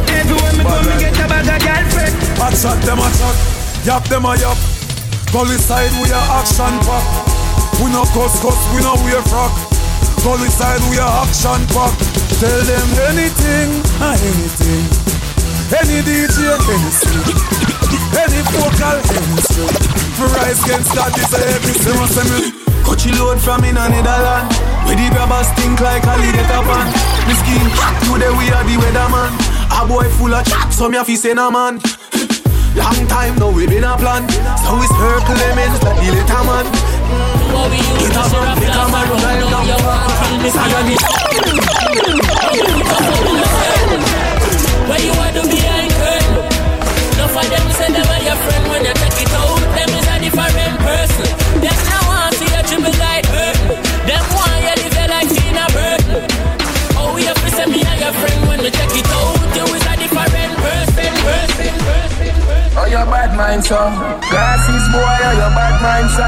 Everywhere 0.09 0.53
me 0.59 0.65
go, 0.65 0.93
Chat 2.63 2.81
them 2.85 2.99
a 2.99 3.11
chat, 3.19 3.37
yap 3.85 4.05
them 4.05 4.25
a 4.25 4.37
yap. 4.39 4.57
Gully 5.33 5.57
side 5.57 5.91
we 5.99 6.11
a 6.11 6.21
action 6.39 6.79
pack. 6.87 7.03
We 7.83 7.91
no 7.91 8.05
cuss 8.15 8.39
cuss, 8.39 8.61
we 8.73 8.83
no 8.83 8.95
wear 9.03 9.23
frock. 9.23 9.51
Gully 10.23 10.47
side 10.47 10.79
we 10.89 10.99
a 10.99 11.03
action 11.03 11.67
pack. 11.75 11.91
Tell 12.39 12.63
them 12.63 12.89
anything, 13.11 13.83
anything. 13.99 15.32
Any 15.71 16.03
DJ, 16.03 16.59
street. 16.91 17.39
Any 18.19 18.41
vocal, 18.51 18.99
street. 19.47 19.79
For 20.19 20.27
rise 20.35 20.63
against 20.65 20.95
God, 20.95 21.13
this 21.15 21.33
a 21.33 21.39
heavy, 21.39 21.73
say 21.79 21.95
what 21.95 22.11
say 22.11 22.27
me. 22.27 22.63
Coachy 22.83 23.13
load 23.15 23.41
from 23.41 23.63
in 23.63 23.77
a 23.77 23.89
Netherland 23.89 24.51
Where 24.85 24.97
the 24.99 25.07
grabbers 25.15 25.47
think 25.55 25.79
like 25.81 26.03
a 26.03 26.19
up 26.51 26.67
on 26.67 26.87
Me 27.31 27.35
skin 27.39 27.63
hot, 27.79 27.95
today 28.03 28.27
we 28.35 28.51
are 28.51 28.67
the 28.67 28.75
weatherman. 28.75 29.31
A 29.71 29.87
boy 29.87 30.11
full 30.19 30.35
of 30.35 30.45
chat, 30.45 30.73
so 30.73 30.89
me 30.89 30.99
a 30.99 31.05
fi 31.05 31.15
say 31.15 31.33
no 31.33 31.51
man. 31.51 31.79
Long 32.75 33.07
time 33.07 33.37
now 33.39 33.51
we 33.55 33.67
been 33.67 33.85
a 33.85 33.97
plan. 33.97 34.27
So 34.67 34.83
circle 34.99 35.37
them 35.39 35.59
ends 35.59 35.79
like 35.83 35.97
the 36.03 36.11
little 36.11 36.45
man. 36.45 36.67
Get 38.03 38.17
up 38.19 38.35
and 38.35 38.59
pick 38.59 38.75
a 38.75 38.85
man, 38.91 39.09
down 39.47 39.93
Sagani 40.51 40.97
Where 44.89 45.03
you 45.03 45.13
are 45.15 45.33
to 45.37 45.43
behind 45.47 45.91
curtain 45.95 46.43
No 47.19 47.25
for 47.33 47.45
them 47.47 47.67
say 47.79 47.89
them 47.93 48.09
are 48.15 48.23
your 48.27 48.39
friend. 48.45 48.65
When 48.71 48.83
you 48.85 48.95
take 48.95 49.21
it 49.23 49.33
out, 49.33 49.61
them 49.77 49.91
is 49.99 50.09
a 50.11 50.17
different 50.23 50.77
person. 50.83 51.29
Them 51.63 51.79
now 51.89 52.03
want 52.09 52.35
see 52.37 52.51
you 52.51 52.63
dribble 52.69 52.97
like 52.99 53.27
hurt. 53.31 53.59
Them 54.09 54.25
want 54.35 54.61
you 54.67 54.75
live 54.83 54.99
like 55.09 55.29
Tina 55.31 55.65
Burton 55.75 56.23
Oh, 56.99 57.17
you 57.17 57.35
fi 57.41 57.49
say 57.57 57.67
me 57.71 57.81
and 57.83 58.01
your 58.03 58.15
friend. 58.21 58.41
When 58.49 58.59
we 58.61 58.71
take 58.71 58.97
it 59.01 59.09
out, 59.15 59.39
you 59.57 59.65
is 59.71 59.87
a 59.87 59.95
different 59.97 60.55
person 60.61 61.13
Person, 61.23 61.75
person, 61.87 62.35
Oh, 62.77 62.87
your 62.91 63.07
bad 63.07 63.37
mind, 63.37 63.63
so 63.65 63.79
Glasses 64.31 64.87
boy, 64.93 65.01
oh, 65.01 65.33
your 65.41 65.53
bad 65.57 65.75
mind, 65.83 66.09
so 66.17 66.27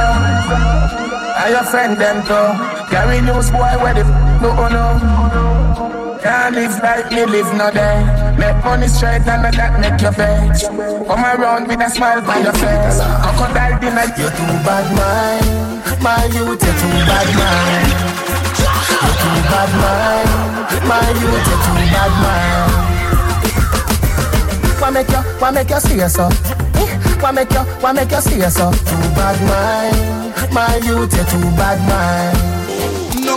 I 1.36 1.50
your 1.50 1.64
friend 1.64 1.98
them 1.98 2.22
too 2.24 2.46
Gary 2.90 3.20
News 3.20 3.50
boy, 3.50 3.74
where 3.82 3.94
the 3.94 4.00
f*** 4.00 4.42
no, 4.42 4.50
oh, 4.50 4.68
no 4.68 5.53
Can't 6.44 6.56
live 6.56 6.76
like 6.82 7.08
me 7.10 7.24
live 7.24 7.48
no 7.56 7.70
day. 7.72 8.04
Make 8.36 8.60
money 8.62 8.86
straight 8.86 9.24
and 9.24 9.48
that 9.48 9.80
make 9.80 9.96
your 10.04 10.12
vex 10.12 10.68
Come 10.68 11.24
around 11.24 11.68
with 11.72 11.80
a 11.80 11.88
smile 11.88 12.20
by 12.20 12.36
your 12.44 12.52
face. 12.52 13.00
Crocodile 13.00 13.80
dinner 13.80 14.04
You 14.12 14.28
too 14.28 14.52
bad 14.60 14.84
mind 14.92 15.48
My 16.04 16.28
youth, 16.36 16.60
you 16.60 16.74
too 16.76 17.00
bad 17.08 17.28
mind 17.32 17.96
You 18.60 19.08
too 19.24 19.40
bad 19.48 19.72
mind 19.80 20.28
My 20.84 21.00
youth, 21.16 21.48
you 21.48 21.56
too 21.64 21.80
bad 21.96 22.12
mind 22.20 22.68
Why 24.84 24.92
make 24.92 25.08
you, 25.08 25.24
why 25.40 25.48
make 25.48 25.70
you 25.72 25.80
stay 25.80 26.04
so? 26.12 26.28
Eh? 26.76 26.92
Why 27.24 27.32
make 27.32 27.56
you, 27.56 27.64
why 27.80 27.96
make 27.96 28.12
you 28.12 28.20
stay 28.20 28.44
so? 28.52 28.68
Too 28.84 29.00
bad 29.16 29.40
mind 29.48 30.52
My 30.52 30.76
youth, 30.84 31.08
you 31.08 31.24
too 31.24 31.40
bad 31.56 31.80
mind 31.88 32.36
No 32.36 32.63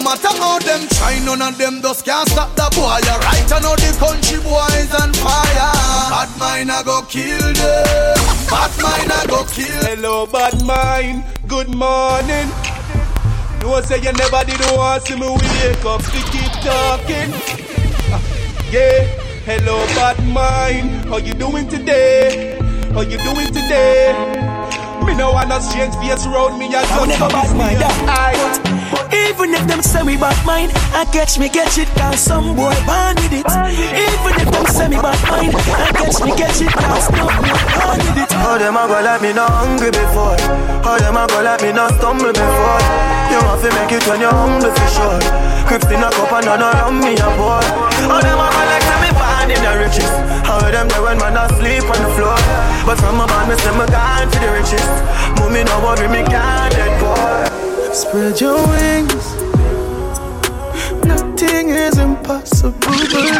matter 0.07 0.31
how 0.39 0.57
them 0.59 0.87
try, 0.95 1.19
none 1.25 1.41
of 1.41 1.57
them 1.57 1.81
just 1.81 2.05
can't 2.05 2.29
stop 2.29 2.55
the 2.55 2.67
boy. 2.75 2.95
You 3.03 3.17
right, 3.27 3.51
I 3.51 3.59
know 3.59 3.75
the 3.75 3.91
country 3.99 4.39
boys 4.39 4.91
on 4.95 5.11
fire. 5.19 5.75
Bad 6.07 6.31
mind 6.39 6.71
I 6.71 6.83
go 6.83 7.01
kill 7.03 7.51
them. 7.51 8.15
Bad 8.47 8.71
mind 8.79 9.11
I 9.11 9.25
go 9.27 9.43
kill. 9.51 9.83
Hello, 9.83 10.25
bad 10.25 10.63
mind. 10.63 11.23
Good 11.47 11.69
morning. 11.75 12.47
No 13.61 13.81
say 13.81 13.97
you 13.99 14.13
never 14.13 14.43
did 14.47 14.61
want 14.71 15.03
see 15.03 15.15
me 15.19 15.27
wake 15.27 15.83
up 15.83 16.01
to 16.01 16.19
keep 16.31 16.53
talking. 16.63 17.31
Ah, 18.15 18.23
Yeah. 18.71 19.03
Hello, 19.47 19.85
bad 19.95 20.19
mind. 20.27 21.05
How 21.09 21.17
you 21.17 21.33
doing 21.33 21.67
today? 21.67 22.57
How 22.93 23.01
you 23.01 23.17
doing 23.17 23.47
today? 23.47 24.46
Me 25.07 25.15
no 25.15 25.31
want 25.31 25.47
no 25.47 25.59
strange 25.59 25.95
face 26.03 26.27
around 26.27 26.59
me. 26.59 26.67
I 26.75 26.83
I 26.83 26.83
just 26.83 27.07
never 27.07 27.31
bad 27.31 27.55
mind, 27.55 27.79
yeah. 27.79 28.67
Even 29.15 29.53
if 29.55 29.63
them 29.67 29.81
say 29.81 30.03
me 30.03 30.17
bad 30.17 30.35
mind, 30.45 30.71
I 30.91 31.05
catch 31.15 31.39
me 31.39 31.47
catch 31.47 31.77
it 31.77 31.87
cause 31.95 32.19
some 32.19 32.55
boy 32.55 32.75
born 32.83 33.15
with 33.23 33.39
it. 33.39 33.47
Even 33.47 34.33
if 34.35 34.49
them 34.51 34.65
say 34.67 34.87
me 34.91 34.97
bad 34.99 35.15
mind, 35.31 35.55
I 35.55 35.95
catch 35.95 36.19
me 36.19 36.31
catch 36.35 36.59
it 36.59 36.73
cause 36.75 37.07
some 37.07 37.31
boy 37.39 37.55
born 37.71 37.99
with 38.03 38.19
it. 38.19 38.31
How 38.35 38.57
them 38.59 38.75
a 38.75 38.83
go 38.83 38.99
like 38.99 39.21
me 39.21 39.31
not 39.31 39.51
hungry 39.51 39.91
before? 39.95 40.35
How 40.83 40.99
them 40.99 41.15
a 41.15 41.23
go 41.27 41.39
like 41.39 41.61
me 41.63 41.71
not 41.71 41.95
stumble 41.99 42.33
before? 42.35 42.81
You 43.31 43.39
want 43.47 43.63
to 43.63 43.69
make 43.79 43.91
it 43.95 44.03
when 44.11 44.19
you're 44.19 44.31
humble 44.33 44.71
for 44.75 44.87
sure. 44.91 45.19
Crips 45.71 45.87
in 45.87 46.03
a 46.03 46.09
cup 46.11 46.31
and 46.35 46.45
none 46.51 46.63
around 46.63 46.99
me 46.99 47.15
a 47.15 47.27
pour. 47.39 47.63
How 48.11 48.19
them 48.19 48.39
a 48.39 48.47
go 48.51 48.61
like 48.65 48.83
say 48.83 48.96
me 48.96 48.96
born 49.47 49.57
in 49.57 49.63
the 49.63 49.77
riches? 49.79 50.09
How 50.45 50.59
them 50.59 50.87
there 50.87 51.01
when 51.01 51.17
man 51.17 51.37
asleep 51.37 51.83
on 51.83 51.99
the 52.03 52.11
floor? 52.15 52.37
But 52.85 52.97
from 52.99 53.19
a 53.19 53.27
band 53.27 53.49
me 53.49 53.55
say 53.57 53.71
me 53.71 53.85
gone 53.87 54.29
to 54.31 54.39
the 54.39 54.51
richest. 54.51 54.87
No 55.37 55.79
worry 55.83 56.07
me 56.07 56.23
can't 56.27 56.73
poor. 56.99 57.93
Spread 57.93 58.39
your 58.39 58.67
wings. 58.67 59.35
Nothing 61.05 61.69
is 61.69 61.97
impossible. 61.97 62.77
Believe. 62.79 63.37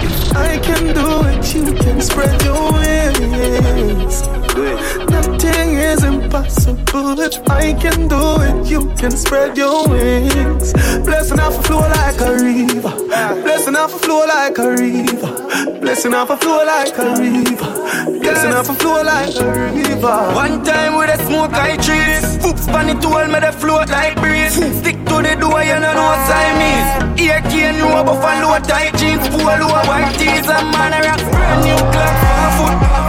If 0.00 0.36
I 0.36 0.58
can 0.62 0.94
do 0.94 1.26
it, 1.28 1.54
you 1.54 1.74
can 1.74 2.00
spread 2.00 2.42
your 2.42 2.72
wings. 2.72 4.37
Nothing 4.58 5.74
is 5.74 6.02
impossible. 6.04 7.20
If 7.20 7.48
I 7.48 7.72
can 7.74 8.08
do 8.08 8.40
it, 8.40 8.70
you 8.70 8.92
can 8.96 9.12
spread 9.12 9.56
your 9.56 9.88
wings. 9.88 10.72
Blessing 11.04 11.40
off 11.40 11.58
a 11.58 11.62
flow 11.62 11.80
like 11.80 12.20
a 12.20 12.32
river. 12.34 12.94
Blessing 13.42 13.76
off 13.76 13.94
a 13.94 13.98
flow 13.98 14.26
like 14.26 14.58
a 14.58 14.70
river. 14.70 15.80
Blessing 15.80 16.14
off 16.14 16.30
a 16.30 16.36
flow 16.36 16.64
like 16.64 16.98
a 16.98 17.14
river. 17.20 18.20
Blessing 18.20 18.52
off 18.52 18.68
a 18.68 18.74
flow 18.74 19.02
like 19.02 19.36
a 19.36 19.72
river. 19.74 20.16
One 20.34 20.64
time 20.64 20.96
with 20.96 21.10
a 21.10 21.18
smoke 21.26 21.52
I 21.52 21.76
trees 21.76 22.38
Foops 22.38 22.66
pan 22.66 22.88
it 22.88 23.04
all 23.04 23.26
me 23.26 23.40
the 23.40 23.52
float 23.52 23.88
like 23.88 24.16
breeze 24.20 24.54
Stick 24.54 24.96
to 25.10 25.16
the 25.26 25.34
door 25.40 25.62
you 25.62 25.78
know 25.80 25.94
what 25.94 26.18
I 26.18 27.10
Siamese 27.10 27.20
Ear 27.24 27.40
cane 27.50 27.78
no 27.78 28.04
buffalo 28.04 28.58
tight 28.62 28.94
jeans 28.96 29.28
Polo 29.28 29.68
white 29.88 30.14
tees 30.18 30.48
and 30.48 30.70
man 30.70 30.92
a 30.92 31.00
rock 31.06 31.22
Brand 31.30 31.64
new 31.64 31.76
clock 31.92 32.52
foot 32.58 33.07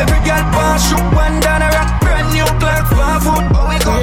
Every 0.00 0.16
girl 0.24 0.40
pass 0.56 0.88
shoot 0.88 1.04
one 1.12 1.36
down 1.44 1.60
a 1.60 1.68
rock. 1.76 2.00
Brand 2.00 2.32
new 2.32 2.48
clock 2.56 2.88
for 2.88 3.20
foot 3.20 3.44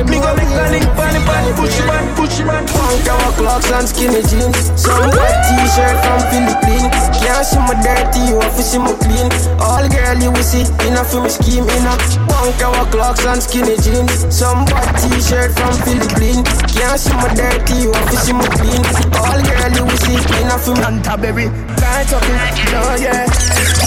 Me 0.06 0.22
go 0.22 0.30
make 0.38 0.54
a 0.54 0.70
link 0.70 0.86
pan 0.94 1.18
it 1.18 1.26
pan 1.26 1.44
Push 1.58 1.74
it 1.74 1.90
man 1.90 2.06
push 2.14 2.38
it 2.38 2.46
man 2.46 2.70
Punk 2.70 3.08
our 3.10 3.34
clocks 3.34 3.72
and 3.74 3.90
skinny 3.90 4.22
jeans. 4.30 4.70
Some 4.78 5.10
white 5.10 5.42
t-shirt 5.50 5.98
from 6.06 6.22
Philippines 6.30 7.02
Can't 7.18 7.42
see 7.42 7.58
my 7.66 7.74
dirty, 7.82 8.30
you 8.30 8.38
have 8.38 8.54
to 8.54 8.62
see 8.62 8.78
my 8.78 8.94
clean. 9.02 9.26
All 9.58 9.82
girl 9.90 10.18
you 10.22 10.30
will 10.30 10.46
see, 10.46 10.70
enough 10.86 11.10
for 11.10 11.26
me 11.26 11.34
scheme 11.34 11.66
enough 11.66 12.06
Punk 12.30 12.62
our 12.62 12.86
clocks 12.94 13.26
and 13.26 13.42
skinny 13.42 13.74
jeans. 13.82 14.30
Some 14.30 14.70
white 14.70 14.94
t-shirt 15.02 15.58
from 15.58 15.74
Philippines 15.82 16.46
Can't 16.78 17.02
see 17.02 17.18
my 17.18 17.34
dirty, 17.34 17.90
you 17.90 17.90
have 17.90 18.10
to 18.14 18.18
see 18.22 18.38
my 18.38 18.46
clean. 18.54 18.86
All 19.18 19.40
girl 19.42 19.70
you 19.74 19.84
will 19.90 20.02
see, 20.06 20.22
enough 20.46 20.62
for 20.62 20.78
me 20.78 20.86
Canterbury, 20.86 21.50
light 21.82 22.14
up 22.14 22.22
it, 22.22 22.70
oh 22.78 22.96
yeah 23.02 23.87